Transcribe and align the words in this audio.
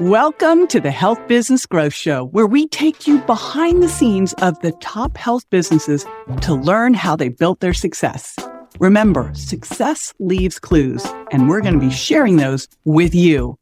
Welcome 0.00 0.66
to 0.66 0.78
the 0.78 0.90
Health 0.90 1.26
Business 1.26 1.64
Growth 1.64 1.94
Show, 1.94 2.26
where 2.26 2.46
we 2.46 2.68
take 2.68 3.06
you 3.06 3.18
behind 3.20 3.82
the 3.82 3.88
scenes 3.88 4.34
of 4.34 4.60
the 4.60 4.72
top 4.72 5.16
health 5.16 5.48
businesses 5.48 6.04
to 6.42 6.52
learn 6.52 6.92
how 6.92 7.16
they 7.16 7.30
built 7.30 7.60
their 7.60 7.72
success. 7.72 8.36
Remember, 8.78 9.30
success 9.32 10.12
leaves 10.18 10.58
clues, 10.58 11.02
and 11.32 11.48
we're 11.48 11.62
going 11.62 11.72
to 11.72 11.80
be 11.80 11.90
sharing 11.90 12.36
those 12.36 12.68
with 12.84 13.14
you. 13.14 13.58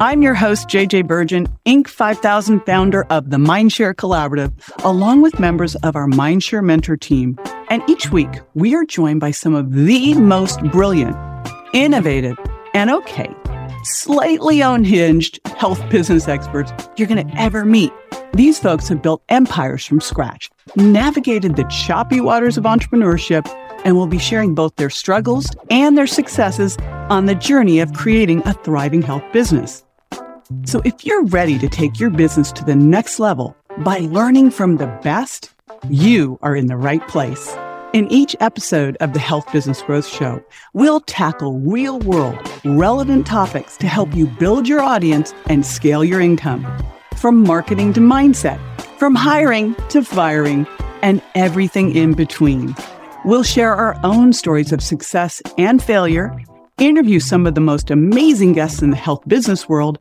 I'm 0.00 0.22
your 0.22 0.34
host, 0.34 0.66
JJ 0.68 1.06
Virgin, 1.06 1.46
Inc. 1.66 1.86
5000 1.86 2.66
founder 2.66 3.04
of 3.04 3.30
the 3.30 3.36
Mindshare 3.36 3.94
Collaborative, 3.94 4.52
along 4.84 5.22
with 5.22 5.38
members 5.38 5.76
of 5.76 5.94
our 5.94 6.08
Mindshare 6.08 6.64
Mentor 6.64 6.96
team. 6.96 7.38
And 7.68 7.88
each 7.88 8.10
week, 8.10 8.40
we 8.54 8.74
are 8.74 8.84
joined 8.84 9.20
by 9.20 9.30
some 9.30 9.54
of 9.54 9.72
the 9.72 10.14
most 10.14 10.60
brilliant, 10.72 11.16
innovative, 11.72 12.36
and 12.74 12.90
okay, 12.90 13.32
slightly 13.84 14.60
unhinged 14.60 15.40
health 15.56 15.88
business 15.90 16.28
experts 16.28 16.72
you're 16.96 17.08
going 17.08 17.26
to 17.26 17.40
ever 17.40 17.64
meet. 17.64 17.92
These 18.34 18.58
folks 18.58 18.88
have 18.88 19.02
built 19.02 19.22
empires 19.28 19.84
from 19.84 20.00
scratch, 20.00 20.50
navigated 20.76 21.56
the 21.56 21.64
choppy 21.64 22.20
waters 22.20 22.56
of 22.56 22.64
entrepreneurship, 22.64 23.48
and 23.84 23.96
will 23.96 24.06
be 24.06 24.18
sharing 24.18 24.54
both 24.54 24.76
their 24.76 24.90
struggles 24.90 25.50
and 25.70 25.96
their 25.96 26.06
successes 26.06 26.76
on 27.08 27.26
the 27.26 27.34
journey 27.34 27.80
of 27.80 27.92
creating 27.92 28.42
a 28.46 28.52
thriving 28.52 29.02
health 29.02 29.24
business. 29.32 29.84
So 30.64 30.80
if 30.84 31.04
you're 31.04 31.24
ready 31.26 31.58
to 31.58 31.68
take 31.68 31.98
your 31.98 32.10
business 32.10 32.52
to 32.52 32.64
the 32.64 32.76
next 32.76 33.18
level 33.18 33.56
by 33.78 33.98
learning 33.98 34.50
from 34.50 34.76
the 34.76 34.86
best, 35.02 35.52
you 35.88 36.38
are 36.42 36.54
in 36.54 36.66
the 36.66 36.76
right 36.76 37.06
place. 37.08 37.56
In 37.92 38.06
each 38.12 38.36
episode 38.38 38.96
of 39.00 39.14
the 39.14 39.18
Health 39.18 39.52
Business 39.52 39.82
Growth 39.82 40.06
Show, 40.06 40.40
we'll 40.74 41.00
tackle 41.00 41.58
real 41.58 41.98
world, 41.98 42.38
relevant 42.64 43.26
topics 43.26 43.76
to 43.78 43.88
help 43.88 44.14
you 44.14 44.28
build 44.28 44.68
your 44.68 44.78
audience 44.80 45.34
and 45.48 45.66
scale 45.66 46.04
your 46.04 46.20
income. 46.20 46.64
From 47.16 47.42
marketing 47.42 47.92
to 47.94 48.00
mindset, 48.00 48.60
from 48.96 49.16
hiring 49.16 49.74
to 49.88 50.04
firing, 50.04 50.68
and 51.02 51.20
everything 51.34 51.96
in 51.96 52.14
between. 52.14 52.76
We'll 53.24 53.42
share 53.42 53.74
our 53.74 53.98
own 54.04 54.34
stories 54.34 54.70
of 54.70 54.84
success 54.84 55.42
and 55.58 55.82
failure, 55.82 56.32
interview 56.78 57.18
some 57.18 57.44
of 57.44 57.56
the 57.56 57.60
most 57.60 57.90
amazing 57.90 58.52
guests 58.52 58.82
in 58.82 58.90
the 58.90 58.96
health 58.96 59.26
business 59.26 59.68
world, 59.68 59.98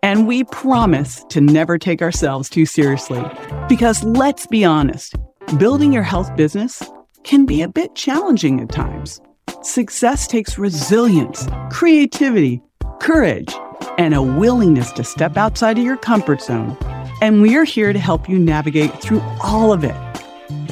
and 0.00 0.28
we 0.28 0.44
promise 0.44 1.24
to 1.30 1.40
never 1.40 1.76
take 1.76 2.02
ourselves 2.02 2.48
too 2.48 2.66
seriously. 2.66 3.24
Because 3.68 4.04
let's 4.04 4.46
be 4.46 4.64
honest, 4.64 5.16
building 5.58 5.92
your 5.92 6.04
health 6.04 6.34
business 6.36 6.80
can 7.26 7.44
be 7.44 7.60
a 7.60 7.68
bit 7.68 7.94
challenging 7.96 8.60
at 8.60 8.70
times. 8.70 9.20
Success 9.62 10.28
takes 10.28 10.58
resilience, 10.58 11.48
creativity, 11.70 12.62
courage, 13.00 13.52
and 13.98 14.14
a 14.14 14.22
willingness 14.22 14.92
to 14.92 15.02
step 15.02 15.36
outside 15.36 15.76
of 15.76 15.84
your 15.84 15.96
comfort 15.96 16.40
zone. 16.40 16.76
And 17.20 17.42
we 17.42 17.56
are 17.56 17.64
here 17.64 17.92
to 17.92 17.98
help 17.98 18.28
you 18.28 18.38
navigate 18.38 19.02
through 19.02 19.20
all 19.42 19.72
of 19.72 19.82
it. 19.82 19.96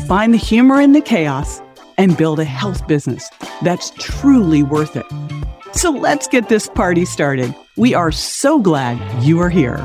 Find 0.07 0.33
the 0.33 0.39
humor 0.39 0.81
in 0.81 0.93
the 0.93 1.01
chaos 1.01 1.61
and 1.99 2.17
build 2.17 2.39
a 2.39 2.45
health 2.45 2.87
business 2.87 3.29
that's 3.63 3.91
truly 3.99 4.63
worth 4.63 4.95
it. 4.95 5.07
So 5.73 5.91
let's 5.91 6.29
get 6.29 6.49
this 6.49 6.69
party 6.69 7.05
started. 7.05 7.53
We 7.77 7.95
are 7.95 8.13
so 8.13 8.61
glad 8.61 9.25
you 9.25 9.41
are 9.41 9.51
here. 9.51 9.79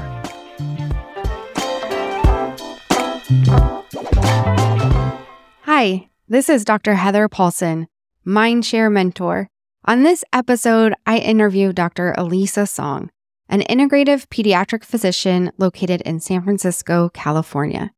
Hi, 5.64 6.09
this 6.32 6.48
is 6.48 6.64
Dr. 6.64 6.94
Heather 6.94 7.28
Paulson, 7.28 7.88
Mindshare 8.26 8.92
Mentor. 8.92 9.50
On 9.86 10.04
this 10.04 10.24
episode, 10.32 10.94
I 11.08 11.18
interview 11.18 11.74
Dr. 11.74 12.14
Elisa 12.20 12.68
Song, 12.68 13.10
an 13.50 13.62
integrative 13.62 14.28
pediatric 14.28 14.84
physician 14.84 15.52
located 15.58 16.02
in 16.02 16.20
San 16.20 16.44
Francisco, 16.44 17.10
California. 17.10 17.90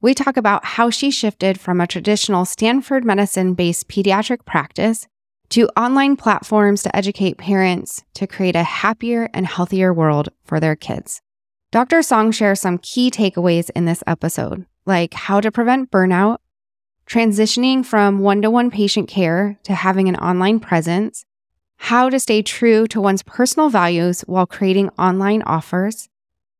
We 0.00 0.14
talk 0.14 0.36
about 0.36 0.64
how 0.64 0.90
she 0.90 1.12
shifted 1.12 1.60
from 1.60 1.80
a 1.80 1.86
traditional 1.86 2.44
Stanford 2.44 3.04
medicine 3.04 3.54
based 3.54 3.86
pediatric 3.86 4.44
practice 4.44 5.06
to 5.50 5.68
online 5.76 6.16
platforms 6.16 6.82
to 6.82 6.96
educate 6.96 7.38
parents 7.38 8.02
to 8.14 8.26
create 8.26 8.56
a 8.56 8.64
happier 8.64 9.30
and 9.32 9.46
healthier 9.46 9.94
world 9.94 10.30
for 10.44 10.58
their 10.58 10.74
kids. 10.74 11.22
Dr. 11.70 12.02
Song 12.02 12.32
shares 12.32 12.60
some 12.60 12.78
key 12.78 13.12
takeaways 13.12 13.70
in 13.76 13.84
this 13.84 14.02
episode, 14.08 14.66
like 14.86 15.14
how 15.14 15.40
to 15.40 15.52
prevent 15.52 15.92
burnout, 15.92 16.38
transitioning 17.08 17.84
from 17.84 18.18
one 18.18 18.42
to 18.42 18.50
one 18.50 18.70
patient 18.70 19.08
care 19.08 19.58
to 19.62 19.74
having 19.74 20.08
an 20.08 20.16
online 20.16 20.58
presence, 20.60 21.24
how 21.76 22.08
to 22.08 22.18
stay 22.18 22.42
true 22.42 22.86
to 22.88 23.00
one's 23.00 23.22
personal 23.22 23.68
values 23.68 24.22
while 24.22 24.46
creating 24.46 24.90
online 24.98 25.42
offers, 25.42 26.08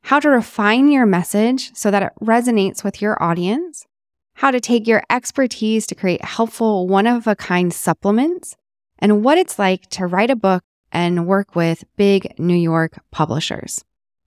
how 0.02 0.20
to 0.20 0.28
refine 0.28 0.88
your 0.88 1.06
message 1.06 1.74
so 1.74 1.90
that 1.90 2.02
it 2.02 2.12
resonates 2.20 2.84
with 2.84 3.02
your 3.02 3.20
audience, 3.22 3.86
how 4.34 4.50
to 4.50 4.60
take 4.60 4.86
your 4.86 5.02
expertise 5.10 5.86
to 5.86 5.94
create 5.94 6.24
helpful 6.24 6.86
one 6.86 7.06
of 7.06 7.26
a 7.26 7.34
kind 7.34 7.72
supplements, 7.72 8.56
and 8.98 9.24
what 9.24 9.38
it's 9.38 9.58
like 9.58 9.88
to 9.90 10.06
write 10.06 10.30
a 10.30 10.36
book 10.36 10.62
and 10.92 11.26
work 11.26 11.56
with 11.56 11.84
big 11.96 12.38
New 12.38 12.56
York 12.56 13.00
publishers. 13.10 13.84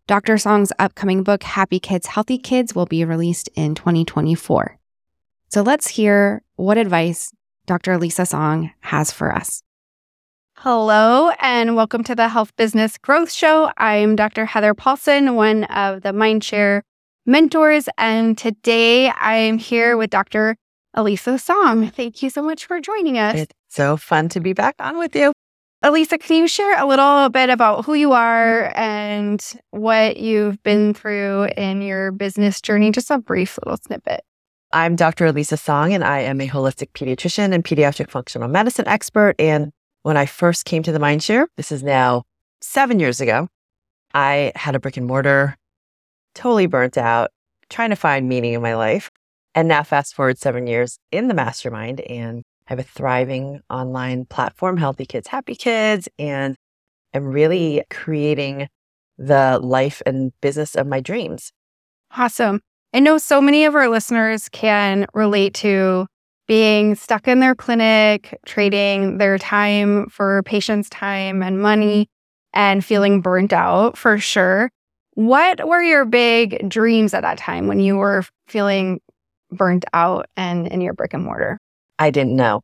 Dr. 0.08 0.38
Song's 0.38 0.74
upcoming 0.79 1.24
book, 1.24 1.44
Happy 1.44 1.79
Kids, 1.79 2.08
Healthy 2.08 2.40
Kids, 2.40 2.74
will 2.74 2.88
be 2.88 3.06
released 3.06 3.47
in 3.56 3.75
2024. 3.75 4.78
So 5.52 5.64
let's 5.64 5.88
hear 5.88 6.44
what 6.58 6.78
advice 6.78 7.32
Dr. 7.66 7.94
Elisa 7.94 8.28
Song 8.28 8.70
has 8.82 9.12
for 9.12 9.34
us. 9.34 9.64
Hello, 10.58 11.32
and 11.40 11.76
welcome 11.76 12.04
to 12.04 12.14
the 12.14 12.28
Health 12.28 12.56
Business 12.56 13.00
Growth 13.00 13.32
Show. 13.32 13.72
I'm 13.78 14.16
Dr. 14.16 14.46
Heather 14.46 14.76
Paulson, 14.76 15.34
one 15.34 15.64
of 15.64 16.04
the 16.04 16.09
Mindshare 16.09 16.82
mentors, 17.26 17.90
and 17.98 18.38
today 18.38 19.09
I'm 19.09 19.58
here 19.58 19.98
with 19.98 20.12
Dr. 20.12 20.56
Elisa 20.94 21.40
Song. 21.40 21.90
Thank 21.90 22.22
you 22.22 22.30
so 22.30 22.44
much 22.44 22.68
for 22.68 22.80
joining 22.80 23.18
us. 23.18 23.36
It's 23.36 23.54
so 23.70 23.98
fun 23.98 24.30
to 24.30 24.40
be 24.40 24.54
back 24.54 24.76
on 24.80 25.00
with 25.00 25.16
you. 25.16 25.34
Elisa, 25.82 26.20
can 26.20 26.36
you 26.36 26.48
share 26.48 26.80
a 26.80 26.86
little 26.86 27.30
bit 27.30 27.50
about 27.50 27.86
who 27.86 27.96
you 27.96 28.12
are 28.12 28.72
and 28.76 29.44
what 29.72 30.18
you've 30.18 30.62
been 30.62 30.94
through 30.94 31.46
in 31.58 31.82
your 31.82 32.12
business 32.12 32.62
journey? 32.62 32.92
Just 32.92 33.09
a 33.09 33.18
brief 33.18 33.58
little 33.66 33.80
snippet. 33.84 34.22
I'm 34.72 34.96
Dr. 34.96 35.25
Elisa 35.25 35.57
Song, 35.57 35.94
and 35.94 36.03
I 36.03 36.19
am 36.19 36.40
a 36.40 36.47
holistic 36.47 36.91
pediatrician 36.91 37.56
and 37.56 37.63
pediatric 37.63 38.12
functional 38.12 38.47
medicine 38.47 38.88
expert. 38.88 39.34
And 39.40 39.72
when 40.03 40.16
I 40.16 40.28
first 40.28 40.66
came 40.66 40.84
to 40.84 40.91
the 40.91 41.00
Mindshare, 41.00 41.47
this 41.57 41.72
is 41.72 41.81
now 41.81 42.25
seven 42.62 43.00
years 43.00 43.19
ago, 43.19 43.47
I 44.13 44.52
had 44.56 44.75
a 44.75 44.79
brick 44.79 44.96
and 44.96 45.08
mortar, 45.08 45.58
totally 46.35 46.68
burnt 46.68 47.00
out, 47.00 47.31
trying 47.72 47.90
to 47.90 47.96
find 47.96 48.29
meaning 48.29 48.53
in 48.53 48.62
my 48.62 48.75
life. 48.75 49.09
And 49.56 49.68
now, 49.68 49.81
fast 49.81 50.13
forward 50.13 50.38
seven 50.38 50.68
years 50.68 51.00
in 51.12 51.29
the 51.29 51.34
mastermind, 51.34 52.02
and 52.02 52.44
I 52.68 52.74
have 52.74 52.79
a 52.79 52.84
thriving 52.84 53.62
online 53.72 54.25
platform, 54.25 54.78
Healthy 54.78 55.08
Kids, 55.08 55.28
Happy 55.29 55.56
Kids, 55.56 56.08
and 56.19 56.56
I'm 57.16 57.25
really 57.25 57.81
creating 57.90 58.68
the 59.18 59.59
life 59.63 60.03
and 60.06 60.31
business 60.41 60.75
of 60.75 60.85
my 60.85 61.00
dreams. 61.00 61.52
Awesome. 62.16 62.62
I 62.92 63.00
know 63.00 63.20
so 63.20 63.40
many 63.40 63.66
of 63.66 63.76
our 63.76 63.88
listeners 63.88 64.50
can 64.50 65.06
relate 65.14 65.54
to 65.56 66.08
being 66.48 66.96
stuck 66.96 67.28
in 67.28 67.40
their 67.40 67.54
clinic, 67.54 68.36
trading 68.48 69.20
their 69.20 69.38
time 69.38 70.10
for 70.10 70.42
patients' 70.44 70.90
time 70.90 71.44
and 71.44 71.62
money, 71.62 72.08
and 72.52 72.84
feeling 72.84 73.22
burnt 73.22 73.54
out 73.54 73.96
for 73.96 74.18
sure. 74.18 74.72
What 75.14 75.68
were 75.68 75.84
your 75.84 76.06
big 76.06 76.68
dreams 76.68 77.14
at 77.14 77.22
that 77.22 77.38
time 77.38 77.68
when 77.68 77.80
you 77.80 77.96
were 77.96 78.24
feeling 78.48 79.02
burnt 79.52 79.86
out 79.94 80.26
and 80.36 80.68
in 80.68 80.82
your 80.82 80.94
brick 80.94 81.14
and 81.14 81.24
mortar? 81.24 81.60
I 82.00 82.10
didn't 82.10 82.36
know. 82.36 82.62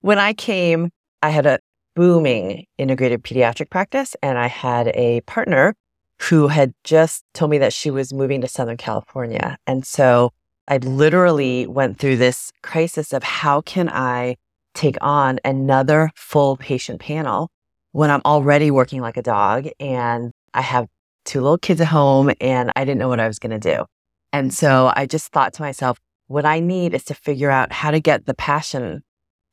When 0.00 0.18
I 0.18 0.32
came, 0.32 0.88
I 1.22 1.28
had 1.28 1.44
a 1.44 1.58
booming 1.94 2.64
integrated 2.78 3.22
pediatric 3.22 3.68
practice, 3.68 4.16
and 4.22 4.38
I 4.38 4.46
had 4.46 4.88
a 4.94 5.20
partner 5.22 5.74
who 6.22 6.48
had 6.48 6.74
just 6.84 7.24
told 7.34 7.50
me 7.50 7.58
that 7.58 7.72
she 7.72 7.90
was 7.90 8.12
moving 8.12 8.40
to 8.40 8.48
Southern 8.48 8.76
California. 8.76 9.56
And 9.66 9.86
so 9.86 10.32
I 10.66 10.78
literally 10.78 11.66
went 11.66 11.98
through 11.98 12.16
this 12.16 12.52
crisis 12.62 13.12
of 13.12 13.22
how 13.22 13.60
can 13.62 13.88
I 13.88 14.36
take 14.74 14.96
on 15.00 15.38
another 15.44 16.10
full 16.14 16.56
patient 16.56 17.00
panel 17.00 17.50
when 17.92 18.10
I'm 18.10 18.22
already 18.24 18.70
working 18.70 19.00
like 19.00 19.16
a 19.16 19.22
dog 19.22 19.68
and 19.80 20.32
I 20.54 20.60
have 20.60 20.86
two 21.24 21.40
little 21.40 21.58
kids 21.58 21.80
at 21.80 21.88
home 21.88 22.30
and 22.40 22.70
I 22.76 22.84
didn't 22.84 22.98
know 22.98 23.08
what 23.08 23.20
I 23.20 23.26
was 23.26 23.38
going 23.38 23.58
to 23.58 23.76
do. 23.76 23.84
And 24.32 24.52
so 24.52 24.92
I 24.94 25.06
just 25.06 25.32
thought 25.32 25.52
to 25.54 25.62
myself, 25.62 25.98
what 26.26 26.44
I 26.44 26.60
need 26.60 26.94
is 26.94 27.04
to 27.04 27.14
figure 27.14 27.50
out 27.50 27.72
how 27.72 27.90
to 27.90 28.00
get 28.00 28.26
the 28.26 28.34
passion 28.34 29.02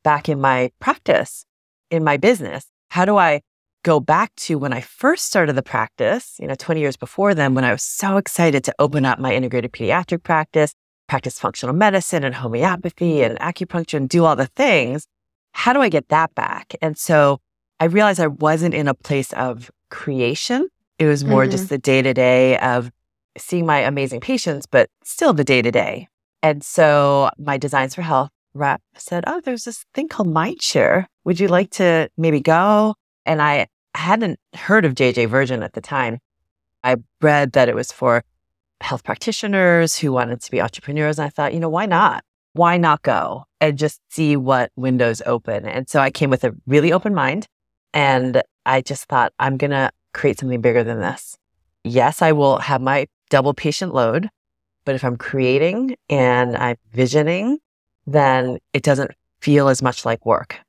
back 0.04 0.28
in 0.28 0.42
my 0.42 0.72
practice, 0.80 1.46
in 1.90 2.04
my 2.04 2.18
business. 2.18 2.66
How 2.90 3.06
do 3.06 3.18
I 3.18 3.42
go 3.86 4.00
back 4.00 4.36
to 4.36 4.58
when 4.58 4.74
I 4.74 4.82
first 4.82 5.28
started 5.28 5.54
the 5.54 5.62
practice, 5.62 6.38
you 6.40 6.48
know, 6.48 6.56
20 6.56 6.82
years 6.82 6.98
before 6.98 7.36
then, 7.36 7.54
when 7.54 7.64
I 7.64 7.72
was 7.72 7.84
so 7.84 8.18
excited 8.18 8.64
to 8.64 8.74
open 8.80 9.06
up 9.06 9.20
my 9.20 9.34
integrated 9.34 9.72
pediatric 9.72 10.24
practice, 10.24 10.74
practice 11.08 11.40
functional 11.40 11.76
medicine 11.76 12.24
and 12.24 12.34
homeopathy 12.34 13.22
and 13.22 13.38
acupuncture 13.38 13.98
and 13.98 14.10
do 14.10 14.26
all 14.26 14.36
the 14.36 14.48
things. 14.48 15.06
How 15.52 15.72
do 15.72 15.82
I 15.82 15.90
get 15.90 16.10
that 16.10 16.34
back? 16.34 16.74
And 16.82 16.98
so 16.98 17.40
I 17.80 17.86
realized 17.86 18.20
I 18.20 18.28
wasn't 18.28 18.74
in 18.74 18.88
a 18.88 18.96
place 18.96 19.32
of 19.34 19.70
creation 19.92 20.68
It 20.98 21.06
was 21.06 21.24
more 21.24 21.44
mm-hmm. 21.44 21.52
just 21.52 21.70
the 21.70 21.78
day 21.78 22.02
to 22.02 22.14
day 22.14 22.58
of 22.58 22.92
seeing 23.38 23.68
my 23.68 23.82
amazing 23.82 24.20
patients, 24.20 24.66
but 24.66 24.90
still 25.04 25.32
the 25.32 25.44
day 25.44 25.62
to 25.62 25.72
day. 25.72 26.08
And 26.42 26.64
so 26.64 27.30
my 27.38 27.58
Designs 27.58 27.94
for 27.94 28.02
Health 28.02 28.32
rep 28.56 28.82
said, 28.98 29.26
Oh, 29.28 29.42
there's 29.42 29.66
this 29.66 29.86
thing 29.94 30.08
called 30.08 30.30
Mindshare. 30.30 31.06
Would 31.24 31.40
you 31.40 31.50
like 31.50 31.70
to 31.72 32.10
maybe 32.18 32.40
go? 32.40 32.96
And 33.28 33.42
I 33.42 33.68
hadn't 33.96 34.40
heard 34.54 34.86
of 34.86 34.96
JJ 34.96 35.30
Virgin 35.30 35.64
at 35.64 35.74
the 35.74 35.82
time. 35.82 36.20
I 36.84 36.98
read 37.22 37.54
that 37.54 37.70
it 37.70 37.76
was 37.76 37.92
for 37.92 38.24
health 38.82 39.04
practitioners 39.04 39.98
who 39.98 40.12
wanted 40.12 40.42
to 40.42 40.52
be 40.52 40.62
entrepreneurs. 40.62 41.18
And 41.18 41.26
I 41.26 41.30
thought, 41.30 41.54
you 41.54 41.60
know, 41.60 41.70
why 41.70 41.86
not? 41.86 42.24
Why 42.54 42.78
not 42.78 43.02
go 43.02 43.46
and 43.60 43.78
just 43.78 44.00
see 44.10 44.38
what 44.38 44.72
windows 44.76 45.22
open? 45.26 45.66
And 45.66 45.90
so 45.90 46.00
I 46.00 46.12
came 46.12 46.30
with 46.30 46.44
a 46.44 46.56
really 46.68 46.94
open 46.94 47.14
mind 47.14 47.48
and 47.94 48.42
I 48.66 48.82
just 48.82 49.06
thought, 49.06 49.34
I'm 49.40 49.58
going 49.58 49.72
to 49.72 49.92
create 50.14 50.40
something 50.40 50.62
bigger 50.62 50.84
than 50.84 51.00
this. 51.00 51.38
Yes, 51.84 52.22
I 52.22 52.32
will 52.32 52.60
have 52.60 52.82
my 52.82 53.08
double 53.30 53.54
patient 53.54 53.94
load, 53.94 54.30
but 54.86 54.96
if 54.96 55.04
I'm 55.04 55.18
creating 55.18 55.96
and 56.10 56.56
I'm 56.56 56.78
visioning, 56.94 57.60
then 58.08 58.60
it 58.74 58.84
doesn't 58.84 59.12
feel 59.42 59.68
as 59.68 59.82
much 59.82 60.06
like 60.06 60.26
work. 60.26 60.60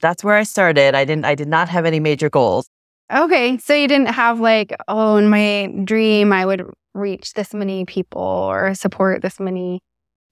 That's 0.00 0.24
where 0.24 0.36
I 0.36 0.44
started. 0.44 0.94
I 0.94 1.04
didn't 1.04 1.24
I 1.24 1.34
did 1.34 1.48
not 1.48 1.68
have 1.68 1.84
any 1.84 2.00
major 2.00 2.30
goals. 2.30 2.68
Okay, 3.12 3.58
so 3.58 3.74
you 3.74 3.88
didn't 3.88 4.12
have 4.12 4.38
like, 4.38 4.74
oh, 4.88 5.16
in 5.16 5.28
my 5.28 5.72
dream 5.84 6.32
I 6.32 6.46
would 6.46 6.64
reach 6.94 7.34
this 7.34 7.52
many 7.54 7.84
people 7.84 8.22
or 8.22 8.74
support 8.74 9.22
this 9.22 9.40
many 9.40 9.80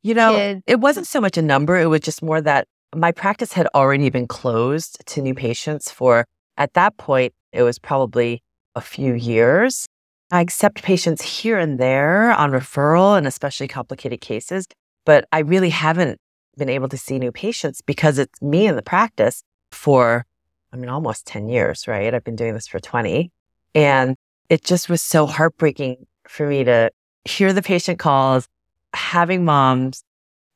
you 0.02 0.14
know, 0.14 0.36
kids. 0.36 0.62
it 0.66 0.80
wasn't 0.80 1.06
so 1.06 1.20
much 1.20 1.36
a 1.36 1.42
number, 1.42 1.76
it 1.76 1.86
was 1.86 2.00
just 2.00 2.22
more 2.22 2.40
that 2.40 2.66
my 2.94 3.12
practice 3.12 3.52
had 3.52 3.68
already 3.74 4.10
been 4.10 4.26
closed 4.26 5.02
to 5.06 5.20
new 5.20 5.34
patients 5.34 5.90
for 5.90 6.24
at 6.56 6.72
that 6.74 6.96
point 6.96 7.32
it 7.52 7.62
was 7.62 7.78
probably 7.78 8.42
a 8.74 8.80
few 8.80 9.14
years. 9.14 9.86
I 10.30 10.40
accept 10.40 10.82
patients 10.82 11.22
here 11.22 11.58
and 11.58 11.78
there 11.78 12.32
on 12.32 12.50
referral 12.50 13.16
and 13.16 13.26
especially 13.26 13.66
complicated 13.66 14.20
cases, 14.20 14.66
but 15.06 15.26
I 15.32 15.40
really 15.40 15.70
haven't 15.70 16.18
been 16.56 16.68
able 16.68 16.88
to 16.88 16.98
see 16.98 17.18
new 17.18 17.32
patients 17.32 17.80
because 17.80 18.18
it's 18.18 18.40
me 18.42 18.66
in 18.66 18.76
the 18.76 18.82
practice 18.82 19.42
for, 19.70 20.26
I 20.72 20.76
mean, 20.76 20.88
almost 20.88 21.26
10 21.26 21.48
years, 21.48 21.88
right? 21.88 22.12
I've 22.12 22.24
been 22.24 22.36
doing 22.36 22.54
this 22.54 22.66
for 22.66 22.78
20. 22.78 23.30
And 23.74 24.16
it 24.48 24.64
just 24.64 24.88
was 24.88 25.02
so 25.02 25.26
heartbreaking 25.26 26.06
for 26.26 26.46
me 26.46 26.64
to 26.64 26.90
hear 27.24 27.52
the 27.52 27.62
patient 27.62 27.98
calls, 27.98 28.48
having 28.94 29.44
moms 29.44 30.02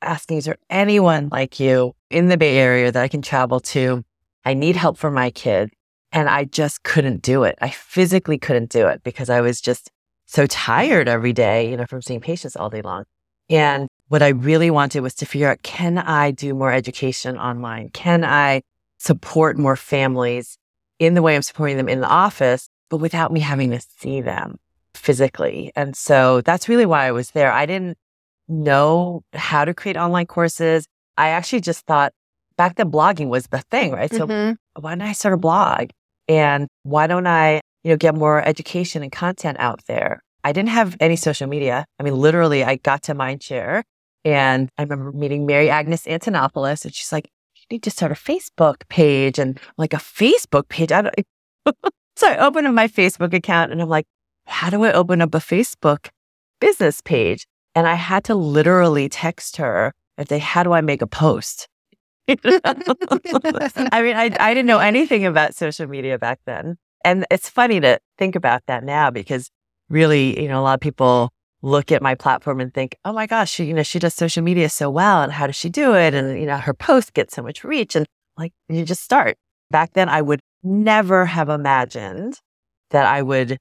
asking, 0.00 0.38
is 0.38 0.44
there 0.46 0.56
anyone 0.70 1.28
like 1.30 1.60
you 1.60 1.94
in 2.10 2.28
the 2.28 2.36
Bay 2.36 2.58
Area 2.58 2.90
that 2.90 3.02
I 3.02 3.08
can 3.08 3.22
travel 3.22 3.60
to? 3.60 4.04
I 4.44 4.54
need 4.54 4.76
help 4.76 4.98
for 4.98 5.10
my 5.10 5.30
kid. 5.30 5.70
And 6.14 6.28
I 6.28 6.44
just 6.44 6.82
couldn't 6.82 7.22
do 7.22 7.44
it. 7.44 7.56
I 7.62 7.70
physically 7.70 8.38
couldn't 8.38 8.70
do 8.70 8.86
it 8.86 9.02
because 9.02 9.30
I 9.30 9.40
was 9.40 9.62
just 9.62 9.90
so 10.26 10.46
tired 10.46 11.08
every 11.08 11.32
day, 11.32 11.70
you 11.70 11.76
know, 11.76 11.86
from 11.86 12.02
seeing 12.02 12.20
patients 12.20 12.54
all 12.54 12.68
day 12.68 12.82
long. 12.82 13.04
And 13.48 13.88
what 14.08 14.22
I 14.22 14.28
really 14.28 14.70
wanted 14.70 15.00
was 15.00 15.14
to 15.16 15.26
figure 15.26 15.48
out, 15.48 15.62
can 15.62 15.96
I 15.96 16.30
do 16.30 16.54
more 16.54 16.72
education 16.72 17.38
online? 17.38 17.90
Can 17.90 18.24
I 18.24 18.62
support 19.02 19.58
more 19.58 19.74
families 19.74 20.58
in 21.00 21.14
the 21.14 21.22
way 21.22 21.34
I'm 21.34 21.42
supporting 21.42 21.76
them 21.76 21.88
in 21.88 22.00
the 22.00 22.08
office, 22.08 22.68
but 22.88 22.98
without 22.98 23.32
me 23.32 23.40
having 23.40 23.70
to 23.72 23.80
see 23.98 24.20
them 24.20 24.58
physically? 24.94 25.72
And 25.74 25.96
so 25.96 26.40
that's 26.42 26.68
really 26.68 26.86
why 26.86 27.06
I 27.06 27.12
was 27.12 27.32
there. 27.32 27.50
I 27.50 27.66
didn't 27.66 27.98
know 28.46 29.24
how 29.32 29.64
to 29.64 29.74
create 29.74 29.96
online 29.96 30.26
courses. 30.26 30.86
I 31.18 31.28
actually 31.30 31.62
just 31.62 31.84
thought 31.84 32.12
back 32.56 32.76
then 32.76 32.92
blogging 32.92 33.28
was 33.28 33.48
the 33.48 33.58
thing, 33.58 33.90
right? 33.90 34.12
So 34.12 34.26
mm-hmm. 34.26 34.80
why 34.80 34.94
don't 34.94 35.02
I 35.02 35.12
start 35.12 35.34
a 35.34 35.38
blog? 35.38 35.90
And 36.28 36.68
why 36.84 37.08
don't 37.08 37.26
I, 37.26 37.60
you 37.82 37.90
know, 37.90 37.96
get 37.96 38.14
more 38.14 38.46
education 38.46 39.02
and 39.02 39.10
content 39.10 39.58
out 39.58 39.80
there? 39.88 40.22
I 40.44 40.52
didn't 40.52 40.68
have 40.68 40.96
any 41.00 41.16
social 41.16 41.48
media. 41.48 41.86
I 41.98 42.04
mean, 42.04 42.14
literally, 42.14 42.62
I 42.62 42.76
got 42.76 43.02
to 43.04 43.14
Mindshare 43.14 43.82
and 44.24 44.68
I 44.78 44.82
remember 44.82 45.10
meeting 45.10 45.44
Mary 45.44 45.70
Agnes 45.70 46.04
Antonopoulos 46.04 46.84
and 46.84 46.94
she's 46.94 47.10
like, 47.10 47.30
need 47.70 47.82
to 47.82 47.90
start 47.90 48.12
a 48.12 48.14
Facebook 48.14 48.88
page 48.88 49.38
and 49.38 49.58
like 49.78 49.92
a 49.92 49.98
Facebook 49.98 50.68
page. 50.68 50.92
I 50.92 51.02
don't, 51.02 51.14
so 52.16 52.28
I 52.28 52.36
open 52.38 52.66
up 52.66 52.74
my 52.74 52.88
Facebook 52.88 53.32
account 53.32 53.72
and 53.72 53.80
I'm 53.80 53.88
like, 53.88 54.06
how 54.46 54.70
do 54.70 54.84
I 54.84 54.92
open 54.92 55.22
up 55.22 55.34
a 55.34 55.38
Facebook 55.38 56.08
business 56.60 57.00
page? 57.00 57.46
And 57.74 57.86
I 57.86 57.94
had 57.94 58.24
to 58.24 58.34
literally 58.34 59.08
text 59.08 59.56
her 59.56 59.92
and 60.18 60.28
say, 60.28 60.38
how 60.38 60.62
do 60.62 60.72
I 60.72 60.80
make 60.80 61.02
a 61.02 61.06
post? 61.06 61.68
I 62.28 62.36
mean, 64.02 64.16
I, 64.16 64.36
I 64.38 64.54
didn't 64.54 64.66
know 64.66 64.78
anything 64.78 65.24
about 65.24 65.54
social 65.54 65.86
media 65.86 66.18
back 66.18 66.40
then. 66.46 66.76
And 67.04 67.26
it's 67.30 67.48
funny 67.48 67.80
to 67.80 67.98
think 68.18 68.36
about 68.36 68.62
that 68.66 68.84
now 68.84 69.10
because 69.10 69.50
really, 69.88 70.40
you 70.40 70.48
know, 70.48 70.60
a 70.60 70.62
lot 70.62 70.74
of 70.74 70.80
people 70.80 71.32
look 71.62 71.92
at 71.92 72.02
my 72.02 72.14
platform 72.14 72.60
and 72.60 72.74
think, 72.74 72.96
oh 73.04 73.12
my 73.12 73.26
gosh, 73.26 73.50
she, 73.50 73.64
you 73.64 73.74
know, 73.74 73.82
she 73.82 73.98
does 73.98 74.14
social 74.14 74.42
media 74.42 74.68
so 74.68 74.90
well. 74.90 75.22
And 75.22 75.32
how 75.32 75.46
does 75.46 75.56
she 75.56 75.68
do 75.68 75.94
it? 75.94 76.12
And, 76.12 76.38
you 76.38 76.46
know, 76.46 76.56
her 76.58 76.74
posts 76.74 77.10
get 77.10 77.30
so 77.30 77.42
much 77.42 77.64
reach. 77.64 77.94
And 77.96 78.04
like, 78.36 78.52
you 78.68 78.84
just 78.84 79.02
start. 79.02 79.36
Back 79.70 79.92
then, 79.94 80.08
I 80.08 80.22
would 80.22 80.40
never 80.62 81.24
have 81.24 81.48
imagined 81.48 82.38
that 82.90 83.06
I 83.06 83.22
would 83.22 83.58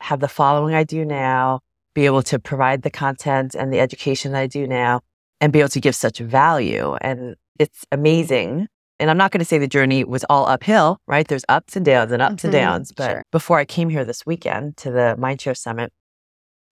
have 0.00 0.20
the 0.20 0.28
following 0.28 0.74
I 0.74 0.84
do 0.84 1.04
now, 1.04 1.60
be 1.94 2.06
able 2.06 2.22
to 2.24 2.38
provide 2.38 2.82
the 2.82 2.90
content 2.90 3.54
and 3.54 3.72
the 3.72 3.80
education 3.80 4.34
I 4.34 4.46
do 4.46 4.66
now, 4.66 5.00
and 5.40 5.52
be 5.52 5.60
able 5.60 5.70
to 5.70 5.80
give 5.80 5.94
such 5.94 6.18
value. 6.18 6.96
And 7.00 7.36
it's 7.58 7.84
amazing. 7.92 8.66
And 9.00 9.10
I'm 9.10 9.16
not 9.16 9.30
going 9.30 9.40
to 9.40 9.44
say 9.44 9.58
the 9.58 9.66
journey 9.66 10.04
was 10.04 10.24
all 10.28 10.46
uphill, 10.46 10.98
right? 11.06 11.26
There's 11.26 11.44
ups 11.48 11.76
and 11.76 11.84
downs 11.84 12.12
and 12.12 12.20
ups 12.20 12.36
mm-hmm. 12.36 12.46
and 12.46 12.52
downs. 12.52 12.92
But 12.92 13.10
sure. 13.10 13.22
before 13.32 13.58
I 13.58 13.64
came 13.64 13.88
here 13.88 14.04
this 14.04 14.26
weekend 14.26 14.76
to 14.78 14.90
the 14.90 15.16
Mindshare 15.18 15.56
Summit, 15.56 15.92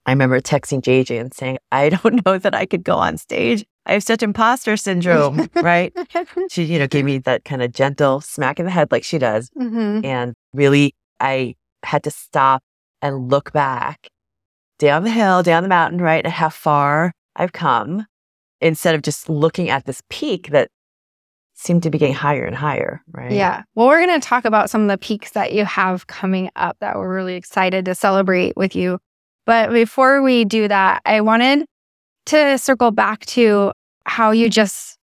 I 0.07 0.13
remember 0.13 0.41
texting 0.41 0.83
JJ 0.83 1.21
and 1.21 1.35
saying, 1.35 1.59
I 1.71 1.91
don't 1.91 2.25
know 2.27 2.39
that 2.39 2.55
I 2.55 2.67
could 2.67 2.85
go 2.85 2.97
on 2.97 3.17
stage. 3.17 3.65
I 3.87 3.95
have 3.95 4.03
such 4.03 4.23
imposter 4.23 4.77
syndrome, 4.77 5.49
right? 5.55 5.93
she, 6.51 6.65
you 6.65 6.79
know, 6.79 6.87
gave 6.87 7.05
me 7.05 7.19
that 7.19 7.45
kind 7.45 7.63
of 7.63 7.73
gentle 7.73 8.21
smack 8.21 8.59
in 8.59 8.65
the 8.65 8.71
head 8.71 8.93
like 8.93 9.05
she 9.05 9.19
does. 9.19 9.51
Mm-hmm. 9.51 10.05
And 10.05 10.35
really, 10.53 10.95
I 11.21 11.55
had 11.83 12.05
to 12.05 12.11
stop 12.11 12.63
and 13.01 13.31
look 13.31 13.53
back 13.53 14.09
down 14.79 15.05
the 15.05 15.11
hill, 15.11 15.43
down 15.43 15.63
the 15.63 15.69
mountain, 15.69 16.01
right? 16.01 16.25
And 16.25 16.33
how 16.33 16.49
far 16.49 17.13
I've 17.37 17.53
come 17.53 18.07
instead 18.61 18.95
of 18.95 19.03
just 19.03 19.29
looking 19.29 19.69
at 19.71 19.85
this 19.85 20.03
peak 20.09 20.51
that 20.51 20.69
seemed 21.55 21.83
to 21.85 21.91
be 21.91 21.99
getting 21.99 22.15
higher 22.15 22.45
and 22.45 22.57
higher, 22.57 23.03
right? 23.11 23.33
Yeah. 23.33 23.63
Well, 23.75 23.87
we're 23.87 24.05
going 24.05 24.21
to 24.21 24.27
talk 24.27 24.45
about 24.45 24.71
some 24.71 24.83
of 24.83 24.89
the 24.89 24.99
peaks 24.99 25.33
that 25.33 25.53
you 25.53 25.65
have 25.65 26.07
coming 26.07 26.51
up 26.57 26.77
that 26.81 26.97
we're 26.97 27.15
really 27.15 27.35
excited 27.35 27.85
to 27.85 27.95
celebrate 27.95 28.57
with 28.57 28.75
you. 28.75 28.99
But 29.47 29.73
before 29.73 30.23
we 30.23 30.45
do 30.45 30.69
that, 30.69 31.03
I 31.05 31.21
wanted 31.21 31.67
to 32.27 32.59
circle 32.59 32.91
back 32.91 33.27
to 33.27 33.73
how 34.07 34.31
you 34.31 34.49
just 34.49 34.99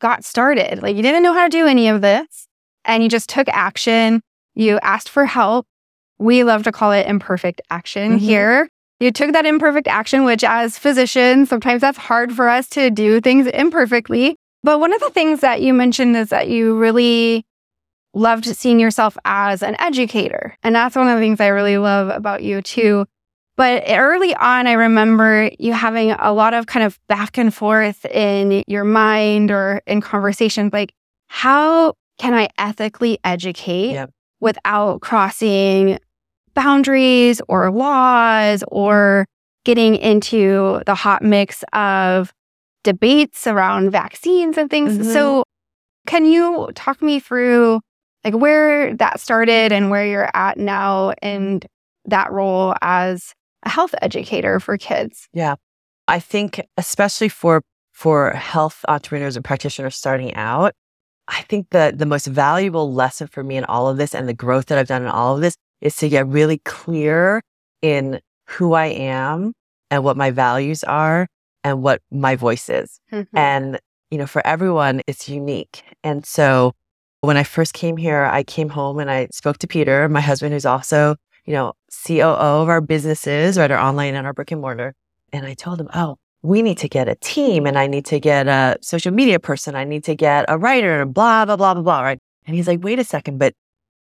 got 0.00 0.24
started. 0.24 0.82
Like 0.82 0.96
you 0.96 1.02
didn't 1.02 1.22
know 1.22 1.32
how 1.32 1.44
to 1.44 1.50
do 1.50 1.66
any 1.66 1.88
of 1.88 2.00
this 2.00 2.46
and 2.84 3.02
you 3.02 3.08
just 3.08 3.28
took 3.28 3.48
action. 3.48 4.22
You 4.54 4.78
asked 4.82 5.08
for 5.08 5.26
help. 5.26 5.66
We 6.18 6.44
love 6.44 6.64
to 6.64 6.72
call 6.72 6.92
it 6.92 7.06
imperfect 7.06 7.60
action 7.70 8.12
mm-hmm. 8.12 8.24
here. 8.24 8.68
You 8.98 9.10
took 9.10 9.32
that 9.32 9.46
imperfect 9.46 9.88
action, 9.88 10.24
which 10.24 10.44
as 10.44 10.76
physicians, 10.76 11.48
sometimes 11.48 11.80
that's 11.80 11.96
hard 11.96 12.34
for 12.34 12.48
us 12.48 12.68
to 12.70 12.90
do 12.90 13.20
things 13.20 13.46
imperfectly. 13.46 14.36
But 14.62 14.78
one 14.78 14.92
of 14.92 15.00
the 15.00 15.08
things 15.10 15.40
that 15.40 15.62
you 15.62 15.72
mentioned 15.72 16.16
is 16.16 16.28
that 16.28 16.48
you 16.48 16.76
really 16.78 17.46
loved 18.12 18.44
seeing 18.44 18.78
yourself 18.78 19.16
as 19.24 19.62
an 19.62 19.76
educator. 19.80 20.54
And 20.62 20.74
that's 20.74 20.96
one 20.96 21.08
of 21.08 21.14
the 21.14 21.24
things 21.24 21.40
I 21.40 21.48
really 21.48 21.78
love 21.78 22.08
about 22.14 22.42
you 22.42 22.60
too. 22.60 23.06
But 23.60 23.82
early 23.88 24.34
on, 24.36 24.66
I 24.66 24.72
remember 24.72 25.50
you 25.58 25.74
having 25.74 26.12
a 26.12 26.32
lot 26.32 26.54
of 26.54 26.64
kind 26.64 26.82
of 26.82 26.98
back 27.08 27.36
and 27.36 27.52
forth 27.52 28.06
in 28.06 28.64
your 28.66 28.84
mind 28.84 29.50
or 29.50 29.82
in 29.86 30.00
conversations 30.00 30.72
like, 30.72 30.94
how 31.28 31.92
can 32.18 32.32
I 32.32 32.48
ethically 32.56 33.18
educate 33.22 33.92
yep. 33.92 34.10
without 34.40 35.02
crossing 35.02 35.98
boundaries 36.54 37.42
or 37.48 37.70
laws 37.70 38.64
or 38.68 39.26
getting 39.66 39.94
into 39.94 40.80
the 40.86 40.94
hot 40.94 41.20
mix 41.20 41.62
of 41.74 42.32
debates 42.82 43.46
around 43.46 43.90
vaccines 43.90 44.56
and 44.56 44.70
things. 44.70 44.94
Mm-hmm. 44.94 45.12
So, 45.12 45.44
can 46.06 46.24
you 46.24 46.70
talk 46.74 47.02
me 47.02 47.20
through 47.20 47.82
like 48.24 48.32
where 48.32 48.96
that 48.96 49.20
started 49.20 49.70
and 49.70 49.90
where 49.90 50.06
you're 50.06 50.30
at 50.32 50.56
now 50.56 51.12
and 51.20 51.66
that 52.06 52.32
role 52.32 52.74
as 52.80 53.34
a 53.62 53.68
health 53.68 53.94
educator 54.02 54.60
for 54.60 54.76
kids? 54.78 55.28
Yeah. 55.32 55.56
I 56.08 56.18
think 56.18 56.60
especially 56.76 57.28
for 57.28 57.62
for 57.92 58.30
health 58.30 58.84
entrepreneurs 58.88 59.36
and 59.36 59.44
practitioners 59.44 59.94
starting 59.94 60.34
out, 60.34 60.74
I 61.28 61.42
think 61.42 61.68
that 61.70 61.98
the 61.98 62.06
most 62.06 62.26
valuable 62.26 62.92
lesson 62.92 63.26
for 63.26 63.44
me 63.44 63.56
in 63.56 63.64
all 63.64 63.88
of 63.88 63.98
this 63.98 64.14
and 64.14 64.28
the 64.28 64.34
growth 64.34 64.66
that 64.66 64.78
I've 64.78 64.88
done 64.88 65.02
in 65.02 65.08
all 65.08 65.34
of 65.34 65.42
this 65.42 65.54
is 65.80 65.94
to 65.96 66.08
get 66.08 66.26
really 66.26 66.58
clear 66.64 67.42
in 67.82 68.20
who 68.46 68.72
I 68.72 68.86
am 68.86 69.52
and 69.90 70.02
what 70.02 70.16
my 70.16 70.30
values 70.30 70.82
are 70.84 71.28
and 71.62 71.82
what 71.82 72.00
my 72.10 72.36
voice 72.36 72.68
is. 72.68 73.00
Mm-hmm. 73.12 73.36
And, 73.36 73.78
you 74.10 74.18
know, 74.18 74.26
for 74.26 74.44
everyone, 74.46 75.02
it's 75.06 75.28
unique. 75.28 75.82
And 76.02 76.24
so 76.24 76.72
when 77.20 77.36
I 77.36 77.42
first 77.42 77.74
came 77.74 77.96
here, 77.96 78.24
I 78.24 78.42
came 78.42 78.70
home 78.70 78.98
and 78.98 79.10
I 79.10 79.28
spoke 79.30 79.58
to 79.58 79.68
Peter, 79.68 80.08
my 80.08 80.20
husband, 80.20 80.54
who's 80.54 80.66
also, 80.66 81.16
you 81.50 81.56
know, 81.56 81.72
COO 82.06 82.22
of 82.22 82.68
our 82.68 82.80
businesses, 82.80 83.58
right? 83.58 83.72
Our 83.72 83.78
online 83.78 84.14
and 84.14 84.24
our 84.24 84.32
brick 84.32 84.52
and 84.52 84.60
mortar. 84.60 84.94
And 85.32 85.44
I 85.44 85.54
told 85.54 85.80
him, 85.80 85.88
oh, 85.92 86.16
we 86.42 86.62
need 86.62 86.78
to 86.78 86.88
get 86.88 87.08
a 87.08 87.16
team 87.16 87.66
and 87.66 87.76
I 87.76 87.88
need 87.88 88.04
to 88.06 88.20
get 88.20 88.46
a 88.46 88.78
social 88.82 89.12
media 89.12 89.40
person. 89.40 89.74
I 89.74 89.82
need 89.82 90.04
to 90.04 90.14
get 90.14 90.44
a 90.46 90.56
writer 90.56 91.02
and 91.02 91.12
blah, 91.12 91.44
blah, 91.44 91.56
blah, 91.56 91.74
blah, 91.74 91.82
blah. 91.82 92.02
Right. 92.02 92.20
And 92.46 92.54
he's 92.54 92.68
like, 92.68 92.84
wait 92.84 93.00
a 93.00 93.04
second, 93.04 93.38
but 93.38 93.54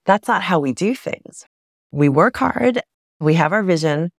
that's 0.07 0.27
not 0.27 0.41
how 0.41 0.59
we 0.59 0.73
do 0.73 0.95
things. 0.95 1.45
We 1.91 2.09
work 2.09 2.39
hard. 2.39 2.81
We 3.21 3.35
have 3.35 3.53
our 3.53 3.63
vision 3.63 4.11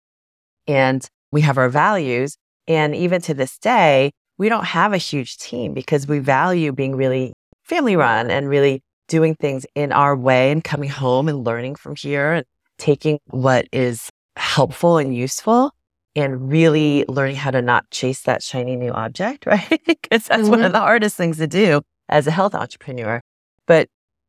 and 0.68 1.04
we 1.32 1.40
have 1.40 1.58
our 1.58 1.68
values. 1.68 2.36
And 2.68 2.94
even 2.94 3.20
to 3.22 3.34
this 3.34 3.58
day, 3.58 4.12
we 4.38 4.48
don't 4.48 4.66
have 4.66 4.92
a 4.92 4.98
huge 4.98 5.36
team 5.38 5.74
because 5.74 6.06
we 6.06 6.20
value 6.20 6.70
being 6.70 6.94
really 6.94 7.32
family 7.64 7.96
run 7.96 8.30
and 8.30 8.48
really 8.48 8.84
doing 9.08 9.34
things 9.34 9.66
in 9.74 9.90
our 9.90 10.14
way 10.14 10.52
and 10.52 10.62
coming 10.62 10.90
home 10.90 11.28
and 11.28 11.44
learning 11.44 11.74
from 11.74 11.96
here 11.96 12.32
and 12.32 12.46
taking 12.78 13.18
what 13.26 13.66
is 13.72 14.10
helpful 14.36 14.98
and 14.98 15.14
useful 15.14 15.72
and 16.14 16.50
really 16.50 17.04
learning 17.08 17.36
how 17.36 17.50
to 17.50 17.60
not 17.60 17.90
chase 17.90 18.22
that 18.22 18.42
shiny 18.42 18.76
new 18.76 18.90
object, 18.90 19.46
right? 19.46 19.80
Because 19.86 20.26
that's 20.26 20.42
mm-hmm. 20.42 20.50
one 20.50 20.60
of 20.60 20.66
mm-hmm. 20.66 20.72
the 20.72 20.80
hardest 20.80 21.16
things 21.16 21.38
to 21.38 21.46
do 21.46 21.82
as 22.08 22.26
a 22.26 22.30
health 22.30 22.54
entrepreneur. 22.54 23.20
But 23.66 23.88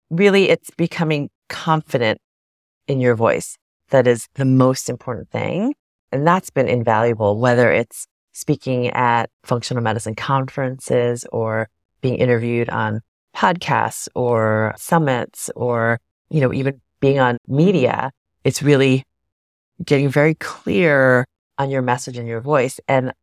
really, 0.09 0.49
it's 0.49 0.69
becoming 0.71 1.29
confident 1.49 2.19
in 2.87 2.99
your 2.99 3.15
voice. 3.15 3.57
That 3.89 4.07
is 4.07 4.27
the 4.35 4.45
most 4.45 4.89
important 4.89 5.29
thing. 5.29 5.73
And 6.11 6.25
that's 6.25 6.49
been 6.49 6.67
invaluable, 6.67 7.39
whether 7.39 7.71
it's 7.71 8.07
speaking 8.33 8.87
at 8.91 9.29
functional 9.43 9.83
medicine 9.83 10.15
conferences 10.15 11.25
or 11.31 11.69
being 12.01 12.15
interviewed 12.15 12.69
on 12.69 13.01
podcasts 13.35 14.07
or 14.15 14.73
summits 14.77 15.49
or, 15.55 15.99
you 16.29 16.41
know, 16.41 16.53
even 16.53 16.81
being 16.99 17.19
on 17.19 17.37
media. 17.47 18.11
It's 18.44 18.62
really 18.62 19.03
getting 19.84 20.10
very 20.10 20.36
clear 20.36 21.25
on 21.58 21.70
your 21.70 21.82
message 21.82 22.17
and 22.17 22.27
your 22.27 22.41
voice. 22.41 22.79
And 22.88 23.13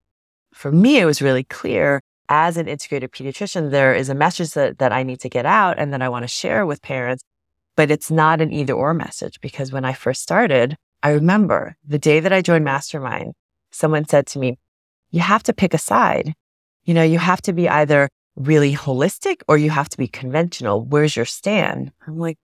for 0.52 0.71
me, 0.71 0.99
it 0.99 1.04
was 1.04 1.23
really 1.23 1.44
clear 1.44 2.00
as 2.28 2.56
an 2.56 2.68
integrated 2.68 3.12
pediatrician, 3.12 3.71
there 3.71 3.94
is 3.94 4.09
a 4.09 4.14
message 4.14 4.52
that, 4.52 4.78
that 4.78 4.92
I 4.92 5.02
need 5.02 5.21
to 5.21 5.28
get 5.28 5.47
out 5.47 5.78
and 5.78 5.92
that 5.92 6.02
I 6.02 6.09
want 6.09 6.23
to 6.23 6.28
share 6.28 6.64
with 6.64 6.83
parents, 6.83 7.23
but 7.76 7.90
it's 7.90 8.11
not 8.11 8.40
an 8.40 8.52
either 8.52 8.73
or 8.73 8.94
message 8.94 9.40
because 9.40 9.73
when 9.73 9.85
I 9.85 9.92
first 9.92 10.23
started, 10.23 10.76
I 11.02 11.11
remember 11.11 11.76
the 11.87 11.99
day 11.99 12.21
that 12.21 12.33
I 12.33 12.40
joined 12.40 12.64
Mastermind, 12.64 13.35
someone 13.71 14.06
said 14.06 14.26
to 14.28 14.38
me, 14.38 14.59
you 15.11 15.21
have 15.21 15.42
to 15.44 15.52
pick 15.52 15.75
a 15.75 15.78
side. 15.78 16.35
You 16.85 16.94
know, 16.94 17.02
you 17.02 17.18
have 17.18 17.42
to 17.42 17.52
be 17.52 17.68
either 17.68 18.09
really 18.37 18.75
holistic 18.75 19.42
or 19.47 19.59
you 19.59 19.71
have 19.71 19.88
to 19.90 19.99
be 19.99 20.09
conventional. 20.09 20.83
Where's 20.85 21.16
your 21.16 21.25
stand? 21.25 21.92
I'm 22.06 22.18
like, 22.18 22.38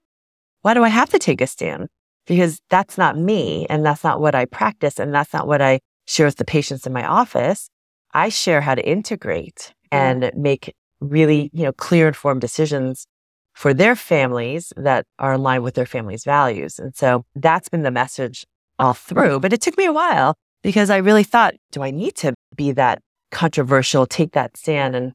why 0.63 0.75
do 0.75 0.85
I 0.85 0.89
have 0.89 1.11
to 1.11 1.19
take 1.19 1.41
a 1.41 1.47
stand? 1.47 1.89
Because 2.31 2.61
that's 2.71 2.97
not 2.97 3.19
me 3.19 3.67
and 3.69 3.85
that's 3.85 4.05
not 4.05 4.21
what 4.21 4.37
I 4.37 4.45
practice 4.45 5.01
and 5.01 5.13
that's 5.13 5.33
not 5.33 5.49
what 5.49 5.61
I 5.61 5.81
share 6.07 6.27
with 6.27 6.37
the 6.37 6.45
patients 6.45 6.87
in 6.87 6.93
my 6.93 7.05
office. 7.05 7.69
I 8.15 8.29
share 8.29 8.61
how 8.61 8.77
to 8.77 8.89
integrate 8.89 9.75
and 9.91 10.31
make 10.37 10.73
really, 11.01 11.51
you 11.53 11.65
know, 11.65 11.73
clear 11.73 12.07
informed 12.07 12.41
decisions 12.41 13.05
for 13.53 13.75
their 13.75 13.97
families 13.97 14.73
that 14.77 15.07
are 15.19 15.33
aligned 15.33 15.65
with 15.65 15.75
their 15.75 15.87
family's 15.87 16.23
values. 16.23 16.79
And 16.79 16.95
so 16.95 17.25
that's 17.35 17.69
been 17.69 17.83
the 17.83 17.91
message 17.91 18.47
all 18.79 18.95
through. 18.95 19.41
But 19.41 19.53
it 19.53 19.61
took 19.61 19.77
me 19.77 19.87
a 19.87 19.93
while 19.93 20.37
because 20.63 20.89
I 20.89 20.99
really 20.99 21.25
thought, 21.25 21.55
do 21.73 21.83
I 21.83 21.91
need 21.91 22.15
to 22.19 22.33
be 22.55 22.71
that 22.71 23.03
controversial, 23.33 24.07
take 24.07 24.35
that 24.35 24.57
stand? 24.57 24.95
And 24.95 25.15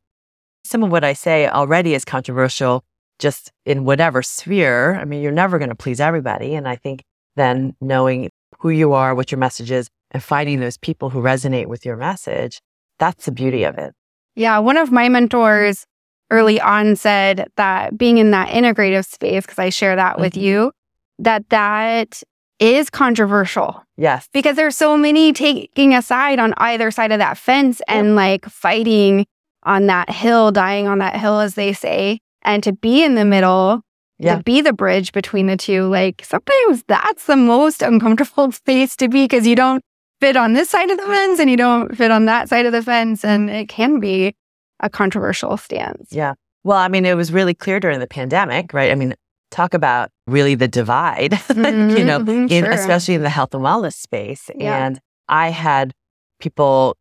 some 0.65 0.83
of 0.83 0.91
what 0.91 1.05
I 1.05 1.13
say 1.13 1.47
already 1.47 1.93
is 1.93 2.03
controversial 2.03 2.83
just 3.19 3.51
in 3.65 3.85
whatever 3.85 4.21
sphere. 4.21 4.95
I 4.95 5.05
mean, 5.05 5.21
you're 5.21 5.31
never 5.31 5.57
going 5.57 5.69
to 5.69 5.75
please 5.75 5.99
everybody. 5.99 6.55
And 6.55 6.67
I 6.67 6.75
think 6.75 7.03
then 7.35 7.75
knowing 7.81 8.29
who 8.59 8.69
you 8.69 8.93
are, 8.93 9.15
what 9.15 9.31
your 9.31 9.39
message 9.39 9.71
is, 9.71 9.89
and 10.11 10.23
finding 10.23 10.59
those 10.59 10.77
people 10.77 11.09
who 11.09 11.21
resonate 11.21 11.67
with 11.67 11.85
your 11.85 11.97
message, 11.97 12.61
that's 12.99 13.25
the 13.25 13.31
beauty 13.31 13.63
of 13.63 13.77
it. 13.77 13.93
Yeah. 14.35 14.57
One 14.59 14.77
of 14.77 14.91
my 14.91 15.09
mentors 15.09 15.85
early 16.31 16.59
on 16.59 16.95
said 16.95 17.47
that 17.57 17.97
being 17.97 18.17
in 18.17 18.31
that 18.31 18.49
integrative 18.49 19.05
space, 19.05 19.45
because 19.45 19.59
I 19.59 19.69
share 19.69 19.95
that 19.95 20.13
mm-hmm. 20.13 20.21
with 20.21 20.37
you, 20.37 20.71
that 21.19 21.49
that 21.49 22.21
is 22.59 22.89
controversial. 22.89 23.83
Yes. 23.97 24.29
Because 24.31 24.55
there's 24.55 24.77
so 24.77 24.97
many 24.97 25.33
taking 25.33 25.93
a 25.93 26.01
side 26.01 26.39
on 26.39 26.53
either 26.57 26.91
side 26.91 27.11
of 27.11 27.19
that 27.19 27.37
fence 27.37 27.81
yep. 27.87 27.97
and 27.97 28.15
like 28.15 28.45
fighting 28.45 29.25
on 29.63 29.87
that 29.87 30.09
hill, 30.09 30.51
dying 30.51 30.87
on 30.87 30.99
that 30.99 31.15
hill, 31.15 31.39
as 31.39 31.55
they 31.55 31.73
say 31.73 32.19
and 32.45 32.63
to 32.63 32.71
be 32.71 33.03
in 33.03 33.15
the 33.15 33.25
middle, 33.25 33.81
yeah. 34.19 34.37
to 34.37 34.43
be 34.43 34.61
the 34.61 34.71
bridge 34.71 35.11
between 35.11 35.47
the 35.47 35.57
two, 35.57 35.83
like 35.87 36.23
sometimes 36.23 36.83
that's 36.87 37.25
the 37.25 37.35
most 37.35 37.81
uncomfortable 37.81 38.51
space 38.53 38.95
to 38.97 39.09
be 39.09 39.25
because 39.25 39.45
you 39.45 39.55
don't 39.55 39.83
fit 40.21 40.37
on 40.37 40.53
this 40.53 40.69
side 40.69 40.89
of 40.89 40.97
the 40.97 41.05
fence 41.05 41.39
and 41.39 41.49
you 41.49 41.57
don't 41.57 41.95
fit 41.97 42.11
on 42.11 42.25
that 42.25 42.47
side 42.47 42.65
of 42.65 42.71
the 42.71 42.81
fence. 42.81 43.25
And 43.25 43.49
it 43.49 43.67
can 43.67 43.99
be 43.99 44.35
a 44.79 44.89
controversial 44.89 45.57
stance. 45.57 46.07
Yeah. 46.11 46.35
Well, 46.63 46.77
I 46.77 46.87
mean, 46.87 47.05
it 47.05 47.15
was 47.15 47.31
really 47.31 47.53
clear 47.53 47.79
during 47.79 47.99
the 47.99 48.07
pandemic, 48.07 48.73
right? 48.73 48.91
I 48.91 48.95
mean, 48.95 49.13
talk 49.51 49.73
about 49.73 50.09
really 50.27 50.55
the 50.55 50.67
divide, 50.67 51.31
mm-hmm, 51.31 51.97
you 51.97 52.03
know, 52.03 52.19
mm-hmm, 52.19 52.51
in, 52.51 52.63
sure. 52.63 52.71
especially 52.71 53.13
in 53.15 53.23
the 53.23 53.29
health 53.29 53.53
and 53.53 53.63
wellness 53.63 53.93
space. 53.93 54.49
Yeah. 54.55 54.85
And 54.85 54.99
I 55.27 55.49
had 55.49 55.93
people 56.39 56.97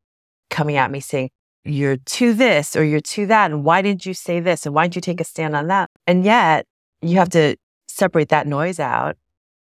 coming 0.51 0.77
at 0.77 0.91
me 0.91 1.01
saying, 1.01 1.31
you're 1.65 1.97
to 1.97 2.35
this 2.35 2.77
or 2.77 2.85
you're 2.85 3.01
to 3.01 3.27
that. 3.27 3.51
And 3.51 3.65
why 3.65 3.83
did 3.83 4.05
you 4.05 4.15
say 4.15 4.41
this? 4.41 4.67
And 4.67 4.75
why 4.75 4.85
didn't 4.85 4.97
you 4.97 5.03
take 5.03 5.21
a 5.21 5.25
stand 5.25 5.57
on 5.57 5.69
that? 5.69 5.91
And 6.07 6.25
yet 6.25 6.67
you 7.01 7.17
have 7.19 7.31
to 7.31 7.57
separate 7.89 8.29
that 8.29 8.47
noise 8.47 8.79
out 8.79 9.17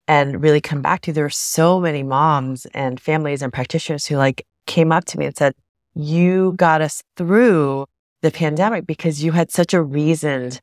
and 0.07 0.41
really 0.41 0.61
come 0.61 0.81
back 0.81 1.01
to 1.01 1.13
there 1.13 1.25
are 1.25 1.29
so 1.29 1.79
many 1.79 2.03
moms 2.03 2.65
and 2.67 2.99
families 2.99 3.41
and 3.41 3.53
practitioners 3.53 4.05
who 4.05 4.17
like 4.17 4.45
came 4.67 4.91
up 4.91 5.05
to 5.05 5.17
me 5.17 5.25
and 5.25 5.37
said, 5.37 5.53
you 5.93 6.53
got 6.57 6.81
us 6.81 7.03
through 7.15 7.85
the 8.21 8.31
pandemic 8.31 8.85
because 8.85 9.23
you 9.23 9.31
had 9.33 9.51
such 9.51 9.73
a 9.73 9.81
reasoned, 9.81 10.59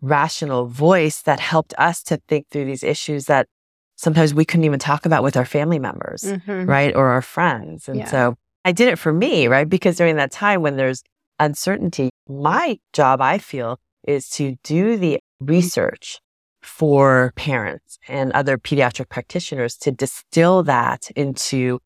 rational 0.00 0.66
voice 0.66 1.22
that 1.22 1.40
helped 1.40 1.74
us 1.78 2.02
to 2.04 2.20
think 2.28 2.46
through 2.50 2.66
these 2.66 2.84
issues 2.84 3.26
that 3.26 3.48
sometimes 3.96 4.34
we 4.34 4.44
couldn't 4.44 4.64
even 4.64 4.78
talk 4.78 5.06
about 5.06 5.22
with 5.22 5.36
our 5.36 5.44
family 5.44 5.78
members, 5.78 6.22
mm-hmm. 6.22 6.68
right? 6.68 6.94
Or 6.94 7.08
our 7.08 7.22
friends. 7.22 7.88
And 7.88 7.98
yeah. 7.98 8.06
so 8.06 8.36
I 8.66 8.72
did 8.72 8.88
it 8.88 8.98
for 8.98 9.12
me, 9.12 9.46
right? 9.46 9.68
Because 9.68 9.96
during 9.96 10.16
that 10.16 10.32
time 10.32 10.60
when 10.60 10.76
there's 10.76 11.04
uncertainty, 11.38 12.10
my 12.28 12.80
job, 12.92 13.20
I 13.20 13.38
feel, 13.38 13.78
is 14.08 14.28
to 14.30 14.56
do 14.64 14.96
the 14.96 15.20
research 15.38 16.18
for 16.62 17.32
parents 17.36 17.96
and 18.08 18.32
other 18.32 18.58
pediatric 18.58 19.08
practitioners 19.08 19.76
to 19.76 19.92
distill 19.92 20.64
that 20.64 21.12
into 21.14 21.78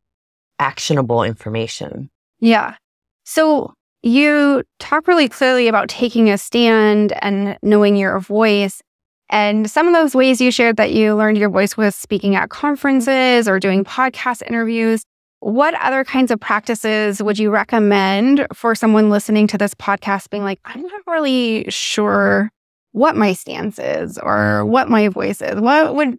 actionable 0.58 1.22
information. 1.22 2.08
Yeah. 2.38 2.76
So 3.24 3.74
you 4.02 4.62
talk 4.78 5.06
really 5.06 5.28
clearly 5.28 5.68
about 5.68 5.90
taking 5.90 6.30
a 6.30 6.38
stand 6.38 7.12
and 7.20 7.58
knowing 7.62 7.96
your 7.96 8.18
voice. 8.20 8.80
And 9.28 9.70
some 9.70 9.86
of 9.86 9.92
those 9.92 10.14
ways 10.14 10.40
you 10.40 10.50
shared 10.50 10.78
that 10.78 10.92
you 10.92 11.14
learned 11.14 11.36
your 11.36 11.50
voice 11.50 11.76
was 11.76 11.94
speaking 11.94 12.36
at 12.36 12.48
conferences 12.48 13.48
or 13.48 13.60
doing 13.60 13.84
podcast 13.84 14.40
interviews. 14.46 15.04
What 15.40 15.74
other 15.74 16.04
kinds 16.04 16.30
of 16.30 16.38
practices 16.38 17.22
would 17.22 17.38
you 17.38 17.50
recommend 17.50 18.46
for 18.52 18.74
someone 18.74 19.08
listening 19.08 19.46
to 19.48 19.58
this 19.58 19.74
podcast 19.74 20.28
being 20.28 20.44
like, 20.44 20.60
I'm 20.66 20.82
not 20.82 21.00
really 21.06 21.64
sure 21.70 22.50
what 22.92 23.16
my 23.16 23.32
stance 23.32 23.78
is 23.78 24.18
or 24.18 24.66
what 24.66 24.90
my 24.90 25.08
voice 25.08 25.40
is? 25.40 25.58
What 25.58 25.94
would 25.94 26.18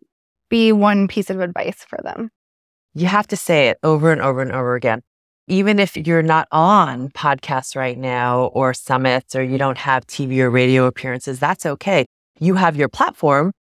be 0.50 0.72
one 0.72 1.08
piece 1.08 1.30
of 1.30 1.40
advice 1.40 1.86
for 1.88 2.00
them? 2.04 2.32
You 2.96 3.06
have 3.06 3.28
to 3.28 3.38
say 3.38 3.70
it 3.70 3.78
over 3.84 4.12
and 4.12 4.22
over 4.22 4.42
and 4.42 4.52
over 4.52 4.74
again. 4.74 5.02
Even 5.48 5.78
if 5.78 5.96
you're 5.96 6.24
not 6.24 6.48
on 6.52 7.10
podcasts 7.10 7.76
right 7.76 7.98
now 7.98 8.46
or 8.54 8.74
summits 8.74 9.36
or 9.36 9.44
you 9.44 9.60
don't 9.60 9.78
have 9.78 10.08
TV 10.08 10.40
or 10.40 10.50
radio 10.50 10.86
appearances, 10.86 11.40
that's 11.40 11.66
okay. 11.66 12.06
You 12.40 12.56
have 12.56 12.76
your 12.76 12.90
platform 12.90 13.52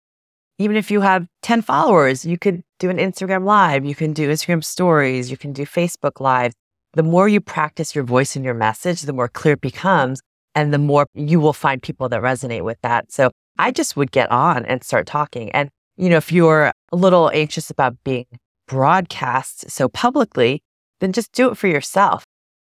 even 0.60 0.76
if 0.76 0.90
you 0.90 1.00
have 1.00 1.26
10 1.40 1.62
followers, 1.62 2.26
you 2.26 2.36
could 2.36 2.62
do 2.78 2.90
an 2.90 2.98
Instagram 2.98 3.46
live, 3.46 3.82
you 3.86 3.94
can 3.94 4.12
do 4.12 4.28
Instagram 4.28 4.62
stories, 4.62 5.30
you 5.30 5.38
can 5.38 5.54
do 5.54 5.64
Facebook 5.64 6.20
live. 6.20 6.52
The 6.92 7.02
more 7.02 7.28
you 7.28 7.40
practice 7.40 7.94
your 7.94 8.04
voice 8.04 8.36
and 8.36 8.44
your 8.44 8.52
message, 8.52 9.00
the 9.00 9.14
more 9.14 9.26
clear 9.26 9.54
it 9.54 9.62
becomes 9.62 10.20
and 10.54 10.74
the 10.74 10.78
more 10.78 11.06
you 11.14 11.40
will 11.40 11.54
find 11.54 11.82
people 11.82 12.10
that 12.10 12.20
resonate 12.20 12.62
with 12.62 12.76
that. 12.82 13.10
So 13.10 13.30
I 13.58 13.70
just 13.70 13.96
would 13.96 14.12
get 14.12 14.30
on 14.30 14.66
and 14.66 14.84
start 14.84 15.06
talking. 15.06 15.50
And, 15.52 15.70
you 15.96 16.10
know, 16.10 16.18
if 16.18 16.30
you're 16.30 16.72
a 16.92 16.96
little 16.96 17.30
anxious 17.32 17.70
about 17.70 17.96
being 18.04 18.26
broadcast 18.68 19.70
so 19.70 19.88
publicly, 19.88 20.62
then 21.00 21.12
just 21.12 21.32
do 21.32 21.50
it 21.50 21.56
for 21.56 21.68
yourself. 21.68 22.24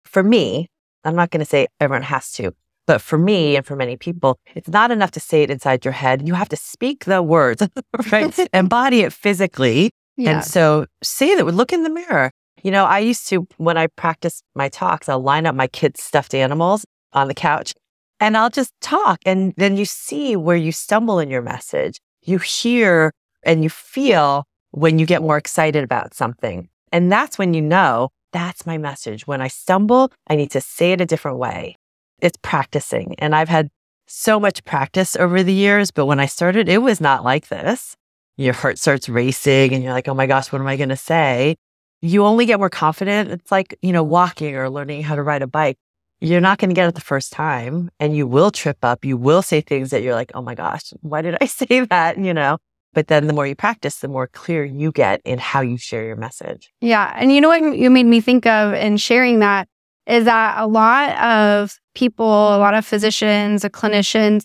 For 0.06 0.22
me, 0.22 0.68
I'm 1.04 1.14
not 1.14 1.30
going 1.30 1.44
to 1.44 1.50
say 1.50 1.66
everyone 1.78 2.04
has 2.04 2.32
to, 2.32 2.54
but 2.86 3.00
for 3.00 3.18
me 3.18 3.56
and 3.56 3.64
for 3.64 3.76
many 3.76 3.96
people, 3.96 4.38
it's 4.54 4.68
not 4.68 4.90
enough 4.90 5.10
to 5.12 5.20
say 5.20 5.42
it 5.42 5.50
inside 5.50 5.84
your 5.84 5.92
head. 5.92 6.26
You 6.26 6.34
have 6.34 6.48
to 6.50 6.56
speak 6.56 7.04
the 7.04 7.22
words, 7.22 7.66
right? 8.12 8.38
Embody 8.52 9.00
it 9.00 9.12
physically. 9.12 9.90
Yeah. 10.16 10.30
And 10.30 10.44
so 10.44 10.86
say 11.02 11.34
that, 11.34 11.44
look 11.44 11.72
in 11.72 11.82
the 11.82 11.90
mirror. 11.90 12.30
You 12.62 12.70
know, 12.70 12.84
I 12.84 13.00
used 13.00 13.28
to, 13.28 13.46
when 13.56 13.76
I 13.76 13.88
practice 13.88 14.42
my 14.54 14.68
talks, 14.68 15.08
I'll 15.08 15.22
line 15.22 15.46
up 15.46 15.54
my 15.54 15.66
kids' 15.66 16.02
stuffed 16.02 16.34
animals 16.34 16.84
on 17.12 17.28
the 17.28 17.34
couch 17.34 17.74
and 18.20 18.36
I'll 18.36 18.50
just 18.50 18.72
talk. 18.80 19.18
And 19.26 19.52
then 19.56 19.76
you 19.76 19.84
see 19.84 20.36
where 20.36 20.56
you 20.56 20.70
stumble 20.70 21.18
in 21.18 21.28
your 21.28 21.42
message. 21.42 21.98
You 22.22 22.38
hear 22.38 23.12
and 23.42 23.64
you 23.64 23.70
feel 23.70 24.44
when 24.70 24.98
you 24.98 25.06
get 25.06 25.22
more 25.22 25.36
excited 25.36 25.82
about 25.82 26.14
something. 26.14 26.68
And 26.92 27.10
that's 27.10 27.38
when 27.38 27.52
you 27.54 27.62
know 27.62 28.10
that's 28.32 28.64
my 28.64 28.78
message. 28.78 29.26
When 29.26 29.40
I 29.40 29.48
stumble, 29.48 30.12
I 30.26 30.36
need 30.36 30.50
to 30.52 30.60
say 30.60 30.92
it 30.92 31.00
a 31.00 31.06
different 31.06 31.38
way. 31.38 31.76
It's 32.22 32.38
practicing. 32.40 33.14
And 33.18 33.34
I've 33.34 33.50
had 33.50 33.68
so 34.06 34.40
much 34.40 34.64
practice 34.64 35.16
over 35.16 35.42
the 35.42 35.52
years, 35.52 35.90
but 35.90 36.06
when 36.06 36.20
I 36.20 36.26
started, 36.26 36.68
it 36.68 36.78
was 36.78 37.00
not 37.00 37.24
like 37.24 37.48
this. 37.48 37.96
Your 38.36 38.54
heart 38.54 38.78
starts 38.78 39.08
racing 39.08 39.74
and 39.74 39.82
you're 39.82 39.92
like, 39.92 40.08
oh 40.08 40.14
my 40.14 40.26
gosh, 40.26 40.50
what 40.52 40.60
am 40.60 40.66
I 40.66 40.76
going 40.76 40.88
to 40.88 40.96
say? 40.96 41.56
You 42.00 42.24
only 42.24 42.46
get 42.46 42.58
more 42.58 42.70
confident. 42.70 43.30
It's 43.30 43.52
like, 43.52 43.76
you 43.82 43.92
know, 43.92 44.02
walking 44.02 44.56
or 44.56 44.70
learning 44.70 45.02
how 45.02 45.16
to 45.16 45.22
ride 45.22 45.42
a 45.42 45.46
bike. 45.46 45.76
You're 46.20 46.40
not 46.40 46.58
going 46.58 46.70
to 46.70 46.74
get 46.74 46.88
it 46.88 46.94
the 46.94 47.00
first 47.00 47.32
time 47.32 47.90
and 47.98 48.16
you 48.16 48.26
will 48.26 48.50
trip 48.50 48.78
up. 48.82 49.04
You 49.04 49.16
will 49.16 49.42
say 49.42 49.60
things 49.60 49.90
that 49.90 50.02
you're 50.02 50.14
like, 50.14 50.30
oh 50.34 50.42
my 50.42 50.54
gosh, 50.54 50.92
why 51.00 51.22
did 51.22 51.36
I 51.40 51.46
say 51.58 51.80
that? 51.80 52.18
You 52.18 52.32
know, 52.32 52.58
but 52.94 53.08
then 53.08 53.26
the 53.26 53.32
more 53.32 53.46
you 53.46 53.56
practice, 53.56 53.96
the 53.96 54.08
more 54.08 54.28
clear 54.28 54.64
you 54.64 54.92
get 54.92 55.20
in 55.24 55.38
how 55.38 55.60
you 55.60 55.76
share 55.76 56.04
your 56.04 56.16
message. 56.16 56.72
Yeah. 56.80 57.12
And 57.16 57.32
you 57.32 57.40
know 57.40 57.48
what 57.48 57.76
you 57.76 57.90
made 57.90 58.06
me 58.06 58.20
think 58.20 58.46
of 58.46 58.74
in 58.74 58.96
sharing 58.98 59.40
that 59.40 59.68
is 60.06 60.24
that 60.24 60.58
a 60.58 60.66
lot 60.66 61.16
of 61.18 61.78
people, 61.94 62.26
a 62.26 62.58
lot 62.58 62.74
of 62.74 62.84
physicians, 62.84 63.64
clinicians 63.64 64.44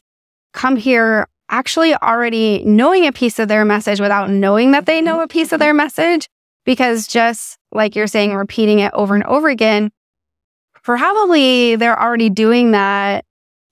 come 0.53 0.75
here 0.75 1.27
actually 1.49 1.95
already 1.95 2.63
knowing 2.65 3.05
a 3.05 3.11
piece 3.11 3.39
of 3.39 3.47
their 3.47 3.63
message 3.63 3.99
without 3.99 4.29
knowing 4.29 4.71
that 4.71 4.85
they 4.85 5.01
know 5.01 5.21
a 5.21 5.27
piece 5.27 5.53
of 5.53 5.59
their 5.59 5.73
message. 5.73 6.27
Because 6.65 7.07
just 7.07 7.57
like 7.71 7.95
you're 7.95 8.07
saying, 8.07 8.33
repeating 8.35 8.79
it 8.79 8.91
over 8.93 9.15
and 9.15 9.23
over 9.23 9.47
again, 9.47 9.89
probably 10.83 11.77
they're 11.77 12.01
already 12.01 12.29
doing 12.29 12.71
that 12.71 13.23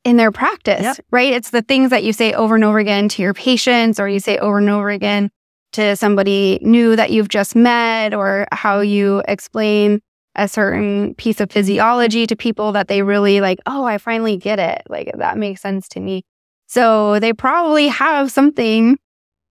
in 0.06 0.18
their 0.18 0.32
practice, 0.32 0.82
yep. 0.82 0.98
right? 1.12 1.34
It's 1.34 1.50
the 1.50 1.62
things 1.62 1.90
that 1.90 2.04
you 2.04 2.14
say 2.14 2.32
over 2.34 2.56
and 2.56 2.64
over 2.64 2.80
again 2.80 3.10
to 3.10 3.22
your 3.22 3.34
patients, 3.34 4.00
or 4.00 4.08
you 4.08 4.20
say 4.20 4.38
over 4.38 4.60
and 4.60 4.70
over 4.70 4.90
again 4.90 5.30
to 5.74 5.96
somebody 5.96 6.60
new 6.62 6.96
that 6.96 7.10
you've 7.10 7.28
just 7.28 7.56
met, 7.56 8.14
or 8.14 8.48
how 8.52 8.80
you 8.80 9.24
explain 9.28 10.02
a 10.36 10.48
certain 10.48 11.16
piece 11.16 11.40
of 11.40 11.52
physiology 11.52 12.28
to 12.28 12.36
people 12.36 12.72
that 12.74 12.88
they 12.88 13.02
really 13.02 13.42
like, 13.42 13.60
oh, 13.66 13.84
I 13.86 13.98
finally 13.98 14.38
get 14.38 14.60
it. 14.60 14.82
Like 14.90 15.12
that 15.18 15.38
makes 15.38 15.62
sense 15.62 15.88
to 15.90 16.00
me. 16.00 16.24
So 16.68 17.20
they 17.20 17.34
probably 17.34 17.88
have 17.88 18.32
something. 18.32 18.98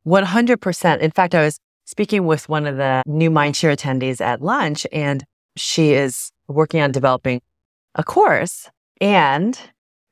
100%. 0.06 0.98
In 0.98 1.10
fact, 1.10 1.34
I 1.34 1.44
was 1.44 1.58
speaking 1.84 2.26
with 2.26 2.48
one 2.48 2.66
of 2.66 2.76
the 2.76 3.02
new 3.06 3.30
Mindshare 3.30 3.74
attendees 3.74 4.20
at 4.20 4.42
lunch, 4.42 4.86
and 4.92 5.24
she 5.56 5.92
is 5.92 6.30
working 6.48 6.80
on 6.80 6.92
developing 6.92 7.40
a 7.94 8.04
course. 8.04 8.68
And 9.00 9.58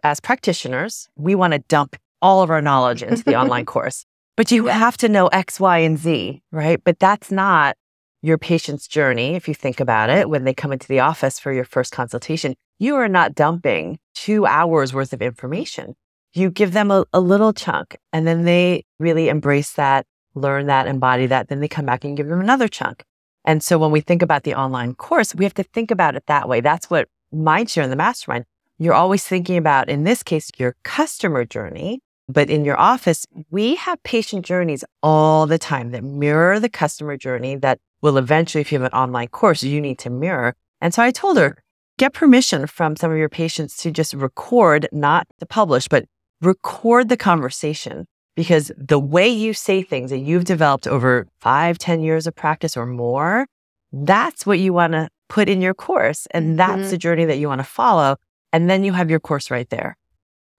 as 0.02 0.20
practitioners, 0.20 1.08
we 1.16 1.34
want 1.34 1.52
to 1.52 1.58
dump 1.68 1.96
all 2.20 2.42
of 2.42 2.50
our 2.50 2.62
knowledge 2.62 3.02
into 3.02 3.24
the 3.24 3.34
online 3.40 3.66
course. 3.66 4.04
But 4.36 4.50
you 4.50 4.66
have 4.66 4.96
to 4.98 5.08
know 5.08 5.26
X, 5.26 5.60
Y, 5.60 5.78
and 5.78 5.98
Z, 5.98 6.42
right? 6.50 6.82
But 6.82 6.98
that's 6.98 7.30
not 7.30 7.76
your 8.22 8.38
patient's 8.38 8.86
journey. 8.86 9.34
If 9.34 9.48
you 9.48 9.54
think 9.54 9.80
about 9.80 10.08
it, 10.08 10.28
when 10.28 10.44
they 10.44 10.54
come 10.54 10.72
into 10.72 10.88
the 10.88 11.00
office 11.00 11.38
for 11.38 11.52
your 11.52 11.64
first 11.64 11.92
consultation, 11.92 12.54
you 12.78 12.94
are 12.96 13.08
not 13.08 13.34
dumping 13.34 13.98
two 14.14 14.46
hours 14.46 14.94
worth 14.94 15.12
of 15.12 15.20
information. 15.20 15.94
You 16.32 16.50
give 16.50 16.72
them 16.72 16.90
a, 16.90 17.04
a 17.12 17.20
little 17.20 17.52
chunk 17.52 17.98
and 18.12 18.26
then 18.26 18.44
they 18.44 18.84
really 18.98 19.28
embrace 19.28 19.72
that, 19.72 20.06
learn 20.34 20.66
that, 20.66 20.86
embody 20.86 21.26
that. 21.26 21.48
Then 21.48 21.60
they 21.60 21.68
come 21.68 21.84
back 21.84 22.04
and 22.04 22.16
give 22.16 22.28
them 22.28 22.40
another 22.40 22.68
chunk. 22.68 23.04
And 23.44 23.62
so 23.62 23.76
when 23.76 23.90
we 23.90 24.00
think 24.00 24.22
about 24.22 24.44
the 24.44 24.54
online 24.54 24.94
course, 24.94 25.34
we 25.34 25.44
have 25.44 25.54
to 25.54 25.64
think 25.64 25.90
about 25.90 26.14
it 26.14 26.24
that 26.26 26.48
way. 26.48 26.60
That's 26.60 26.88
what 26.88 27.08
Mindshare 27.34 27.84
in 27.84 27.90
the 27.90 27.96
mastermind 27.96 28.44
you're 28.82 28.94
always 28.94 29.24
thinking 29.24 29.56
about, 29.56 29.88
in 29.88 30.02
this 30.02 30.24
case, 30.24 30.50
your 30.58 30.74
customer 30.82 31.44
journey. 31.44 32.00
But 32.28 32.50
in 32.50 32.64
your 32.64 32.78
office, 32.78 33.26
we 33.50 33.74
have 33.76 34.02
patient 34.02 34.46
journeys 34.46 34.84
all 35.02 35.46
the 35.46 35.58
time 35.58 35.90
that 35.90 36.04
mirror 36.04 36.60
the 36.60 36.68
customer 36.68 37.16
journey 37.16 37.56
that 37.56 37.78
will 38.00 38.16
eventually, 38.16 38.60
if 38.60 38.72
you 38.72 38.78
have 38.80 38.92
an 38.92 38.98
online 38.98 39.28
course, 39.28 39.62
you 39.62 39.80
need 39.80 39.98
to 40.00 40.10
mirror. 40.10 40.54
And 40.80 40.94
so 40.94 41.02
I 41.02 41.10
told 41.10 41.36
her, 41.36 41.56
get 41.98 42.12
permission 42.12 42.66
from 42.66 42.96
some 42.96 43.10
of 43.10 43.18
your 43.18 43.28
patients 43.28 43.76
to 43.78 43.90
just 43.90 44.14
record, 44.14 44.88
not 44.92 45.26
to 45.40 45.46
publish, 45.46 45.88
but 45.88 46.04
record 46.40 47.08
the 47.08 47.16
conversation 47.16 48.06
because 48.34 48.72
the 48.76 48.98
way 48.98 49.28
you 49.28 49.52
say 49.52 49.82
things 49.82 50.10
that 50.10 50.18
you've 50.18 50.44
developed 50.44 50.86
over 50.86 51.26
five, 51.40 51.78
ten 51.78 52.00
years 52.00 52.26
of 52.26 52.34
practice 52.34 52.76
or 52.76 52.86
more, 52.86 53.46
that's 53.92 54.46
what 54.46 54.58
you 54.58 54.72
want 54.72 54.94
to 54.94 55.08
put 55.28 55.48
in 55.48 55.60
your 55.60 55.74
course. 55.74 56.26
And 56.30 56.58
that's 56.58 56.82
mm-hmm. 56.82 56.90
the 56.90 56.98
journey 56.98 57.24
that 57.26 57.38
you 57.38 57.48
want 57.48 57.60
to 57.60 57.64
follow. 57.64 58.16
And 58.52 58.68
then 58.68 58.84
you 58.84 58.92
have 58.92 59.10
your 59.10 59.20
course 59.20 59.50
right 59.50 59.68
there. 59.70 59.96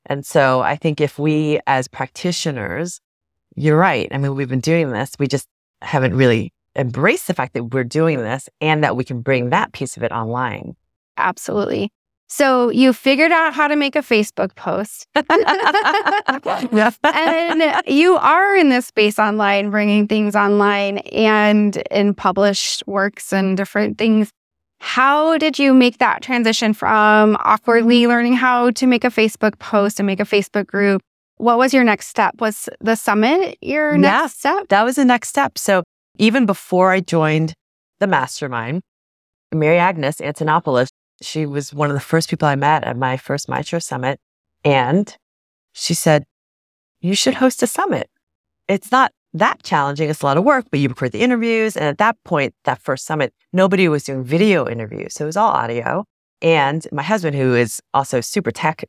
And 0.06 0.26
so 0.26 0.62
I 0.62 0.76
think 0.76 1.00
if 1.00 1.18
we 1.18 1.60
as 1.68 1.88
practitioners, 1.88 3.00
you're 3.56 3.78
right. 3.78 4.08
I 4.12 4.18
mean, 4.18 4.36
we've 4.36 4.50
been 4.50 4.60
doing 4.60 4.92
this. 4.92 5.12
We 5.20 5.28
just 5.28 5.48
haven't 5.82 6.16
really 6.16 6.52
embraced 6.76 7.28
the 7.28 7.34
fact 7.34 7.54
that 7.54 7.66
we're 7.66 7.84
doing 7.84 8.18
this 8.20 8.50
and 8.60 8.84
that 8.84 8.96
we 8.96 9.04
can 9.04 9.22
bring 9.22 9.50
that 9.52 9.74
piece 9.74 9.96
of 9.96 10.04
it 10.04 10.12
online. 10.12 10.76
Absolutely. 11.18 11.92
So 12.28 12.70
you 12.70 12.94
figured 12.94 13.32
out 13.32 13.54
how 13.54 13.68
to 13.68 13.76
make 13.76 13.96
a 13.96 14.00
Facebook 14.00 14.56
post. 14.56 15.06
and 17.14 17.84
you 17.88 18.16
are 18.16 18.56
in 18.56 18.70
this 18.70 18.88
space 18.88 19.20
online, 19.20 19.70
bringing 19.70 20.08
things 20.08 20.36
online 20.36 20.98
and 21.00 21.78
in 21.92 22.16
published 22.16 22.82
works 22.88 23.34
and 23.34 23.56
different 23.56 24.00
things. 24.00 24.32
How 24.84 25.38
did 25.38 25.58
you 25.58 25.74
make 25.74 26.00
that 26.00 26.22
transition 26.22 26.74
from 26.74 27.38
awkwardly 27.40 28.02
mm-hmm. 28.02 28.10
learning 28.10 28.34
how 28.34 28.70
to 28.72 28.86
make 28.86 29.06
a 29.06 29.08
Facebook 29.08 29.58
post 29.58 29.98
and 29.98 30.06
make 30.06 30.20
a 30.20 30.26
Facebook 30.26 30.68
group? 30.68 31.02
What 31.38 31.58
was 31.58 31.74
your 31.74 31.86
next 31.86 32.08
step? 32.08 32.42
Was 32.42 32.68
the 32.82 32.96
summit 32.96 33.58
your 33.62 33.98
next 33.98 34.44
yeah, 34.44 34.56
step? 34.56 34.68
That 34.68 34.84
was 34.84 34.98
the 34.98 35.06
next 35.06 35.30
step. 35.30 35.58
So 35.58 35.84
even 36.18 36.46
before 36.46 36.92
I 36.92 37.00
joined 37.00 37.54
the 38.02 38.08
mastermind, 38.08 38.82
Mary 39.54 39.80
Agnes 39.80 40.18
Antonopoulos, 40.18 40.90
she 41.22 41.46
was 41.46 41.74
one 41.74 41.90
of 41.90 41.96
the 41.96 42.02
first 42.02 42.30
people 42.30 42.50
I 42.50 42.56
met 42.56 42.84
at 42.84 42.98
my 42.98 43.16
first 43.16 43.48
Mindshare 43.48 43.82
Summit. 43.82 44.20
And 44.66 45.16
she 45.72 45.94
said, 45.94 46.26
You 47.00 47.16
should 47.16 47.36
host 47.36 47.64
a 47.64 47.68
summit. 47.68 48.10
It's 48.68 48.92
not 48.92 49.14
that 49.34 49.64
challenging. 49.64 50.10
It's 50.10 50.22
a 50.22 50.26
lot 50.26 50.38
of 50.38 50.44
work, 50.44 50.66
but 50.70 50.80
you 50.80 50.90
record 50.90 51.12
the 51.12 51.22
interviews. 51.22 51.76
And 51.76 51.86
at 51.86 51.98
that 51.98 52.18
point, 52.24 52.54
that 52.66 52.82
first 52.82 53.06
summit, 53.06 53.34
nobody 53.52 53.88
was 53.88 54.04
doing 54.04 54.24
video 54.24 54.68
interviews. 54.68 55.14
So 55.16 55.26
it 55.26 55.28
was 55.28 55.38
all 55.38 55.52
audio. 55.52 56.06
And 56.42 56.86
my 56.92 57.04
husband, 57.04 57.36
who 57.36 57.56
is 57.56 57.82
also 57.94 58.22
super 58.22 58.52
tech, 58.52 58.84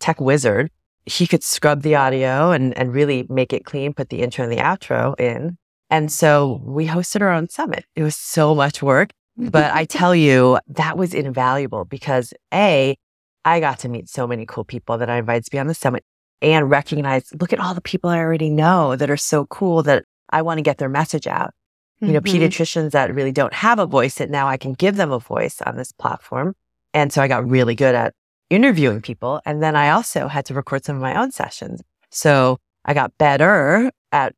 tech 0.00 0.20
wizard, 0.20 0.70
he 1.06 1.26
could 1.26 1.42
scrub 1.42 1.82
the 1.82 1.94
audio 1.94 2.50
and, 2.50 2.76
and 2.78 2.92
really 2.92 3.26
make 3.28 3.52
it 3.52 3.64
clean, 3.64 3.92
put 3.92 4.08
the 4.08 4.22
intro 4.22 4.44
and 4.44 4.52
the 4.52 4.56
outro 4.56 5.18
in. 5.20 5.58
And 5.90 6.10
so 6.10 6.62
we 6.64 6.86
hosted 6.86 7.20
our 7.20 7.30
own 7.30 7.48
summit. 7.48 7.84
It 7.94 8.02
was 8.02 8.16
so 8.16 8.54
much 8.54 8.82
work, 8.82 9.10
but 9.36 9.70
I 9.72 9.84
tell 9.84 10.14
you, 10.14 10.58
that 10.68 10.96
was 10.96 11.12
invaluable 11.12 11.84
because 11.84 12.32
A, 12.52 12.96
I 13.44 13.60
got 13.60 13.78
to 13.80 13.88
meet 13.90 14.08
so 14.08 14.26
many 14.26 14.46
cool 14.46 14.64
people 14.64 14.96
that 14.96 15.10
I 15.10 15.18
invited 15.18 15.44
to 15.44 15.50
be 15.50 15.58
on 15.58 15.66
the 15.66 15.74
summit 15.74 16.04
and 16.42 16.70
recognize, 16.70 17.32
look 17.40 17.52
at 17.52 17.60
all 17.60 17.74
the 17.74 17.80
people 17.80 18.10
I 18.10 18.18
already 18.18 18.50
know 18.50 18.96
that 18.96 19.10
are 19.10 19.16
so 19.16 19.46
cool 19.46 19.82
that 19.84 20.04
I 20.30 20.42
want 20.42 20.58
to 20.58 20.62
get 20.62 20.78
their 20.78 20.88
message 20.88 21.26
out. 21.26 21.50
Mm-hmm. 21.96 22.06
You 22.06 22.12
know, 22.12 22.20
mm-hmm. 22.20 22.36
pediatricians 22.36 22.90
that 22.90 23.14
really 23.14 23.32
don't 23.32 23.54
have 23.54 23.78
a 23.78 23.86
voice 23.86 24.16
that 24.16 24.30
now 24.30 24.48
I 24.48 24.56
can 24.56 24.74
give 24.74 24.96
them 24.96 25.12
a 25.12 25.18
voice 25.18 25.62
on 25.62 25.76
this 25.76 25.92
platform. 25.92 26.54
And 26.92 27.12
so 27.12 27.22
I 27.22 27.28
got 27.28 27.48
really 27.48 27.74
good 27.74 27.94
at 27.94 28.14
interviewing 28.50 29.00
people. 29.00 29.40
And 29.44 29.62
then 29.62 29.76
I 29.76 29.90
also 29.90 30.28
had 30.28 30.44
to 30.46 30.54
record 30.54 30.84
some 30.84 30.96
of 30.96 31.02
my 31.02 31.20
own 31.20 31.30
sessions. 31.30 31.82
So 32.10 32.58
I 32.84 32.94
got 32.94 33.16
better 33.18 33.90
at 34.12 34.34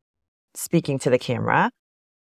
speaking 0.55 0.99
to 0.99 1.09
the 1.09 1.19
camera. 1.19 1.71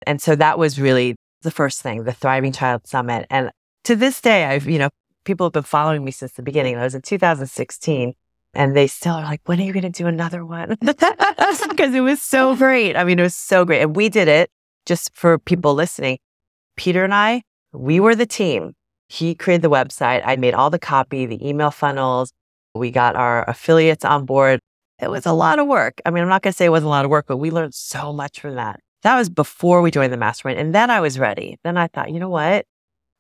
And 0.08 0.22
so 0.22 0.36
that 0.36 0.58
was 0.58 0.80
really 0.80 1.16
the 1.44 1.52
first 1.52 1.82
thing, 1.82 2.04
the 2.04 2.14
Thriving 2.14 2.52
Child 2.52 2.88
Summit. 2.88 3.26
And 3.30 3.52
to 3.84 3.96
this 3.96 4.22
day, 4.22 4.46
I've, 4.46 4.68
you 4.68 4.80
know, 4.80 4.90
people 5.24 5.46
have 5.46 5.54
been 5.54 5.64
following 5.64 6.04
me 6.04 6.12
since 6.12 6.34
the 6.34 6.42
beginning. 6.42 6.78
I 6.78 6.84
was 6.84 6.96
in 6.96 7.02
2016 7.02 8.14
and 8.54 8.76
they 8.76 8.88
still 8.88 9.16
are 9.16 9.24
like, 9.24 9.42
when 9.46 9.60
are 9.60 9.64
you 9.64 9.74
going 9.74 9.84
to 9.84 9.90
do 9.90 10.08
another 10.08 10.46
one? 10.46 10.78
because 11.74 11.94
it 11.94 12.02
was 12.02 12.22
so 12.22 12.56
great. 12.56 12.96
I 12.96 13.04
mean, 13.04 13.20
it 13.20 13.24
was 13.24 13.36
so 13.36 13.66
great. 13.66 13.82
And 13.82 13.96
we 13.96 14.10
did 14.10 14.28
it 14.28 14.50
just 14.86 15.16
for 15.16 15.40
people 15.40 15.74
listening. 15.74 16.20
Peter 16.76 17.04
and 17.04 17.14
I, 17.14 17.44
we 17.72 18.00
were 18.00 18.16
the 18.16 18.26
team. 18.26 18.74
He 19.08 19.36
created 19.36 19.64
the 19.64 19.70
website. 19.70 20.22
I 20.26 20.36
made 20.36 20.54
all 20.54 20.70
the 20.70 20.80
copy, 20.80 21.26
the 21.26 21.48
email 21.48 21.72
funnels. 21.72 22.32
We 22.76 22.92
got 22.92 23.16
our 23.16 23.48
affiliates 23.50 24.06
on 24.06 24.26
board. 24.26 24.60
It 25.00 25.10
was 25.10 25.26
a 25.26 25.34
lot 25.34 25.60
of 25.60 25.68
work. 25.68 26.02
I 26.06 26.12
mean, 26.12 26.24
I'm 26.24 26.30
not 26.30 26.42
going 26.42 26.54
to 26.54 26.58
say 26.58 26.66
it 26.66 26.70
wasn't 26.70 26.88
a 26.88 26.90
lot 26.90 27.06
of 27.06 27.12
work, 27.12 27.26
but 27.28 27.38
we 27.38 27.52
learned 27.52 27.74
so 27.74 28.14
much 28.14 28.40
from 28.40 28.56
that. 28.56 28.80
That 29.02 29.18
was 29.18 29.30
before 29.30 29.82
we 29.82 29.92
joined 29.92 30.14
the 30.14 30.18
mastermind. 30.18 30.60
And 30.60 30.74
then 30.74 30.90
I 30.90 31.02
was 31.02 31.20
ready. 31.20 31.58
Then 31.64 31.78
I 31.78 31.88
thought, 31.88 32.12
you 32.12 32.20
know 32.20 32.30
what? 32.30 32.66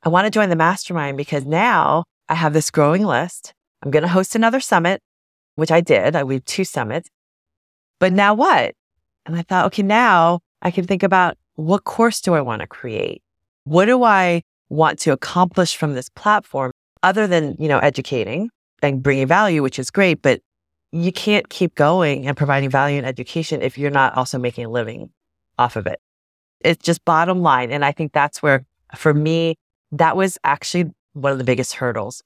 I 0.04 0.10
want 0.10 0.26
to 0.26 0.32
join 0.32 0.50
the 0.50 0.56
mastermind 0.56 1.18
because 1.18 1.46
now 1.46 2.06
I 2.30 2.36
have 2.36 2.54
this 2.54 2.72
growing 2.72 3.04
list. 3.04 3.54
I'm 3.82 3.92
going 3.92 4.04
to 4.04 4.10
host 4.10 4.36
another 4.36 4.60
summit 4.60 5.02
which 5.56 5.72
I 5.72 5.82
did. 5.82 6.16
I 6.16 6.24
lead 6.24 6.46
two 6.46 6.64
summits. 6.64 7.10
But 8.00 8.14
now 8.14 8.34
what? 8.34 8.76
And 9.26 9.36
I 9.36 9.42
thought, 9.44 9.66
okay, 9.68 9.84
now 9.84 10.40
I 10.62 10.72
can 10.72 10.86
think 10.86 11.04
about 11.04 11.38
what 11.56 11.84
course 11.84 12.22
do 12.22 12.34
I 12.34 12.42
want 12.42 12.62
to 12.62 12.68
create? 12.68 13.22
What 13.64 13.86
do 13.86 14.04
I 14.04 14.44
want 14.70 15.00
to 15.00 15.12
accomplish 15.12 15.78
from 15.78 15.94
this 15.94 16.10
platform 16.10 16.72
other 17.04 17.28
than, 17.28 17.56
you 17.60 17.68
know, 17.68 17.80
educating 17.80 18.50
and 18.82 19.04
bringing 19.04 19.28
value, 19.28 19.62
which 19.62 19.80
is 19.80 19.90
great, 19.90 20.22
but 20.22 20.42
you 20.92 21.12
can't 21.12 21.50
keep 21.50 21.76
going 21.76 22.28
and 22.28 22.36
providing 22.36 22.70
value 22.70 22.98
and 22.98 23.06
education 23.06 23.62
if 23.62 23.78
you're 23.78 23.92
not 23.92 24.16
also 24.16 24.38
making 24.38 24.66
a 24.66 24.70
living 24.70 25.10
off 25.58 25.76
of 25.76 25.88
it. 25.88 26.00
It's 26.62 26.84
just 26.84 27.04
bottom 27.06 27.42
line. 27.42 27.72
And 27.72 27.84
I 27.84 27.92
think 27.92 28.14
that's 28.14 28.42
where, 28.42 28.66
for 28.96 29.14
me, 29.14 29.56
that 29.92 30.16
was 30.16 30.38
actually 30.44 30.92
one 31.14 31.32
of 31.32 31.38
the 31.38 31.44
biggest 31.44 31.76
hurdles 31.76 32.24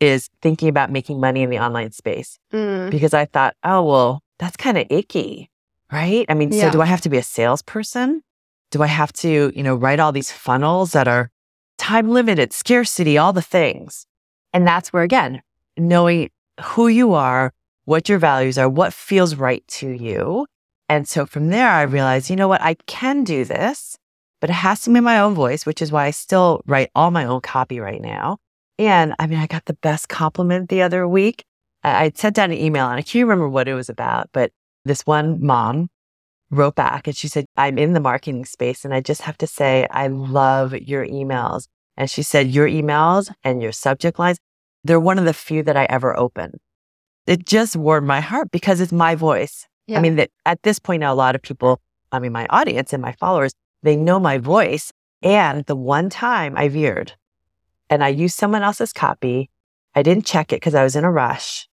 is 0.00 0.28
thinking 0.42 0.68
about 0.68 0.90
making 0.90 1.20
money 1.20 1.42
in 1.42 1.50
the 1.50 1.58
online 1.58 1.92
space 1.92 2.38
Mm. 2.52 2.90
because 2.90 3.14
I 3.14 3.24
thought, 3.24 3.54
oh, 3.64 3.82
well, 3.84 4.22
that's 4.38 4.56
kind 4.56 4.76
of 4.78 4.86
icky, 4.90 5.50
right? 5.92 6.26
I 6.28 6.34
mean, 6.34 6.52
Yeah. 6.52 6.66
so 6.66 6.70
do 6.72 6.82
I 6.82 6.86
have 6.86 7.00
to 7.02 7.08
be 7.08 7.18
a 7.18 7.22
salesperson? 7.22 8.22
Do 8.70 8.82
I 8.82 8.86
have 8.88 9.12
to, 9.14 9.52
you 9.54 9.62
know, 9.62 9.74
write 9.76 10.00
all 10.00 10.10
these 10.12 10.32
funnels 10.32 10.92
that 10.92 11.06
are 11.06 11.30
time 11.78 12.10
limited, 12.10 12.52
scarcity, 12.52 13.16
all 13.16 13.32
the 13.32 13.42
things? 13.42 14.06
And 14.52 14.66
that's 14.66 14.92
where, 14.92 15.02
again, 15.04 15.42
knowing 15.76 16.30
who 16.62 16.88
you 16.88 17.14
are, 17.14 17.52
what 17.84 18.08
your 18.08 18.18
values 18.18 18.58
are, 18.58 18.68
what 18.68 18.92
feels 18.92 19.34
right 19.36 19.66
to 19.68 19.88
you. 19.88 20.46
And 20.88 21.08
so 21.08 21.24
from 21.26 21.48
there, 21.48 21.68
I 21.70 21.82
realized, 21.82 22.30
you 22.30 22.36
know 22.36 22.48
what? 22.48 22.60
I 22.62 22.74
can 22.86 23.24
do 23.24 23.44
this, 23.44 23.96
but 24.40 24.50
it 24.50 24.54
has 24.54 24.82
to 24.82 24.92
be 24.92 25.00
my 25.00 25.18
own 25.18 25.34
voice, 25.34 25.64
which 25.66 25.80
is 25.80 25.90
why 25.92 26.06
I 26.06 26.10
still 26.10 26.60
write 26.66 26.90
all 26.94 27.10
my 27.10 27.24
own 27.24 27.40
copy 27.40 27.80
right 27.80 28.00
now. 28.02 28.38
And 28.78 29.14
I 29.18 29.26
mean, 29.26 29.38
I 29.38 29.46
got 29.46 29.66
the 29.66 29.74
best 29.74 30.08
compliment 30.08 30.68
the 30.68 30.82
other 30.82 31.06
week. 31.06 31.44
I 31.82 32.04
I 32.04 32.12
sent 32.14 32.36
down 32.36 32.50
an 32.50 32.58
email 32.58 32.86
and 32.86 32.98
I 32.98 33.02
can't 33.02 33.26
remember 33.26 33.48
what 33.48 33.68
it 33.68 33.74
was 33.74 33.88
about, 33.88 34.30
but 34.32 34.52
this 34.84 35.02
one 35.02 35.44
mom 35.44 35.88
wrote 36.50 36.74
back 36.74 37.06
and 37.06 37.16
she 37.16 37.28
said, 37.28 37.46
I'm 37.56 37.78
in 37.78 37.92
the 37.92 38.00
marketing 38.00 38.44
space 38.44 38.84
and 38.84 38.94
I 38.94 39.00
just 39.00 39.22
have 39.22 39.38
to 39.38 39.46
say, 39.46 39.86
I 39.90 40.08
love 40.08 40.74
your 40.74 41.06
emails. 41.06 41.66
And 41.96 42.10
she 42.10 42.22
said, 42.22 42.48
Your 42.48 42.68
emails 42.68 43.32
and 43.44 43.62
your 43.62 43.72
subject 43.72 44.18
lines, 44.18 44.38
they're 44.82 45.00
one 45.00 45.18
of 45.18 45.24
the 45.24 45.32
few 45.32 45.62
that 45.62 45.76
I 45.76 45.84
ever 45.84 46.18
open. 46.18 46.58
It 47.26 47.46
just 47.46 47.76
warmed 47.76 48.06
my 48.06 48.20
heart 48.20 48.50
because 48.50 48.80
it's 48.80 48.92
my 48.92 49.14
voice. 49.14 49.66
Yeah. 49.86 49.98
I 49.98 50.02
mean, 50.02 50.16
that 50.16 50.30
at 50.44 50.62
this 50.62 50.78
point 50.78 51.00
now, 51.00 51.12
a 51.12 51.14
lot 51.14 51.34
of 51.34 51.42
people, 51.42 51.80
I 52.12 52.18
mean, 52.18 52.32
my 52.32 52.46
audience 52.50 52.92
and 52.92 53.02
my 53.02 53.12
followers, 53.12 53.52
they 53.82 53.96
know 53.96 54.18
my 54.18 54.38
voice. 54.38 54.92
And 55.22 55.64
the 55.66 55.76
one 55.76 56.10
time 56.10 56.54
I 56.56 56.68
veered 56.68 57.14
and 57.94 58.02
I 58.02 58.08
used 58.08 58.36
someone 58.36 58.64
else's 58.64 58.92
copy, 58.92 59.50
I 59.94 60.02
didn't 60.02 60.26
check 60.26 60.52
it 60.52 60.56
because 60.56 60.74
I 60.74 60.82
was 60.82 60.96
in 60.96 61.04
a 61.04 61.12
rush 61.12 61.68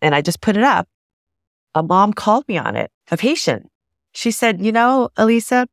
and 0.00 0.14
I 0.14 0.22
just 0.22 0.40
put 0.40 0.56
it 0.56 0.62
up. 0.62 0.86
A 1.74 1.82
mom 1.82 2.12
called 2.12 2.46
me 2.46 2.56
on 2.56 2.76
it, 2.76 2.92
a 3.10 3.16
patient. 3.16 3.66
She 4.12 4.30
said, 4.30 4.60
You 4.64 4.70
know, 4.70 5.08
Elisa, 5.16 5.66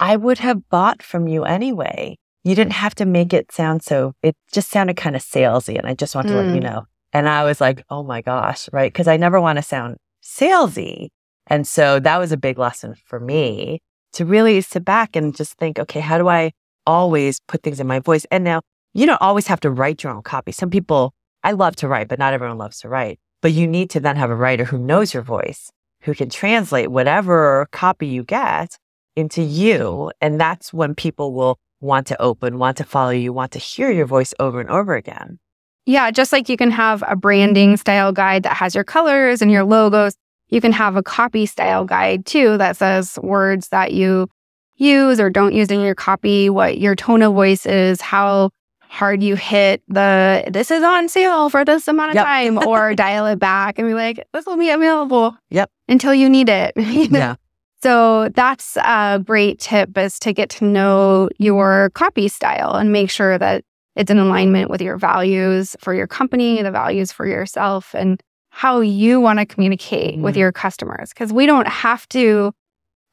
I 0.00 0.16
would 0.16 0.38
have 0.38 0.68
bought 0.68 1.00
from 1.00 1.28
you 1.28 1.44
anyway. 1.44 2.16
You 2.42 2.56
didn't 2.56 2.72
have 2.72 2.96
to 2.96 3.06
make 3.06 3.32
it 3.32 3.52
sound 3.52 3.84
so, 3.84 4.14
it 4.20 4.34
just 4.52 4.68
sounded 4.68 4.96
kind 4.96 5.14
of 5.14 5.22
salesy. 5.22 5.78
And 5.78 5.86
I 5.86 5.94
just 5.94 6.16
want 6.16 6.26
to 6.28 6.34
let 6.36 6.52
you 6.52 6.60
Mm. 6.60 6.64
know. 6.64 6.86
And 7.12 7.28
I 7.28 7.44
was 7.44 7.60
like, 7.60 7.84
Oh 7.88 8.02
my 8.02 8.22
gosh, 8.22 8.68
right? 8.72 8.92
Because 8.92 9.06
I 9.06 9.16
never 9.16 9.40
want 9.40 9.58
to 9.58 9.62
sound 9.62 9.96
salesy. 10.24 11.10
And 11.46 11.68
so 11.68 12.00
that 12.00 12.18
was 12.18 12.32
a 12.32 12.36
big 12.36 12.58
lesson 12.58 12.96
for 13.06 13.20
me 13.20 13.78
to 14.14 14.24
really 14.24 14.60
sit 14.60 14.84
back 14.84 15.14
and 15.14 15.36
just 15.36 15.54
think, 15.54 15.78
okay, 15.78 16.00
how 16.00 16.18
do 16.18 16.26
I 16.28 16.50
always 16.84 17.38
put 17.46 17.62
things 17.62 17.78
in 17.78 17.86
my 17.86 18.00
voice? 18.00 18.26
And 18.32 18.42
now 18.42 18.62
you 18.92 19.06
don't 19.06 19.20
always 19.20 19.46
have 19.46 19.60
to 19.60 19.70
write 19.70 20.02
your 20.02 20.12
own 20.12 20.22
copy. 20.22 20.52
Some 20.52 20.70
people, 20.70 21.14
I 21.42 21.52
love 21.52 21.76
to 21.76 21.88
write, 21.88 22.08
but 22.08 22.18
not 22.18 22.34
everyone 22.34 22.58
loves 22.58 22.80
to 22.80 22.88
write. 22.88 23.18
But 23.42 23.52
you 23.52 23.66
need 23.66 23.90
to 23.90 24.00
then 24.00 24.16
have 24.16 24.30
a 24.30 24.36
writer 24.36 24.64
who 24.64 24.78
knows 24.78 25.14
your 25.14 25.22
voice, 25.22 25.70
who 26.02 26.14
can 26.14 26.28
translate 26.28 26.90
whatever 26.90 27.66
copy 27.72 28.06
you 28.06 28.24
get 28.24 28.76
into 29.16 29.42
you. 29.42 30.10
And 30.20 30.40
that's 30.40 30.72
when 30.72 30.94
people 30.94 31.32
will 31.32 31.58
want 31.80 32.06
to 32.08 32.20
open, 32.20 32.58
want 32.58 32.76
to 32.78 32.84
follow 32.84 33.10
you, 33.10 33.32
want 33.32 33.52
to 33.52 33.58
hear 33.58 33.90
your 33.90 34.06
voice 34.06 34.34
over 34.38 34.60
and 34.60 34.68
over 34.68 34.94
again. 34.94 35.38
Yeah, 35.86 36.10
just 36.10 36.32
like 36.32 36.48
you 36.48 36.56
can 36.56 36.70
have 36.70 37.02
a 37.06 37.16
branding 37.16 37.76
style 37.76 38.12
guide 38.12 38.42
that 38.42 38.56
has 38.56 38.74
your 38.74 38.84
colors 38.84 39.40
and 39.40 39.50
your 39.50 39.64
logos, 39.64 40.14
you 40.48 40.60
can 40.60 40.72
have 40.72 40.96
a 40.96 41.02
copy 41.02 41.46
style 41.46 41.84
guide 41.84 42.26
too 42.26 42.58
that 42.58 42.76
says 42.76 43.18
words 43.22 43.68
that 43.68 43.92
you 43.92 44.28
use 44.76 45.20
or 45.20 45.30
don't 45.30 45.54
use 45.54 45.70
in 45.70 45.80
your 45.80 45.94
copy, 45.94 46.50
what 46.50 46.78
your 46.78 46.94
tone 46.94 47.22
of 47.22 47.32
voice 47.32 47.66
is, 47.66 48.00
how 48.00 48.50
hard 48.90 49.22
you 49.22 49.36
hit 49.36 49.82
the 49.88 50.44
this 50.50 50.70
is 50.70 50.82
on 50.82 51.08
sale 51.08 51.48
for 51.48 51.64
this 51.64 51.86
amount 51.86 52.10
of 52.10 52.14
Yep. 52.16 52.24
time, 52.26 52.58
or 52.66 52.92
dial 53.06 53.26
it 53.26 53.38
back 53.38 53.78
and 53.78 53.86
be 53.86 53.94
like, 53.94 54.26
this 54.34 54.44
will 54.46 54.56
be 54.56 54.68
available 54.70 55.36
Yep. 55.50 55.70
until 55.88 56.12
you 56.12 56.28
need 56.28 56.48
it. 56.48 56.72
Yeah. 56.76 57.36
So 57.82 58.28
that's 58.30 58.76
a 58.76 59.22
great 59.24 59.58
tip 59.58 59.96
is 59.96 60.18
to 60.18 60.32
get 60.34 60.50
to 60.50 60.64
know 60.66 61.30
your 61.38 61.90
copy 61.94 62.28
style 62.28 62.74
and 62.74 62.92
make 62.92 63.08
sure 63.10 63.38
that 63.38 63.64
it's 63.96 64.10
in 64.10 64.18
alignment 64.18 64.70
with 64.70 64.82
your 64.82 64.98
values 64.98 65.76
for 65.80 65.94
your 65.94 66.06
company, 66.06 66.60
the 66.62 66.70
values 66.70 67.10
for 67.10 67.26
yourself, 67.26 67.94
and 67.94 68.20
how 68.50 68.80
you 68.80 69.18
want 69.20 69.38
to 69.38 69.46
communicate 69.46 70.18
with 70.18 70.34
Mhm. 70.34 70.38
your 70.38 70.52
customers. 70.52 71.10
Because 71.10 71.32
we 71.32 71.46
don't 71.46 71.68
have 71.68 72.06
to 72.10 72.52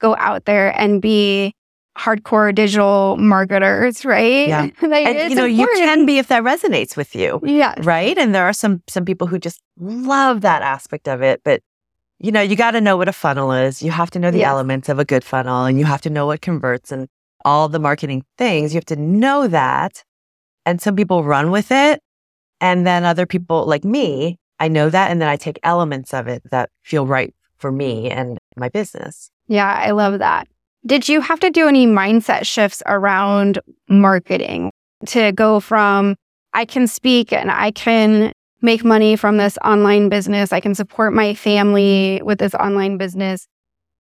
go 0.02 0.16
out 0.18 0.46
there 0.46 0.70
and 0.80 1.02
be 1.02 1.54
hardcore 1.98 2.54
digital 2.54 3.18
marketers, 3.18 4.06
right? 4.06 4.48
Yeah. 4.48 4.70
Like, 4.82 5.06
And 5.08 5.30
you 5.30 5.36
know, 5.36 5.46
you 5.46 5.68
can 5.76 6.06
be 6.06 6.18
if 6.20 6.28
that 6.28 6.44
resonates 6.44 6.96
with 6.96 7.16
you. 7.16 7.40
Yeah. 7.44 7.74
right? 7.82 8.18
And 8.18 8.34
there 8.36 8.46
are 8.46 8.54
some 8.54 8.84
some 8.88 9.04
people 9.06 9.28
who 9.28 9.40
just 9.40 9.62
love 9.80 10.42
that 10.42 10.62
aspect 10.62 11.08
of 11.08 11.22
it, 11.22 11.42
but 11.44 11.62
you 12.20 12.32
know, 12.32 12.42
you 12.42 12.56
got 12.56 12.72
to 12.72 12.82
know 12.82 12.98
what 12.98 13.08
a 13.08 13.14
funnel 13.14 13.52
is. 13.52 13.84
You 13.84 13.92
have 13.92 14.10
to 14.12 14.20
know 14.20 14.32
the 14.32 14.40
Yes. 14.40 14.48
elements 14.50 14.90
of 14.90 14.98
a 15.00 15.06
good 15.06 15.24
funnel 15.24 15.66
and 15.66 15.78
you 15.80 15.86
have 15.86 16.02
to 16.02 16.10
know 16.10 16.26
what 16.26 16.42
converts 16.42 16.92
and 16.92 17.08
all 17.46 17.70
the 17.70 17.80
marketing 17.80 18.24
things. 18.38 18.74
You 18.74 18.78
have 18.78 18.86
to 18.86 18.96
know 18.96 19.48
that. 19.48 20.04
And 20.66 20.82
some 20.82 20.96
people 20.96 21.24
run 21.24 21.52
with 21.52 21.72
it. 21.72 22.02
And 22.60 22.88
then 22.88 23.06
other 23.06 23.26
people 23.28 23.66
like 23.66 23.84
me, 23.86 24.40
I 24.60 24.68
know 24.68 24.90
that 24.90 25.12
and 25.12 25.22
then 25.22 25.30
I 25.30 25.36
take 25.36 25.60
elements 25.64 26.14
of 26.14 26.28
it 26.28 26.42
that 26.50 26.70
feel 26.84 27.06
right 27.06 27.34
for 27.58 27.72
me 27.72 28.10
and 28.10 28.40
my 28.56 28.70
business. 28.70 29.30
Yeah, 29.48 29.72
I 29.72 29.92
love 29.92 30.18
that. 30.20 30.48
Did 30.86 31.10
you 31.10 31.22
have 31.22 31.40
to 31.42 31.50
do 31.50 31.68
any 31.68 31.86
mindset 31.86 32.46
shifts 32.46 32.82
around 32.86 33.60
marketing 33.90 34.72
to 35.08 35.32
go 35.32 35.60
from 35.60 36.16
I 36.54 36.66
can 36.66 36.88
speak 36.88 37.34
and 37.34 37.52
I 37.52 37.72
can 37.72 38.32
make 38.62 38.84
money 38.84 39.16
from 39.16 39.38
this 39.38 39.58
online 39.64 40.10
business, 40.10 40.52
I 40.52 40.60
can 40.60 40.74
support 40.74 41.14
my 41.14 41.34
family 41.34 42.22
with 42.24 42.40
this 42.40 42.56
online 42.56 42.98
business 42.98 43.48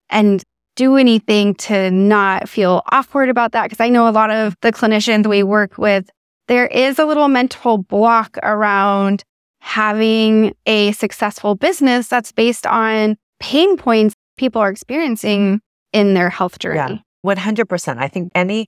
and 0.09 0.43
do 0.77 0.97
anything 0.97 1.55
to 1.57 1.91
not 1.91 2.49
feel 2.49 2.83
awkward 2.93 3.29
about 3.29 3.53
that? 3.53 3.65
Because 3.65 3.81
I 3.81 3.89
know 3.89 4.09
a 4.09 4.11
lot 4.11 4.31
of 4.31 4.57
the 4.63 4.73
clinicians 4.73 5.27
we 5.27 5.43
work 5.43 5.77
with, 5.77 6.09
there 6.47 6.69
is 6.69 6.99
a 6.99 7.05
little 7.05 7.29
mental 7.29 7.79
block 7.79 8.39
around 8.43 9.25
having 9.61 10.55
a 10.67 10.93
successful 10.93 11.55
business 11.55 12.09
that's 12.09 12.33
based 12.33 12.67
on 12.67 13.17
pain 13.41 13.77
points 13.77 14.15
people 14.37 14.63
are 14.63 14.71
experiencing 14.71 15.61
in 15.93 16.15
their 16.15 16.31
health 16.31 16.59
journey. 16.59 17.03
Yeah. 17.25 17.35
100%. 17.35 17.99
I 17.99 18.09
think 18.09 18.31
any 18.35 18.67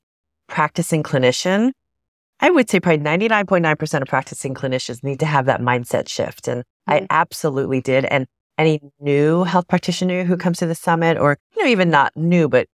practicing 0.48 1.02
clinician, 1.02 1.72
I 2.40 2.50
would 2.50 2.68
say 2.70 2.80
probably 2.80 3.04
99.9% 3.04 4.02
of 4.02 4.08
practicing 4.08 4.54
clinicians 4.54 5.04
need 5.04 5.20
to 5.20 5.26
have 5.26 5.46
that 5.46 5.60
mindset 5.60 6.08
shift. 6.08 6.48
And 6.48 6.64
I 6.86 7.00
Mhm. 7.00 7.06
absolutely 7.10 7.80
did. 7.80 8.04
And 8.06 8.26
any 8.58 8.80
new 8.98 9.44
health 9.44 9.68
practitioner 9.68 10.24
who 10.24 10.36
comes 10.36 10.58
to 10.58 10.66
the 10.66 10.74
summit, 10.74 11.16
or, 11.18 11.38
you 11.56 11.62
know, 11.64 11.70
even 11.70 11.90
not 11.90 12.16
new, 12.16 12.48
but 12.48 12.66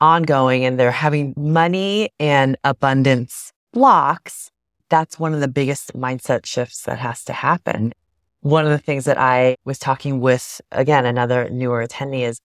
ongoing, 0.00 0.64
and 0.64 0.78
they're 0.78 0.90
having 0.90 1.32
money 1.36 2.10
and 2.20 2.56
abundance 2.64 3.52
blocks, 3.72 4.50
that's 4.90 5.18
one 5.18 5.32
of 5.34 5.40
the 5.40 5.48
biggest 5.48 5.94
mindset 5.94 6.46
shifts 6.46 6.82
that 6.82 6.98
has 6.98 7.24
to 7.24 7.32
happen. 7.32 7.92
One 8.40 8.64
of 8.64 8.70
the 8.70 8.78
things 8.78 9.06
that 9.06 9.18
I 9.18 9.56
was 9.64 9.78
talking 9.78 10.20
with, 10.20 10.60
again, 10.70 11.06
another 11.06 11.48
newer 11.48 11.84
attendee 11.84 12.28
is 12.28 12.38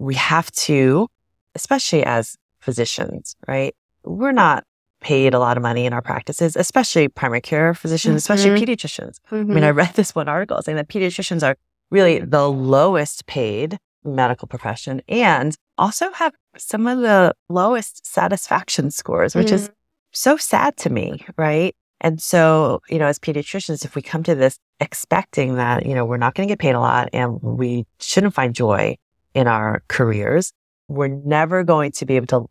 we 0.00 0.14
have 0.14 0.50
to, 0.52 1.06
especially 1.54 2.02
as 2.04 2.36
physicians, 2.60 3.36
right? 3.46 3.74
We're 4.04 4.32
not 4.32 4.64
paid 5.00 5.34
a 5.34 5.38
lot 5.38 5.56
of 5.56 5.62
money 5.62 5.86
in 5.86 5.92
our 5.92 6.02
practices, 6.02 6.56
especially 6.56 7.08
primary 7.08 7.40
care 7.40 7.72
physicians, 7.74 8.16
especially 8.16 8.50
Mhm. 8.50 8.62
pediatricians. 8.62 9.18
I 9.30 9.34
Mm-hmm. 9.36 9.54
mean, 9.54 9.64
I 9.64 9.70
read 9.70 9.94
this 9.94 10.14
one 10.14 10.28
article 10.28 10.60
saying 10.62 10.76
that 10.76 10.88
pediatricians 10.88 11.46
are 11.46 11.56
really 11.90 12.18
the 12.18 12.48
lowest 12.50 13.26
paid 13.26 13.78
medical 14.04 14.48
profession 14.48 15.02
and 15.08 15.54
also 15.76 16.10
have 16.12 16.32
some 16.56 16.86
of 16.86 16.98
the 17.00 17.34
lowest 17.50 18.06
satisfaction 18.06 18.90
scores, 18.90 19.34
which 19.34 19.52
is 19.52 19.70
so 20.12 20.36
sad 20.36 20.76
to 20.78 20.90
me, 20.90 21.24
right? 21.36 21.74
And 22.00 22.20
so, 22.20 22.80
you 22.88 22.98
know, 22.98 23.06
as 23.06 23.18
pediatricians, 23.18 23.84
if 23.84 23.94
we 23.94 24.00
come 24.02 24.22
to 24.22 24.34
this 24.34 24.58
expecting 24.80 25.56
that, 25.56 25.84
you 25.84 25.94
know, 25.94 26.06
we're 26.06 26.16
not 26.16 26.34
going 26.34 26.48
to 26.48 26.52
get 26.52 26.58
paid 26.58 26.74
a 26.74 26.80
lot 26.80 27.10
and 27.12 27.38
we 27.42 27.84
shouldn't 28.00 28.32
find 28.34 28.54
joy 28.54 28.96
in 29.34 29.46
our 29.46 29.82
careers, 29.88 30.52
we're 30.88 31.08
never 31.08 31.62
going 31.62 31.92
to 31.92 32.06
be 32.06 32.16
able 32.16 32.26
to 32.26 32.46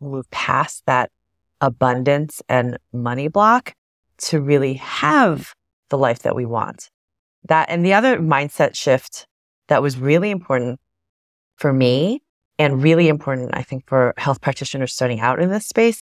move 0.00 0.30
past 0.30 0.82
that 0.86 1.10
abundance 1.60 2.42
and 2.48 2.78
money 2.92 3.28
block 3.28 3.74
to 4.18 4.40
really 4.40 4.74
have 4.74 5.54
the 5.88 5.98
life 5.98 6.20
that 6.20 6.34
we 6.34 6.46
want. 6.46 6.90
That 7.48 7.68
and 7.70 7.84
the 7.84 7.94
other 7.94 8.18
mindset 8.18 8.74
shift 8.74 9.26
that 9.68 9.82
was 9.82 9.98
really 9.98 10.30
important 10.30 10.80
for 11.56 11.72
me 11.72 12.22
and 12.58 12.82
really 12.82 13.08
important, 13.08 13.50
I 13.54 13.62
think, 13.62 13.86
for 13.86 14.14
health 14.16 14.40
practitioners 14.40 14.92
starting 14.92 15.20
out 15.20 15.40
in 15.40 15.50
this 15.50 15.66
space. 15.66 16.00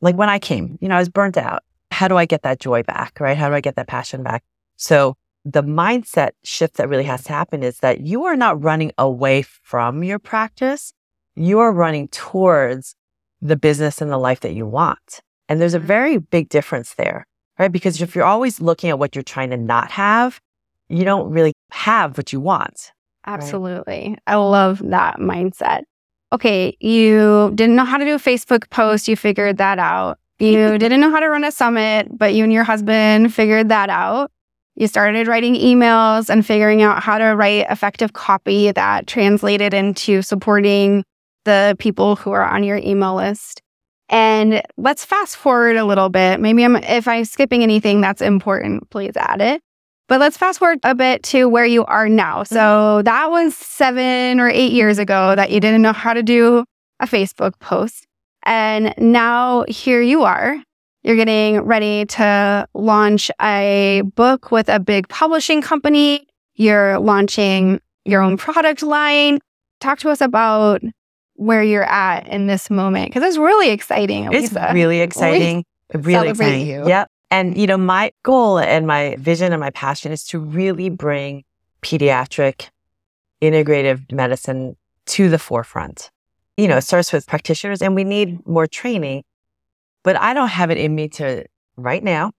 Like 0.00 0.16
when 0.16 0.28
I 0.28 0.38
came, 0.38 0.78
you 0.80 0.88
know, 0.88 0.96
I 0.96 0.98
was 0.98 1.08
burnt 1.08 1.36
out. 1.36 1.62
How 1.90 2.08
do 2.08 2.16
I 2.16 2.26
get 2.26 2.42
that 2.42 2.60
joy 2.60 2.82
back? 2.82 3.18
Right? 3.20 3.36
How 3.36 3.48
do 3.48 3.54
I 3.54 3.60
get 3.60 3.76
that 3.76 3.88
passion 3.88 4.22
back? 4.22 4.44
So 4.76 5.16
the 5.44 5.62
mindset 5.62 6.30
shift 6.42 6.76
that 6.76 6.88
really 6.88 7.04
has 7.04 7.24
to 7.24 7.32
happen 7.32 7.62
is 7.62 7.78
that 7.78 8.00
you 8.00 8.24
are 8.24 8.36
not 8.36 8.62
running 8.62 8.92
away 8.96 9.42
from 9.42 10.02
your 10.02 10.18
practice. 10.18 10.92
You 11.36 11.58
are 11.60 11.72
running 11.72 12.08
towards 12.08 12.94
the 13.42 13.56
business 13.56 14.00
and 14.00 14.10
the 14.10 14.18
life 14.18 14.40
that 14.40 14.54
you 14.54 14.66
want. 14.66 15.20
And 15.48 15.60
there's 15.60 15.74
a 15.74 15.78
Mm-hmm. 15.78 15.86
very 15.86 16.18
big 16.18 16.48
difference 16.48 16.94
there, 16.94 17.26
right? 17.58 17.70
Because 17.70 18.00
if 18.00 18.14
you're 18.14 18.24
always 18.24 18.60
looking 18.60 18.88
at 18.88 18.98
what 18.98 19.14
you're 19.14 19.22
trying 19.22 19.50
to 19.50 19.56
not 19.58 19.90
have, 19.90 20.40
you 20.88 21.04
don't 21.04 21.30
really 21.30 21.52
have 21.72 22.16
what 22.16 22.32
you 22.32 22.40
want. 22.40 22.92
Absolutely. 23.26 24.16
I 24.26 24.36
love 24.36 24.78
that 24.90 25.18
mindset. 25.18 25.82
Okay, 26.32 26.76
you 26.80 27.52
didn't 27.54 27.76
know 27.76 27.84
how 27.84 27.96
to 27.96 28.04
do 28.04 28.14
a 28.14 28.18
Facebook 28.18 28.68
post, 28.70 29.08
you 29.08 29.16
figured 29.16 29.58
that 29.58 29.78
out. 29.78 30.18
You 30.38 30.78
didn't 30.78 31.00
know 31.00 31.10
how 31.10 31.20
to 31.20 31.28
run 31.28 31.44
a 31.44 31.52
summit, 31.52 32.08
but 32.16 32.34
you 32.34 32.44
and 32.44 32.52
your 32.52 32.64
husband 32.64 33.32
figured 33.34 33.68
that 33.68 33.88
out. 33.88 34.30
You 34.76 34.88
started 34.88 35.28
writing 35.28 35.54
emails 35.54 36.28
and 36.28 36.44
figuring 36.44 36.82
out 36.82 37.02
how 37.02 37.18
to 37.18 37.36
write 37.36 37.66
effective 37.70 38.12
copy 38.12 38.72
that 38.72 39.06
translated 39.06 39.72
into 39.72 40.20
supporting 40.22 41.04
the 41.44 41.76
people 41.78 42.16
who 42.16 42.32
are 42.32 42.44
on 42.44 42.64
your 42.64 42.78
email 42.78 43.14
list. 43.14 43.62
And 44.08 44.62
let's 44.76 45.04
fast 45.04 45.36
forward 45.36 45.76
a 45.76 45.84
little 45.84 46.08
bit. 46.08 46.40
Maybe 46.40 46.64
I'm 46.64 46.76
if 46.76 47.08
I'm 47.08 47.24
skipping 47.24 47.62
anything 47.62 48.00
that's 48.00 48.20
important, 48.20 48.90
please 48.90 49.16
add 49.16 49.40
it. 49.40 49.62
But 50.08 50.20
let's 50.20 50.36
fast 50.36 50.58
forward 50.58 50.80
a 50.82 50.94
bit 50.94 51.22
to 51.24 51.48
where 51.48 51.64
you 51.64 51.84
are 51.86 52.08
now. 52.08 52.42
So 52.42 52.56
mm-hmm. 52.56 53.04
that 53.04 53.30
was 53.30 53.56
seven 53.56 54.38
or 54.38 54.50
eight 54.50 54.72
years 54.72 54.98
ago 54.98 55.34
that 55.34 55.50
you 55.50 55.60
didn't 55.60 55.82
know 55.82 55.94
how 55.94 56.12
to 56.12 56.22
do 56.22 56.64
a 57.00 57.06
Facebook 57.06 57.58
post. 57.60 58.06
And 58.42 58.92
now 58.98 59.64
here 59.68 60.02
you 60.02 60.24
are. 60.24 60.62
You're 61.04 61.16
getting 61.16 61.60
ready 61.60 62.06
to 62.06 62.66
launch 62.72 63.30
a 63.40 64.02
book 64.14 64.50
with 64.50 64.70
a 64.70 64.80
big 64.80 65.06
publishing 65.08 65.60
company. 65.60 66.26
You're 66.54 66.98
launching 66.98 67.80
your 68.06 68.22
own 68.22 68.38
product 68.38 68.82
line. 68.82 69.38
Talk 69.80 69.98
to 70.00 70.08
us 70.08 70.22
about 70.22 70.80
where 71.34 71.62
you're 71.62 71.84
at 71.84 72.26
in 72.28 72.46
this 72.46 72.70
moment 72.70 73.10
because 73.10 73.22
it's 73.22 73.36
really 73.36 73.70
exciting. 73.70 74.32
It's 74.32 74.52
really 74.72 75.00
exciting. 75.02 75.64
Really 75.92 76.12
celebrate 76.14 76.46
exciting. 76.46 76.66
you. 76.66 76.88
Yep. 76.88 77.10
And 77.30 77.58
you 77.58 77.66
know, 77.66 77.76
my 77.76 78.12
goal 78.22 78.58
and 78.58 78.86
my 78.86 79.16
vision 79.18 79.52
and 79.52 79.60
my 79.60 79.70
passion 79.70 80.10
is 80.10 80.24
to 80.28 80.38
really 80.38 80.88
bring 80.88 81.44
pediatric 81.82 82.70
integrative 83.42 84.10
medicine 84.10 84.76
to 85.06 85.28
the 85.28 85.38
forefront. 85.38 86.10
You 86.56 86.68
know, 86.68 86.78
it 86.78 86.82
starts 86.82 87.12
with 87.12 87.26
practitioners 87.26 87.82
and 87.82 87.94
we 87.94 88.04
need 88.04 88.46
more 88.46 88.66
training, 88.66 89.24
but 90.04 90.16
I 90.16 90.32
don't 90.32 90.48
have 90.48 90.70
it 90.70 90.78
in 90.78 90.94
me 90.94 91.08
to 91.08 91.44
right 91.76 92.04
now, 92.04 92.30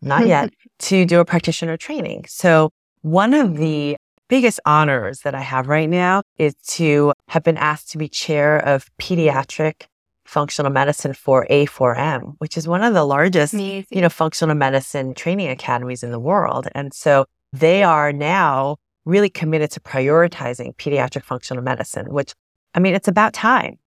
not 0.00 0.26
yet, 0.34 0.50
to 0.80 1.04
do 1.04 1.18
a 1.18 1.24
practitioner 1.24 1.76
training. 1.76 2.26
So 2.28 2.70
one 3.02 3.34
of 3.34 3.56
the 3.56 3.96
biggest 4.28 4.60
honors 4.64 5.20
that 5.20 5.34
I 5.34 5.40
have 5.40 5.68
right 5.68 5.88
now 5.90 6.22
is 6.38 6.54
to 6.68 7.12
have 7.28 7.42
been 7.42 7.56
asked 7.56 7.90
to 7.90 7.98
be 7.98 8.08
chair 8.08 8.58
of 8.58 8.86
pediatric 8.98 9.86
functional 10.24 10.72
medicine 10.72 11.12
for 11.12 11.46
A4M, 11.50 12.34
which 12.38 12.56
is 12.56 12.66
one 12.66 12.82
of 12.82 12.94
the 12.94 13.04
largest, 13.04 13.54
Amazing. 13.54 13.86
you 13.90 14.00
know, 14.00 14.08
functional 14.08 14.54
medicine 14.54 15.14
training 15.14 15.48
academies 15.48 16.02
in 16.02 16.10
the 16.10 16.18
world. 16.18 16.66
And 16.74 16.94
so 16.94 17.26
they 17.52 17.82
are 17.82 18.12
now 18.12 18.76
really 19.04 19.28
committed 19.28 19.70
to 19.72 19.80
prioritizing 19.80 20.74
pediatric 20.76 21.24
functional 21.24 21.62
medicine, 21.62 22.06
which 22.06 22.32
I 22.74 22.80
mean, 22.80 22.94
it's 22.94 23.08
about 23.08 23.32
time. 23.32 23.78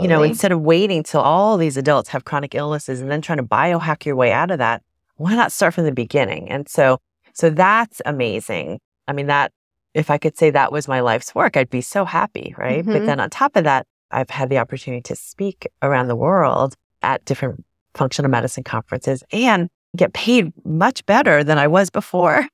You 0.00 0.08
know, 0.08 0.22
instead 0.22 0.52
of 0.52 0.60
waiting 0.62 1.02
till 1.02 1.20
all 1.20 1.58
these 1.58 1.76
adults 1.76 2.08
have 2.10 2.24
chronic 2.24 2.54
illnesses 2.54 3.00
and 3.00 3.10
then 3.10 3.20
trying 3.20 3.38
to 3.38 3.44
biohack 3.44 4.06
your 4.06 4.16
way 4.16 4.32
out 4.32 4.50
of 4.50 4.58
that, 4.58 4.82
why 5.16 5.34
not 5.34 5.52
start 5.52 5.74
from 5.74 5.84
the 5.84 5.92
beginning? 5.92 6.50
And 6.50 6.68
so, 6.68 6.98
so 7.34 7.50
that's 7.50 8.00
amazing. 8.06 8.80
I 9.06 9.12
mean, 9.12 9.26
that 9.26 9.52
if 9.94 10.10
I 10.10 10.16
could 10.16 10.38
say 10.38 10.48
that 10.50 10.72
was 10.72 10.88
my 10.88 11.00
life's 11.00 11.34
work, 11.34 11.56
I'd 11.56 11.68
be 11.68 11.82
so 11.82 12.06
happy, 12.06 12.54
right? 12.56 12.84
But 12.84 13.02
Mhm. 13.02 13.06
then 13.06 13.20
on 13.20 13.28
top 13.28 13.54
of 13.56 13.64
that, 13.64 13.86
I've 14.10 14.30
had 14.30 14.48
the 14.48 14.58
opportunity 14.58 15.02
to 15.02 15.16
speak 15.16 15.68
around 15.82 16.08
the 16.08 16.16
world 16.16 16.74
at 17.02 17.24
different 17.26 17.64
functional 17.94 18.30
medicine 18.30 18.64
conferences 18.64 19.22
and 19.32 19.68
get 19.94 20.14
paid 20.14 20.52
much 20.64 21.04
better 21.04 21.44
than 21.44 21.58
I 21.58 21.66
was 21.66 21.90
before. 21.90 22.46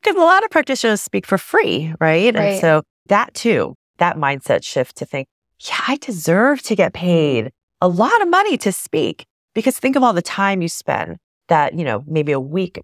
Because 0.00 0.16
a 0.16 0.24
lot 0.24 0.44
of 0.44 0.50
practitioners 0.50 1.02
speak 1.02 1.26
for 1.26 1.38
free, 1.38 1.92
right? 2.00 2.32
Right. 2.32 2.36
And 2.36 2.60
so 2.60 2.82
that 3.08 3.34
too, 3.34 3.74
that 3.98 4.16
mindset 4.16 4.62
shift 4.62 4.96
to 4.98 5.04
think, 5.04 5.26
yeah, 5.60 5.80
I 5.86 5.96
deserve 5.96 6.62
to 6.62 6.76
get 6.76 6.92
paid 6.92 7.50
a 7.80 7.88
lot 7.88 8.20
of 8.22 8.28
money 8.28 8.56
to 8.58 8.72
speak. 8.72 9.24
Because 9.54 9.78
think 9.78 9.96
of 9.96 10.02
all 10.02 10.12
the 10.12 10.22
time 10.22 10.62
you 10.62 10.68
spend 10.68 11.16
that, 11.48 11.74
you 11.74 11.84
know, 11.84 12.04
maybe 12.06 12.32
a 12.32 12.40
week 12.40 12.80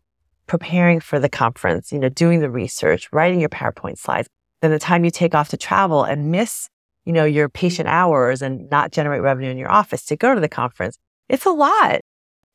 preparing 0.46 1.00
for 1.00 1.18
the 1.18 1.28
conference, 1.28 1.92
you 1.92 1.98
know, 1.98 2.08
doing 2.08 2.40
the 2.40 2.50
research, 2.50 3.08
writing 3.12 3.40
your 3.40 3.48
PowerPoint 3.48 3.98
slides, 3.98 4.28
then 4.60 4.70
the 4.70 4.78
time 4.78 5.04
you 5.04 5.10
take 5.10 5.34
off 5.34 5.50
to 5.50 5.56
travel 5.56 6.04
and 6.04 6.30
miss, 6.30 6.68
you 7.04 7.12
know, 7.12 7.24
your 7.24 7.48
patient 7.48 7.88
hours 7.88 8.42
and 8.42 8.68
not 8.70 8.92
generate 8.92 9.22
revenue 9.22 9.50
in 9.50 9.58
your 9.58 9.70
office 9.70 10.04
to 10.06 10.16
go 10.16 10.34
to 10.34 10.40
the 10.40 10.48
conference. 10.48 10.98
It's 11.28 11.46
a 11.46 11.50
lot. 11.50 12.00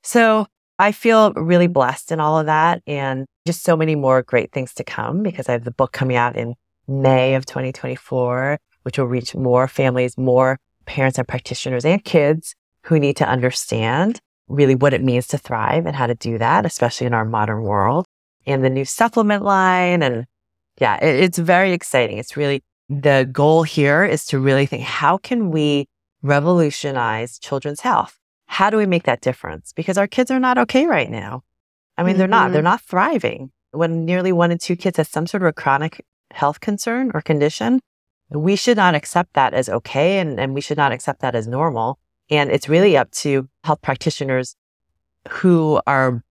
So 0.03 0.47
I 0.77 0.91
feel 0.91 1.33
really 1.33 1.67
blessed 1.67 2.11
in 2.11 2.19
all 2.19 2.39
of 2.39 2.45
that 2.45 2.81
and 2.87 3.25
just 3.45 3.63
so 3.63 3.75
many 3.75 3.95
more 3.95 4.21
great 4.21 4.51
things 4.51 4.73
to 4.75 4.83
come 4.83 5.23
because 5.23 5.49
I 5.49 5.53
have 5.53 5.65
the 5.65 5.71
book 5.71 5.91
coming 5.91 6.17
out 6.17 6.35
in 6.35 6.55
May 6.87 7.35
of 7.35 7.45
2024, 7.45 8.57
which 8.89 8.97
will 8.97 9.05
reach 9.05 9.35
more 9.35 9.67
families, 9.67 10.17
more 10.17 10.57
parents 10.87 11.19
and 11.19 11.27
practitioners 11.27 11.85
and 11.85 12.03
kids 12.03 12.55
who 12.85 12.97
need 12.99 13.15
to 13.15 13.29
understand 13.29 14.19
really 14.47 14.73
what 14.73 14.95
it 14.95 15.03
means 15.03 15.27
to 15.27 15.37
thrive 15.37 15.85
and 15.85 15.95
how 15.95 16.07
to 16.07 16.15
do 16.15 16.39
that, 16.39 16.65
especially 16.65 17.05
in 17.05 17.13
our 17.13 17.23
modern 17.23 17.61
world. 17.61 18.07
And 18.47 18.63
the 18.63 18.69
new 18.71 18.85
supplement 18.85 19.43
line. 19.43 20.01
And 20.01 20.25
yeah, 20.81 20.95
it, 21.05 21.23
it's 21.23 21.37
very 21.37 21.71
exciting. 21.71 22.17
It's 22.17 22.35
really 22.35 22.63
the 22.89 23.29
goal 23.31 23.61
here 23.61 24.03
is 24.03 24.25
to 24.25 24.39
really 24.39 24.65
think 24.65 24.81
how 24.81 25.19
can 25.19 25.51
we 25.51 25.85
revolutionize 26.23 27.37
children's 27.37 27.81
health? 27.81 28.17
How 28.47 28.71
do 28.71 28.77
we 28.77 28.87
make 28.87 29.03
that 29.03 29.21
difference? 29.21 29.71
Because 29.75 29.99
our 29.99 30.07
kids 30.07 30.31
are 30.31 30.39
not 30.39 30.57
okay 30.57 30.87
right 30.87 31.11
now. 31.11 31.43
I 31.95 32.01
mean, 32.01 32.17
they're 32.17 32.27
not, 32.27 32.49
Mhm. 32.49 32.53
they're 32.53 32.63
not 32.63 32.81
thriving. 32.81 33.51
When 33.69 34.03
nearly 34.03 34.31
one 34.31 34.49
in 34.49 34.57
two 34.57 34.75
kids 34.75 34.97
has 34.97 35.09
some 35.09 35.27
sort 35.27 35.43
of 35.43 35.47
a 35.49 35.53
chronic 35.53 36.03
health 36.31 36.59
concern 36.59 37.11
or 37.13 37.21
condition, 37.21 37.81
we 38.31 38.55
should 38.55 38.77
not 38.77 38.95
accept 38.95 39.33
that 39.33 39.53
as 39.53 39.69
okay 39.69 40.19
and, 40.19 40.39
and 40.39 40.53
we 40.53 40.61
should 40.61 40.77
not 40.77 40.91
accept 40.91 41.21
that 41.21 41.35
as 41.35 41.47
normal. 41.47 41.99
And 42.29 42.51
it's 42.51 42.69
really 42.69 42.95
up 42.95 43.11
to 43.11 43.49
health 43.63 43.81
practitioners 43.81 44.55
who 45.29 45.81
are, 45.87 46.23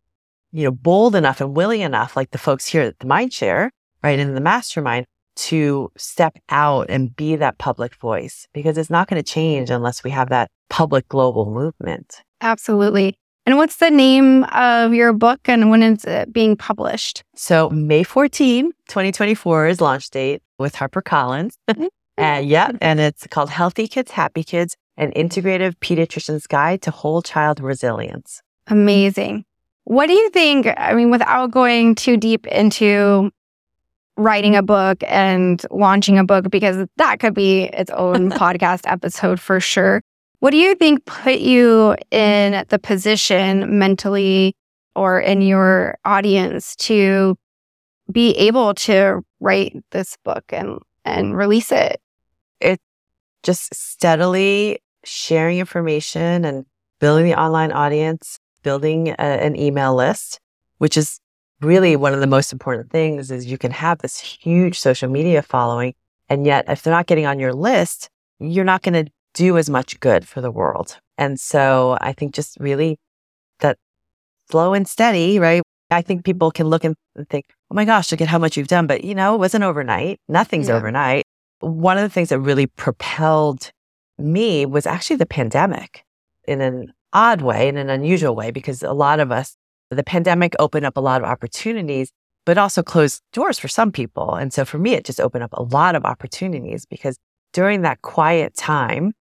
you 0.52 0.64
know, 0.64 0.70
bold 0.70 1.14
enough 1.14 1.40
and 1.40 1.56
willing 1.56 1.80
enough, 1.80 2.16
like 2.16 2.30
the 2.30 2.38
folks 2.38 2.66
here 2.66 2.82
at 2.82 2.98
the 3.00 3.06
Mindshare, 3.06 3.70
right, 4.02 4.18
in 4.18 4.34
the 4.34 4.40
mastermind, 4.40 5.06
to 5.36 5.90
step 5.96 6.36
out 6.48 6.86
and 6.88 7.14
be 7.14 7.36
that 7.36 7.58
public 7.58 7.94
voice 7.96 8.46
because 8.52 8.76
it's 8.76 8.90
not 8.90 9.08
going 9.08 9.22
to 9.22 9.28
change 9.28 9.70
unless 9.70 10.02
we 10.02 10.10
have 10.10 10.28
that 10.30 10.50
public 10.68 11.08
global 11.08 11.50
movement. 11.50 12.22
Absolutely. 12.40 13.16
And 13.46 13.56
what's 13.56 13.76
the 13.76 13.90
name 13.90 14.44
of 14.52 14.92
your 14.92 15.12
book 15.12 15.40
and 15.46 15.70
when 15.70 15.82
is 15.82 16.04
it 16.04 16.32
being 16.32 16.56
published? 16.56 17.22
So 17.34 17.70
May 17.70 18.02
14, 18.02 18.72
2024 18.88 19.68
is 19.68 19.80
launch 19.80 20.10
date 20.10 20.42
with 20.58 20.74
HarperCollins. 20.74 21.54
Mm-hmm. 21.68 21.86
and 22.16 22.48
yeah, 22.48 22.72
and 22.80 23.00
it's 23.00 23.26
called 23.26 23.50
Healthy 23.50 23.88
Kids, 23.88 24.10
Happy 24.10 24.42
Kids, 24.44 24.76
an 24.96 25.12
integrative 25.12 25.76
pediatrician's 25.76 26.46
guide 26.46 26.82
to 26.82 26.90
whole 26.90 27.22
child 27.22 27.60
resilience. 27.60 28.42
Amazing. 28.66 29.44
What 29.84 30.06
do 30.06 30.12
you 30.12 30.28
think? 30.30 30.66
I 30.76 30.94
mean, 30.94 31.10
without 31.10 31.50
going 31.50 31.94
too 31.94 32.16
deep 32.16 32.46
into 32.46 33.30
writing 34.18 34.56
a 34.56 34.62
book 34.62 35.02
and 35.06 35.64
launching 35.70 36.18
a 36.18 36.24
book, 36.24 36.50
because 36.50 36.86
that 36.96 37.20
could 37.20 37.34
be 37.34 37.64
its 37.64 37.90
own 37.92 38.30
podcast 38.42 38.80
episode 38.84 39.40
for 39.40 39.60
sure. 39.60 40.02
What 40.40 40.50
do 40.50 40.56
you 40.56 40.74
think 40.74 41.04
put 41.04 41.38
you 41.38 41.96
in 42.10 42.64
the 42.68 42.78
position 42.78 43.78
mentally 43.78 44.54
or 44.94 45.20
in 45.20 45.40
your 45.42 45.96
audience 46.04 46.76
to 46.76 47.36
be 48.10 48.32
able 48.32 48.74
to 48.74 49.22
write 49.40 49.76
this 49.90 50.16
book 50.24 50.44
and, 50.50 50.78
and 51.04 51.36
release 51.36 51.72
it? 51.72 52.00
It's 52.60 52.82
just 53.42 53.74
steadily 53.74 54.80
sharing 55.04 55.58
information 55.58 56.44
and 56.44 56.66
building 57.00 57.24
the 57.26 57.38
online 57.38 57.72
audience, 57.72 58.38
building 58.62 59.08
a, 59.10 59.14
an 59.18 59.56
email 59.56 59.94
list, 59.94 60.40
which 60.78 60.96
is 60.96 61.20
really 61.60 61.96
one 61.96 62.14
of 62.14 62.20
the 62.20 62.26
most 62.26 62.52
important 62.52 62.90
things 62.90 63.30
is 63.30 63.46
you 63.46 63.58
can 63.58 63.70
have 63.70 63.98
this 63.98 64.18
huge 64.18 64.78
social 64.78 65.08
media 65.08 65.42
following. 65.42 65.94
And 66.28 66.46
yet 66.46 66.64
if 66.68 66.82
they're 66.82 66.92
not 66.92 67.06
getting 67.06 67.26
on 67.26 67.38
your 67.38 67.52
list, 67.52 68.08
you're 68.38 68.64
not 68.64 68.82
going 68.82 69.06
to 69.06 69.10
do 69.34 69.58
as 69.58 69.68
much 69.68 69.98
good 70.00 70.26
for 70.26 70.40
the 70.40 70.50
world. 70.50 70.98
And 71.16 71.38
so 71.38 71.96
I 72.00 72.12
think 72.12 72.34
just 72.34 72.56
really 72.60 72.98
that 73.60 73.78
slow 74.50 74.74
and 74.74 74.86
steady, 74.86 75.38
right? 75.38 75.62
I 75.90 76.02
think 76.02 76.24
people 76.24 76.50
can 76.50 76.66
look 76.66 76.84
and 76.84 76.94
think, 77.30 77.46
oh 77.70 77.74
my 77.74 77.84
gosh, 77.84 78.10
look 78.12 78.20
at 78.20 78.28
how 78.28 78.38
much 78.38 78.56
you've 78.56 78.68
done. 78.68 78.86
But 78.86 79.04
you 79.04 79.14
know, 79.14 79.34
it 79.34 79.38
wasn't 79.38 79.64
overnight. 79.64 80.20
Nothing's 80.28 80.68
Yeah. 80.68 80.76
overnight. 80.76 81.24
One 81.60 81.96
of 81.96 82.02
the 82.02 82.08
things 82.10 82.28
that 82.28 82.38
really 82.40 82.66
propelled 82.66 83.70
me 84.18 84.66
was 84.66 84.86
actually 84.86 85.16
the 85.16 85.26
pandemic 85.26 86.04
in 86.46 86.60
an 86.60 86.92
odd 87.12 87.40
way, 87.40 87.68
in 87.68 87.76
an 87.76 87.90
unusual 87.90 88.34
way, 88.34 88.50
because 88.50 88.82
a 88.82 88.92
lot 88.92 89.20
of 89.20 89.32
us, 89.32 89.56
the 89.90 90.04
pandemic 90.04 90.54
opened 90.58 90.84
up 90.86 90.96
a 90.96 91.00
lot 91.00 91.22
of 91.22 91.28
opportunities, 91.28 92.10
but 92.44 92.58
also 92.58 92.82
closed 92.82 93.22
doors 93.32 93.58
for 93.58 93.68
some 93.68 93.90
people. 93.92 94.34
And 94.34 94.52
so 94.52 94.64
for 94.64 94.78
me, 94.78 94.94
it 94.94 95.04
just 95.04 95.20
opened 95.20 95.44
up 95.44 95.52
a 95.54 95.62
lot 95.62 95.94
of 95.94 96.04
opportunities 96.04 96.84
because 96.86 97.18
during 97.52 97.82
that 97.82 98.02
quiet 98.02 98.54
time, 98.56 99.12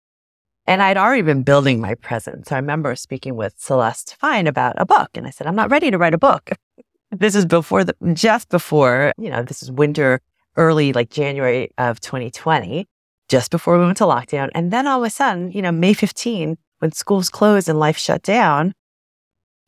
And 0.66 0.82
I'd 0.82 0.96
already 0.96 1.22
been 1.22 1.42
building 1.42 1.80
my 1.80 1.94
presence. 1.94 2.48
So 2.48 2.56
I 2.56 2.58
remember 2.58 2.96
speaking 2.96 3.36
with 3.36 3.54
Celeste 3.56 4.16
Fine 4.16 4.46
about 4.46 4.74
a 4.78 4.86
book. 4.86 5.10
And 5.14 5.26
I 5.26 5.30
said, 5.30 5.46
I'm 5.46 5.54
not 5.54 5.70
ready 5.70 5.90
to 5.90 5.98
write 5.98 6.14
a 6.14 6.18
book. 6.18 6.50
this 7.12 7.34
is 7.34 7.46
before 7.46 7.84
the, 7.84 7.94
just 8.12 8.48
before, 8.48 9.12
you 9.16 9.30
know, 9.30 9.42
this 9.42 9.62
is 9.62 9.70
winter, 9.70 10.20
early 10.56 10.92
like 10.92 11.10
January 11.10 11.70
of 11.78 12.00
2020, 12.00 12.86
just 13.28 13.50
before 13.50 13.78
we 13.78 13.84
went 13.84 13.98
to 13.98 14.04
lockdown. 14.04 14.48
And 14.54 14.72
then 14.72 14.86
all 14.86 15.02
of 15.02 15.06
a 15.06 15.10
sudden, 15.10 15.52
you 15.52 15.62
know, 15.62 15.72
May 15.72 15.92
15, 15.92 16.58
when 16.80 16.92
schools 16.92 17.30
closed 17.30 17.68
and 17.68 17.78
life 17.78 17.96
shut 17.96 18.22
down, 18.22 18.74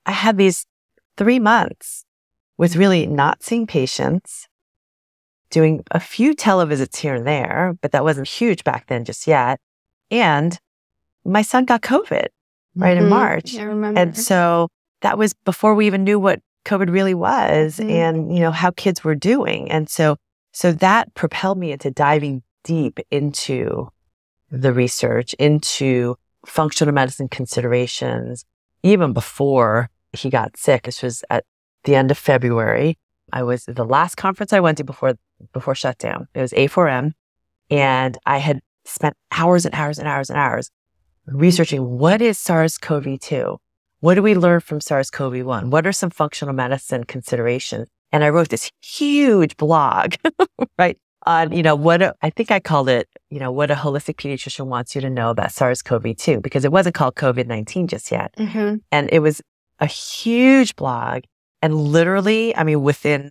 I 0.04 0.12
had 0.12 0.36
these 0.36 0.66
three 1.16 1.38
months 1.38 2.04
with 2.56 2.76
really 2.76 3.06
not 3.06 3.42
seeing 3.42 3.66
patients, 3.66 4.48
doing 5.50 5.84
a 5.90 6.00
few 6.00 6.34
televisits 6.34 6.96
here 6.96 7.14
and 7.14 7.26
there, 7.26 7.76
but 7.80 7.92
that 7.92 8.04
wasn't 8.04 8.28
huge 8.28 8.64
back 8.64 8.88
then 8.88 9.04
just 9.04 9.26
yet. 9.26 9.60
And 10.10 10.58
my 11.28 11.42
son 11.42 11.64
got 11.64 11.82
COVID 11.82 12.26
right 12.76 12.96
Mhm. 12.96 13.02
in 13.02 13.08
March. 13.08 13.56
I 13.56 13.62
remember. 13.62 14.00
And 14.00 14.16
so 14.16 14.68
that 15.02 15.18
was 15.18 15.34
before 15.44 15.74
we 15.74 15.86
even 15.86 16.04
knew 16.04 16.18
what 16.18 16.40
COVID 16.64 16.90
really 16.90 17.14
was 17.14 17.78
Mhm. 17.78 17.90
and, 17.90 18.34
you 18.34 18.40
know, 18.40 18.50
how 18.50 18.70
kids 18.70 19.04
were 19.04 19.14
doing. 19.14 19.70
And 19.70 19.88
so, 19.88 20.16
so 20.52 20.72
that 20.72 21.14
propelled 21.14 21.58
me 21.58 21.72
into 21.72 21.90
diving 21.90 22.42
deep 22.64 22.98
into 23.10 23.88
the 24.50 24.72
research, 24.72 25.34
into 25.34 26.16
functional 26.46 26.92
medicine 26.94 27.28
considerations, 27.28 28.44
even 28.82 29.12
before 29.12 29.90
he 30.12 30.30
got 30.30 30.56
sick. 30.56 30.82
This 30.84 31.02
was 31.02 31.24
at 31.30 31.44
the 31.84 31.94
end 31.94 32.10
of 32.10 32.18
February. 32.18 32.98
I 33.32 33.42
was 33.42 33.64
the 33.66 33.84
last 33.84 34.16
conference 34.16 34.52
I 34.52 34.60
went 34.60 34.78
to 34.78 34.84
before, 34.84 35.14
before 35.52 35.74
shutdown. 35.74 36.28
It 36.34 36.40
was 36.40 36.52
A4M. 36.54 37.12
And 37.70 38.16
I 38.24 38.38
had 38.38 38.60
spent 38.84 39.14
hours 39.32 39.66
and 39.66 39.74
hours 39.74 39.98
and 39.98 40.08
hours 40.08 40.30
and 40.30 40.38
hours 40.38 40.70
researching 41.32 41.98
what 41.98 42.20
is 42.20 42.38
SARS-CoV-2? 42.38 43.58
What 44.00 44.14
do 44.14 44.22
we 44.22 44.34
learn 44.34 44.60
from 44.60 44.80
SARS-CoV-1? 44.80 45.70
What 45.70 45.86
are 45.86 45.92
some 45.92 46.10
functional 46.10 46.54
medicine 46.54 47.04
considerations? 47.04 47.88
And 48.12 48.24
I 48.24 48.30
wrote 48.30 48.48
this 48.48 48.70
huge 48.80 49.56
blog, 49.56 50.14
right? 50.78 50.96
On, 51.26 51.52
you 51.52 51.62
know, 51.62 51.74
what 51.74 52.00
a, 52.00 52.14
I 52.22 52.30
think 52.30 52.50
I 52.50 52.60
called 52.60 52.88
it, 52.88 53.08
you 53.28 53.38
know, 53.38 53.50
what 53.50 53.70
a 53.70 53.74
holistic 53.74 54.16
pediatrician 54.16 54.66
wants 54.66 54.94
you 54.94 55.00
to 55.00 55.10
know 55.10 55.30
about 55.30 55.52
SARS-CoV-2 55.52 56.40
because 56.40 56.64
it 56.64 56.72
wasn't 56.72 56.94
called 56.94 57.16
COVID-19 57.16 57.88
just 57.88 58.10
yet. 58.10 58.34
Mhm. 58.36 58.80
And 58.92 59.08
it 59.12 59.18
was 59.18 59.42
a 59.80 59.86
huge 59.86 60.76
blog. 60.76 61.24
And 61.60 61.74
literally, 61.74 62.56
I 62.56 62.64
mean, 62.64 62.82
within 62.82 63.30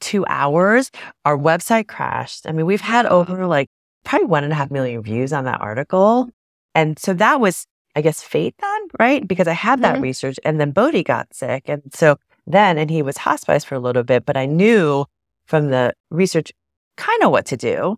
two 0.00 0.26
hours, 0.26 0.90
our 1.24 1.38
website 1.38 1.86
crashed. 1.86 2.46
I 2.46 2.52
mean, 2.52 2.66
we've 2.66 2.80
had 2.80 3.06
over 3.06 3.46
like 3.46 3.68
probably 4.04 4.26
one 4.26 4.44
and 4.44 4.52
a 4.52 4.56
half 4.56 4.70
million 4.70 5.00
views 5.02 5.32
on 5.32 5.44
that 5.44 5.60
article. 5.60 6.28
And 6.74 6.98
so 6.98 7.12
that 7.14 7.40
was, 7.40 7.66
I 7.94 8.00
guess, 8.00 8.22
fate 8.22 8.54
then, 8.60 8.80
right? 8.98 9.26
Because 9.26 9.46
I 9.48 9.52
had 9.52 9.82
that 9.82 9.96
Mhm. 9.96 10.02
research 10.02 10.38
and 10.44 10.60
then 10.60 10.70
Bodhi 10.70 11.02
got 11.02 11.34
sick. 11.34 11.68
And 11.68 11.82
so 11.94 12.16
then, 12.46 12.78
and 12.78 12.90
he 12.90 13.02
was 13.02 13.18
hospitalized 13.18 13.66
for 13.66 13.74
a 13.74 13.80
little 13.80 14.02
bit, 14.02 14.24
but 14.24 14.36
I 14.36 14.46
knew 14.46 15.04
from 15.46 15.70
the 15.70 15.92
research 16.10 16.52
kind 16.96 17.22
of 17.22 17.30
what 17.30 17.46
to 17.46 17.56
do. 17.56 17.96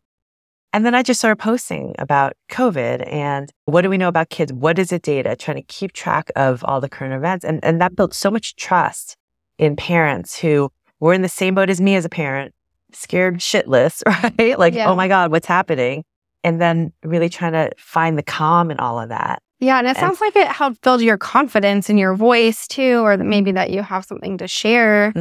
And 0.72 0.84
then 0.84 0.94
I 0.94 1.02
just 1.04 1.20
started 1.20 1.36
posting 1.40 1.94
about 2.00 2.32
COVID 2.50 3.06
and 3.12 3.48
what 3.66 3.82
do 3.82 3.90
we 3.90 3.96
know 3.96 4.08
about 4.08 4.28
kids? 4.30 4.52
What 4.52 4.78
is 4.78 4.90
it 4.90 5.02
data? 5.02 5.36
Trying 5.36 5.58
to 5.58 5.62
keep 5.62 5.92
track 5.92 6.32
of 6.34 6.64
all 6.64 6.80
the 6.80 6.88
current 6.88 7.14
events. 7.14 7.44
And, 7.44 7.64
and 7.64 7.80
that 7.80 7.94
built 7.94 8.12
so 8.12 8.28
much 8.30 8.56
trust 8.56 9.16
in 9.56 9.76
parents 9.76 10.36
who 10.40 10.70
were 10.98 11.12
in 11.12 11.22
the 11.22 11.28
same 11.28 11.54
boat 11.54 11.70
as 11.70 11.80
me 11.80 11.94
as 11.94 12.04
a 12.04 12.08
parent, 12.08 12.52
scared 12.92 13.36
shitless, 13.38 14.02
right? 14.38 14.58
Like, 14.58 14.74
Yeah. 14.74 14.90
oh 14.90 14.96
my 14.96 15.06
God, 15.06 15.30
what's 15.30 15.46
happening? 15.46 16.04
And 16.44 16.60
then 16.60 16.92
really 17.02 17.28
trying 17.28 17.52
to 17.52 17.70
find 17.78 18.16
the 18.18 18.22
calm 18.22 18.70
in 18.70 18.78
all 18.78 19.00
of 19.00 19.08
that. 19.08 19.42
Yeah, 19.60 19.78
and 19.78 19.86
it 19.86 19.90
And- 19.90 19.98
sounds 19.98 20.20
like 20.20 20.36
it 20.36 20.46
helped 20.46 20.82
build 20.82 21.00
your 21.00 21.16
confidence 21.16 21.88
in 21.88 21.96
your 21.96 22.14
voice 22.14 22.68
too, 22.68 22.98
or 23.00 23.16
that 23.16 23.24
maybe 23.24 23.50
that 23.52 23.70
you 23.70 23.82
have 23.82 24.04
something 24.04 24.36
to 24.38 24.46
share 24.46 25.12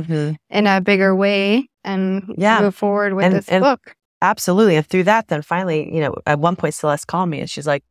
in 0.50 0.68
a 0.68 0.82
bigger 0.82 1.16
way 1.16 1.70
and 1.86 2.36
Yeah. 2.38 2.62
move 2.62 2.76
forward 2.76 3.14
with 3.14 3.26
And- 3.26 3.36
this 3.36 3.48
and- 3.50 3.64
book. 3.64 3.96
Absolutely. 4.22 4.76
And 4.76 4.86
through 4.86 5.04
that, 5.04 5.28
then 5.30 5.42
finally, 5.42 5.94
you 5.94 6.02
know, 6.02 6.16
at 6.26 6.40
one 6.40 6.56
point, 6.56 6.74
Celeste 6.74 7.08
called 7.08 7.30
me 7.30 7.40
and 7.40 7.50
she's 7.50 7.68
like, 7.68 7.84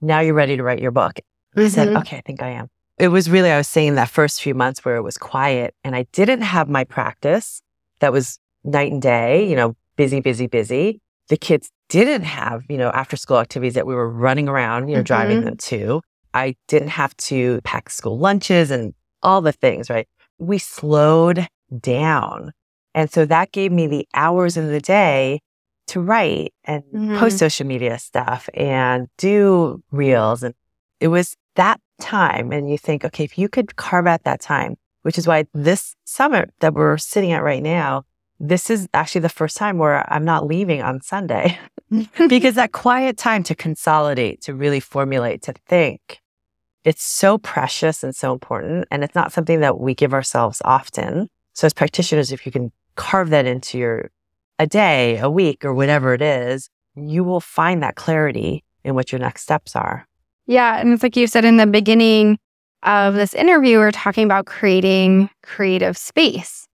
now 0.00 0.20
you're 0.20 0.34
ready 0.34 0.56
to 0.56 0.62
write 0.62 0.80
your 0.80 0.90
book. 0.90 1.20
I 1.56 1.68
said, 1.68 1.88
Mhm. 1.88 2.00
okay, 2.00 2.18
I 2.18 2.20
think 2.22 2.42
I 2.42 2.48
am. 2.50 2.68
It 2.98 3.08
was 3.08 3.30
really, 3.30 3.50
I 3.50 3.56
was 3.58 3.68
saying 3.68 3.94
that 3.96 4.08
first 4.08 4.42
few 4.42 4.54
months 4.54 4.84
where 4.84 4.96
it 4.96 5.02
was 5.02 5.16
quiet 5.18 5.74
and 5.84 5.94
I 5.96 6.06
didn't 6.12 6.42
have 6.42 6.68
my 6.68 6.84
practice 6.84 7.62
that 8.00 8.12
was 8.12 8.38
night 8.64 8.92
and 8.92 9.00
day, 9.02 9.46
you 9.48 9.56
know, 9.56 9.74
busy, 9.96 10.20
busy, 10.20 10.46
busy. 10.46 11.00
The 11.28 11.36
kids 11.36 11.70
didn't 11.88 12.24
have, 12.24 12.64
you 12.68 12.76
know, 12.76 12.90
after 12.90 13.16
school 13.16 13.38
activities 13.38 13.74
that 13.74 13.86
we 13.86 13.94
were 13.94 14.08
running 14.08 14.48
around, 14.48 14.88
you 14.88 14.96
know, 14.96 15.02
driving 15.02 15.40
Mhm. 15.40 15.44
them 15.44 15.56
to. 15.56 16.02
I 16.34 16.56
didn't 16.68 16.88
have 16.88 17.16
to 17.28 17.60
pack 17.64 17.90
school 17.90 18.18
lunches 18.18 18.70
and 18.70 18.92
all 19.22 19.40
the 19.40 19.52
things, 19.52 19.88
right? 19.88 20.08
We 20.38 20.58
slowed 20.58 21.46
down. 21.80 22.52
And 22.94 23.10
so 23.10 23.24
that 23.26 23.52
gave 23.52 23.72
me 23.72 23.86
the 23.86 24.06
hours 24.14 24.56
in 24.56 24.68
the 24.68 24.80
day 24.80 25.40
to 25.88 26.00
write 26.00 26.52
and 26.64 26.82
Mhm. 26.92 27.18
post 27.18 27.38
social 27.38 27.66
media 27.66 27.98
stuff 27.98 28.48
and 28.54 29.08
do 29.18 29.82
reels. 29.90 30.42
And 30.42 30.54
it 31.00 31.08
was 31.08 31.36
that 31.56 31.80
time. 32.00 32.52
And 32.52 32.70
you 32.70 32.78
think, 32.78 33.04
okay, 33.04 33.24
if 33.24 33.38
you 33.38 33.48
could 33.48 33.76
carve 33.76 34.06
out 34.06 34.24
that 34.24 34.40
time, 34.40 34.76
which 35.02 35.18
is 35.18 35.26
why 35.26 35.44
this 35.52 35.94
summit 36.04 36.52
that 36.60 36.74
we're 36.74 36.96
sitting 36.98 37.32
at 37.32 37.42
right 37.42 37.62
now, 37.62 38.04
this 38.48 38.68
is 38.70 38.88
actually 38.92 39.22
the 39.22 39.28
first 39.28 39.56
time 39.56 39.78
where 39.78 40.10
I'm 40.12 40.24
not 40.24 40.46
leaving 40.46 40.82
on 40.82 41.00
Sunday 41.00 41.58
because 42.28 42.54
that 42.54 42.72
quiet 42.72 43.16
time 43.16 43.42
to 43.44 43.54
consolidate, 43.54 44.42
to 44.42 44.54
really 44.54 44.80
formulate, 44.80 45.42
to 45.42 45.54
think, 45.66 46.20
it's 46.84 47.02
so 47.02 47.38
precious 47.38 48.02
and 48.04 48.14
so 48.14 48.32
important. 48.32 48.86
And 48.90 49.02
it's 49.02 49.14
not 49.14 49.32
something 49.32 49.60
that 49.60 49.80
we 49.80 49.94
give 49.94 50.12
ourselves 50.12 50.60
often. 50.64 51.28
So 51.54 51.66
as 51.66 51.72
practitioners, 51.72 52.32
if 52.32 52.44
you 52.44 52.52
can 52.52 52.72
carve 52.96 53.30
that 53.30 53.46
into 53.46 53.78
your 53.78 54.10
a 54.58 54.66
day, 54.66 55.18
a 55.18 55.30
week, 55.30 55.64
or 55.64 55.74
whatever 55.74 56.14
it 56.14 56.22
is, 56.22 56.68
you 56.94 57.24
will 57.24 57.40
find 57.40 57.82
that 57.82 57.96
clarity 57.96 58.62
in 58.84 58.94
what 58.94 59.10
your 59.10 59.18
next 59.18 59.42
steps 59.42 59.74
are. 59.74 60.06
Yeah, 60.46 60.78
and 60.78 60.92
it's 60.92 61.02
like 61.02 61.16
you 61.16 61.26
said 61.26 61.44
in 61.44 61.56
the 61.56 61.66
beginning 61.66 62.38
of 62.82 63.14
this 63.14 63.34
interview, 63.34 63.78
we 63.78 63.84
are 63.84 63.90
talking 63.90 64.24
about 64.24 64.46
creating 64.46 65.30
creative 65.42 65.96
space 65.96 66.68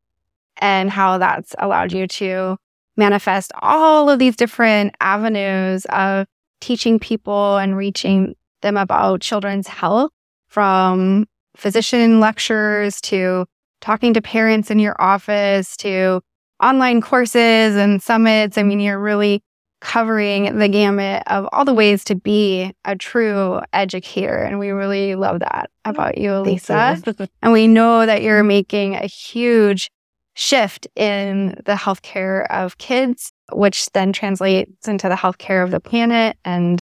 and 0.61 0.91
how 0.91 1.19
that's 1.19 1.55
allowed 1.59 1.93
you 1.93 2.07
to 2.07 2.57
manifest 2.97 3.53
all 3.61 4.09
of 4.09 4.19
these 4.19 4.37
different 4.37 4.95
avenues 5.01 5.85
of 5.87 6.27
teaching 6.61 6.99
people 6.99 7.57
and 7.57 7.77
reaching 7.77 8.35
them 8.63 8.77
about 8.77 9.21
children's 9.21 9.67
health 9.67 10.11
from 10.49 11.27
physician 11.57 12.21
lectures 12.21 13.01
to 13.01 13.47
talking 13.81 14.15
to 14.15 14.21
parents 14.21 14.71
in 14.71 14.79
your 14.79 15.01
office 15.01 15.77
to 15.79 16.21
online 16.63 17.01
courses 17.01 17.77
and 17.77 18.03
summits. 18.03 18.59
I 18.59 18.63
mean, 18.63 18.81
you're 18.81 19.01
really 19.01 19.43
covering 19.81 20.59
the 20.59 20.69
gamut 20.69 21.23
of 21.27 21.49
all 21.53 21.65
the 21.65 21.73
ways 21.73 22.05
to 22.05 22.15
be 22.15 22.73
a 22.85 22.97
true 22.97 23.61
educator. 23.73 24.37
And 24.37 24.59
we 24.59 24.71
really 24.71 25.15
love 25.15 25.41
that 25.41 25.71
mm-hmm. 25.87 25.91
about 25.91 26.19
you, 26.19 26.35
Elisa. 26.35 27.01
You. 27.07 27.27
And 27.43 27.53
we 27.53 27.67
know 27.67 28.05
that 28.05 28.23
you're 28.23 28.45
making 28.45 28.95
a 28.95 29.07
huge 29.07 29.91
shift 30.35 30.87
in 30.97 31.61
the 31.65 31.75
healthcare 31.75 32.47
of 32.51 32.79
kids, 32.79 33.33
which 33.53 33.91
then 33.93 34.13
translates 34.13 34.87
into 34.89 35.09
the 35.09 35.15
healthcare 35.15 35.63
of 35.65 35.71
the 35.71 35.81
planet 35.81 36.37
and 36.45 36.79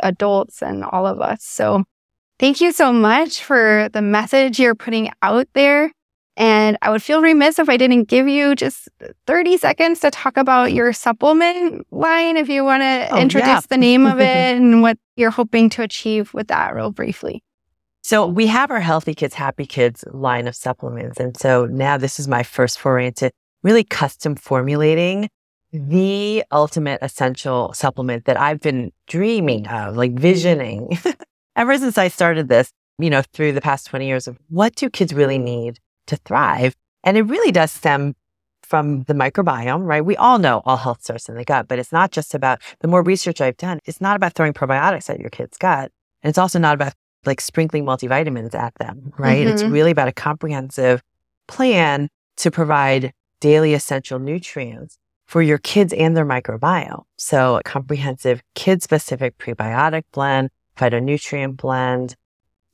adults 0.00 0.62
and 0.62 0.84
all 0.84 1.06
of 1.06 1.20
us. 1.20 1.42
So 1.44 1.84
thank 2.38 2.60
you 2.60 2.72
so 2.72 2.92
much 2.92 3.42
for 3.44 3.88
the 3.92 4.02
message 4.02 4.58
you're 4.58 4.74
putting 4.74 5.10
out 5.22 5.46
there. 5.54 5.92
And 6.36 6.78
I 6.80 6.90
would 6.90 7.02
feel 7.02 7.20
remiss 7.20 7.58
if 7.58 7.68
I 7.68 7.76
didn't 7.76 8.04
give 8.04 8.26
you 8.26 8.54
just 8.54 8.88
30 9.26 9.58
seconds 9.58 10.00
to 10.00 10.10
talk 10.10 10.36
about 10.38 10.72
your 10.72 10.92
supplement 10.94 11.86
line 11.90 12.36
if 12.38 12.48
you 12.48 12.64
want 12.64 12.82
to 12.82 13.08
Oh, 13.10 13.18
introduce 13.18 13.46
yeah. 13.48 13.60
the 13.68 13.76
name 13.76 14.06
of 14.06 14.20
it 14.20 14.24
and 14.56 14.80
what 14.80 14.96
you're 15.16 15.30
hoping 15.30 15.68
to 15.70 15.82
achieve 15.82 16.32
with 16.32 16.48
that 16.48 16.74
real 16.74 16.92
briefly. 16.92 17.42
So 18.02 18.26
we 18.26 18.46
have 18.46 18.70
our 18.70 18.80
Healthy 18.80 19.14
Kids, 19.14 19.34
Happy 19.34 19.66
Kids 19.66 20.04
line 20.10 20.48
of 20.48 20.56
supplements. 20.56 21.20
And 21.20 21.36
so 21.36 21.66
now 21.66 21.96
this 21.96 22.18
is 22.18 22.26
my 22.26 22.42
first 22.42 22.78
foray 22.78 23.08
into 23.08 23.30
really 23.62 23.84
custom 23.84 24.36
formulating 24.36 25.28
mm-hmm. 25.74 25.88
the 25.90 26.44
ultimate 26.50 26.98
essential 27.02 27.72
supplement 27.74 28.24
that 28.24 28.40
I've 28.40 28.60
been 28.60 28.92
dreaming 29.06 29.66
of, 29.68 29.96
like 29.96 30.12
visioning 30.14 30.98
ever 31.56 31.76
since 31.76 31.98
I 31.98 32.08
started 32.08 32.48
this, 32.48 32.72
you 32.98 33.10
know, 33.10 33.22
through 33.34 33.52
the 33.52 33.60
past 33.60 33.86
20 33.86 34.06
years 34.06 34.26
of 34.26 34.38
what 34.48 34.74
do 34.76 34.88
kids 34.88 35.12
really 35.12 35.38
need 35.38 35.78
to 36.06 36.16
thrive? 36.16 36.74
And 37.04 37.16
it 37.16 37.22
really 37.22 37.52
does 37.52 37.70
stem 37.70 38.14
from 38.62 39.02
the 39.02 39.14
microbiome, 39.14 39.84
right? 39.84 40.04
We 40.04 40.16
all 40.16 40.38
know 40.38 40.62
all 40.64 40.76
health 40.76 41.02
starts 41.02 41.28
in 41.28 41.34
the 41.34 41.44
gut, 41.44 41.66
but 41.66 41.78
it's 41.78 41.92
not 41.92 42.12
just 42.12 42.34
about 42.34 42.60
the 42.80 42.88
more 42.88 43.02
research 43.02 43.40
I've 43.40 43.56
done, 43.56 43.80
it's 43.84 44.00
not 44.00 44.16
about 44.16 44.34
throwing 44.34 44.52
probiotics 44.52 45.10
at 45.10 45.18
your 45.18 45.30
kid's 45.30 45.58
gut. 45.58 45.90
And 46.22 46.30
it's 46.30 46.38
also 46.38 46.58
not 46.58 46.74
about 46.74 46.94
like 47.26 47.40
sprinkling 47.40 47.84
multivitamins 47.84 48.54
at 48.54 48.74
them, 48.76 49.12
right? 49.18 49.46
It's 49.46 49.62
Mhm. 49.62 49.72
really 49.72 49.90
about 49.90 50.08
a 50.08 50.12
comprehensive 50.12 51.02
plan 51.46 52.08
to 52.36 52.50
provide 52.50 53.12
daily 53.40 53.74
essential 53.74 54.18
nutrients 54.18 54.96
for 55.26 55.42
your 55.42 55.58
kids 55.58 55.92
and 55.92 56.16
their 56.16 56.24
microbiome. 56.24 57.04
So 57.16 57.56
a 57.56 57.62
comprehensive 57.62 58.42
kid 58.54 58.82
specific 58.82 59.38
prebiotic 59.38 60.02
blend, 60.12 60.50
phytonutrient 60.76 61.56
blend, 61.56 62.16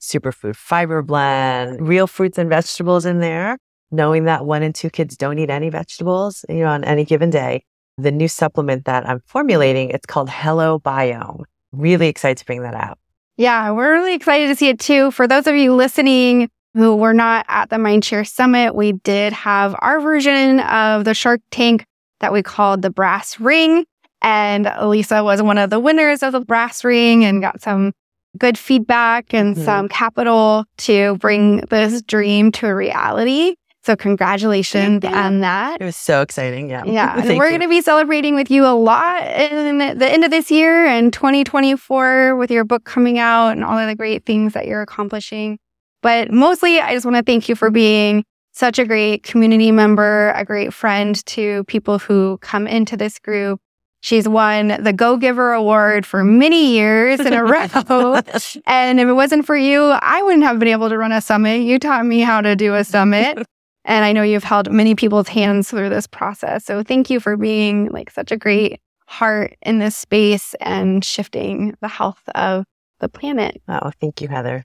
superfood 0.00 0.56
fiber 0.56 1.02
blend, 1.02 1.86
real 1.86 2.06
fruits 2.06 2.38
and 2.38 2.48
vegetables 2.48 3.04
in 3.04 3.20
there, 3.20 3.58
knowing 3.90 4.24
that 4.24 4.44
one 4.46 4.62
in 4.62 4.72
two 4.72 4.90
kids 4.90 5.16
don't 5.16 5.38
eat 5.38 5.50
any 5.50 5.70
vegetables, 5.70 6.44
you 6.48 6.60
know, 6.60 6.68
on 6.68 6.84
any 6.84 7.04
given 7.04 7.30
day. 7.30 7.64
The 7.98 8.12
new 8.12 8.28
supplement 8.28 8.84
that 8.84 9.08
I'm 9.08 9.20
formulating, 9.26 9.90
it's 9.90 10.06
called 10.06 10.28
Hello 10.28 10.78
Biome. 10.78 11.44
Really 11.72 12.08
excited 12.08 12.38
to 12.38 12.44
bring 12.44 12.62
that 12.62 12.74
out. 12.74 12.98
Yeah, 13.36 13.70
we're 13.72 13.92
really 13.92 14.14
excited 14.14 14.48
to 14.48 14.56
see 14.56 14.68
it 14.68 14.80
too. 14.80 15.10
For 15.10 15.28
those 15.28 15.46
of 15.46 15.54
you 15.54 15.74
listening 15.74 16.48
who 16.74 16.96
were 16.96 17.14
not 17.14 17.44
at 17.48 17.70
the 17.70 17.76
Mindshare 17.76 18.26
Summit, 18.26 18.74
we 18.74 18.92
did 18.92 19.32
have 19.32 19.74
our 19.80 20.00
version 20.00 20.60
of 20.60 21.04
the 21.04 21.14
Shark 21.14 21.40
Tank 21.50 21.84
that 22.20 22.32
we 22.32 22.42
called 22.42 22.82
the 22.82 22.90
Brass 22.90 23.38
Ring. 23.38 23.84
And 24.22 24.66
Elisa 24.76 25.22
was 25.22 25.42
one 25.42 25.58
of 25.58 25.70
the 25.70 25.78
winners 25.80 26.22
of 26.22 26.32
the 26.32 26.40
Brass 26.40 26.82
Ring 26.82 27.24
and 27.24 27.42
got 27.42 27.60
some 27.60 27.92
good 28.38 28.58
feedback 28.58 29.32
and 29.34 29.54
mm-hmm. 29.54 29.64
some 29.64 29.88
capital 29.88 30.64
to 30.78 31.16
bring 31.16 31.58
this 31.70 32.02
dream 32.02 32.52
to 32.52 32.66
a 32.66 32.74
reality. 32.74 33.56
So 33.86 33.94
congratulations 33.94 35.04
on 35.04 35.40
that. 35.42 35.80
It 35.80 35.84
was 35.84 35.94
so 35.94 36.20
exciting. 36.20 36.68
Yeah. 36.68 36.82
Yeah. 36.84 37.20
and 37.20 37.38
we're 37.38 37.50
going 37.50 37.60
to 37.60 37.68
be 37.68 37.80
celebrating 37.80 38.34
with 38.34 38.50
you 38.50 38.66
a 38.66 38.74
lot 38.74 39.22
in 39.22 39.78
the 39.78 40.12
end 40.12 40.24
of 40.24 40.32
this 40.32 40.50
year 40.50 40.84
and 40.84 41.12
2024 41.12 42.34
with 42.34 42.50
your 42.50 42.64
book 42.64 42.82
coming 42.82 43.20
out 43.20 43.50
and 43.50 43.62
all 43.62 43.78
of 43.78 43.86
the 43.86 43.94
great 43.94 44.26
things 44.26 44.54
that 44.54 44.66
you're 44.66 44.82
accomplishing. 44.82 45.60
But 46.02 46.32
mostly, 46.32 46.80
I 46.80 46.94
just 46.94 47.06
want 47.06 47.16
to 47.16 47.22
thank 47.22 47.48
you 47.48 47.54
for 47.54 47.70
being 47.70 48.24
such 48.50 48.80
a 48.80 48.84
great 48.84 49.22
community 49.22 49.70
member, 49.70 50.30
a 50.30 50.44
great 50.44 50.74
friend 50.74 51.24
to 51.26 51.62
people 51.64 52.00
who 52.00 52.38
come 52.38 52.66
into 52.66 52.96
this 52.96 53.20
group. 53.20 53.60
She's 54.00 54.28
won 54.28 54.82
the 54.82 54.92
Go 54.92 55.16
Giver 55.16 55.52
Award 55.52 56.04
for 56.04 56.24
many 56.24 56.72
years 56.72 57.20
in 57.20 57.32
a 57.32 57.44
row. 57.44 58.20
and 58.66 58.98
if 58.98 59.06
it 59.06 59.12
wasn't 59.12 59.46
for 59.46 59.56
you, 59.56 59.80
I 59.84 60.22
wouldn't 60.24 60.42
have 60.42 60.58
been 60.58 60.68
able 60.68 60.88
to 60.88 60.98
run 60.98 61.12
a 61.12 61.20
summit. 61.20 61.58
You 61.58 61.78
taught 61.78 62.04
me 62.04 62.20
how 62.20 62.40
to 62.40 62.56
do 62.56 62.74
a 62.74 62.82
summit. 62.82 63.46
And 63.86 64.04
I 64.04 64.12
know 64.12 64.22
you've 64.22 64.44
held 64.44 64.70
many 64.70 64.94
people's 64.94 65.28
hands 65.28 65.70
through 65.70 65.88
this 65.88 66.06
process. 66.06 66.64
So 66.64 66.82
thank 66.82 67.08
you 67.08 67.20
for 67.20 67.36
being 67.36 67.88
like 67.90 68.10
such 68.10 68.32
a 68.32 68.36
great 68.36 68.80
heart 69.06 69.56
in 69.62 69.78
this 69.78 69.96
space 69.96 70.54
and 70.60 71.04
shifting 71.04 71.76
the 71.80 71.88
health 71.88 72.22
of 72.34 72.64
the 72.98 73.08
planet. 73.08 73.62
Oh, 73.68 73.92
thank 74.00 74.20
you, 74.20 74.28
Heather. 74.28 74.64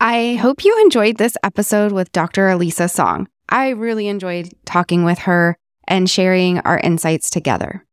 I 0.00 0.34
hope 0.34 0.64
you 0.64 0.80
enjoyed 0.82 1.18
this 1.18 1.36
episode 1.42 1.92
with 1.92 2.12
Dr. 2.12 2.48
Elisa 2.48 2.88
Song. 2.88 3.28
I 3.48 3.70
really 3.70 4.08
enjoyed 4.08 4.52
talking 4.64 5.04
with 5.04 5.20
her 5.20 5.56
and 5.86 6.10
sharing 6.10 6.58
our 6.60 6.78
insights 6.78 7.30
together. 7.30 7.84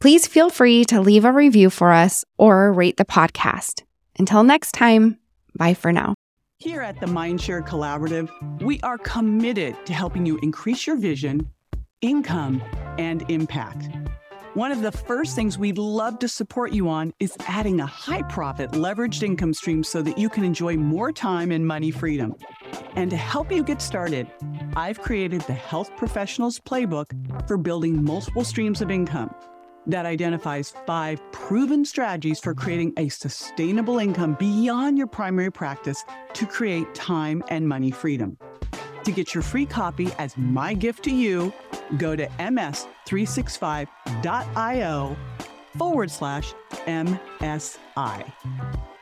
Please 0.00 0.26
feel 0.26 0.50
free 0.50 0.84
to 0.86 1.00
leave 1.00 1.24
a 1.24 1.32
review 1.32 1.70
for 1.70 1.92
us 1.92 2.24
or 2.36 2.72
rate 2.72 2.96
the 2.96 3.04
podcast. 3.04 3.82
Until 4.18 4.42
next 4.42 4.72
time, 4.72 5.18
bye 5.56 5.74
for 5.74 5.92
now. 5.92 6.14
Here 6.62 6.80
at 6.80 7.00
the 7.00 7.06
Mindshare 7.06 7.66
Collaborative, 7.66 8.30
we 8.62 8.78
are 8.82 8.96
committed 8.96 9.74
to 9.84 9.92
helping 9.92 10.24
you 10.24 10.38
increase 10.44 10.86
your 10.86 10.94
vision, 10.94 11.50
income, 12.02 12.62
and 12.98 13.28
impact. 13.28 13.88
One 14.54 14.70
of 14.70 14.80
the 14.80 14.92
first 14.92 15.34
things 15.34 15.58
we'd 15.58 15.76
love 15.76 16.20
to 16.20 16.28
support 16.28 16.70
you 16.70 16.88
on 16.88 17.12
is 17.18 17.36
adding 17.48 17.80
a 17.80 17.86
high 17.86 18.22
profit 18.22 18.70
leveraged 18.70 19.24
income 19.24 19.52
stream 19.52 19.82
so 19.82 20.02
that 20.02 20.16
you 20.16 20.28
can 20.28 20.44
enjoy 20.44 20.76
more 20.76 21.10
time 21.10 21.50
and 21.50 21.66
money 21.66 21.90
freedom. 21.90 22.36
And 22.94 23.10
to 23.10 23.16
help 23.16 23.50
you 23.50 23.64
get 23.64 23.82
started, 23.82 24.30
I've 24.76 25.00
created 25.00 25.40
the 25.40 25.54
Health 25.54 25.90
Professionals 25.96 26.60
Playbook 26.60 27.48
for 27.48 27.56
building 27.56 28.04
multiple 28.04 28.44
streams 28.44 28.80
of 28.80 28.88
income 28.88 29.34
that 29.86 30.06
identifies 30.06 30.72
five 30.86 31.20
proven 31.32 31.84
strategies 31.84 32.40
for 32.40 32.54
creating 32.54 32.94
a 32.96 33.08
sustainable 33.08 33.98
income 33.98 34.36
beyond 34.38 34.96
your 34.98 35.06
primary 35.06 35.50
practice 35.50 36.04
to 36.34 36.46
create 36.46 36.94
time 36.94 37.42
and 37.48 37.68
money 37.68 37.90
freedom. 37.90 38.36
To 39.04 39.10
get 39.10 39.34
your 39.34 39.42
free 39.42 39.66
copy 39.66 40.12
as 40.18 40.36
my 40.36 40.74
gift 40.74 41.02
to 41.04 41.10
you, 41.10 41.52
go 41.98 42.14
to 42.14 42.26
ms365.io 42.26 45.16
forward 45.76 46.10
slash 46.10 46.54
MSI. 46.86 48.32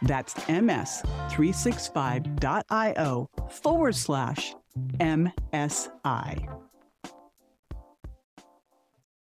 That's 0.02 0.34
ms365.io 0.34 3.30
forward 3.50 3.94
slash 3.94 4.54
MSI. 4.98 6.69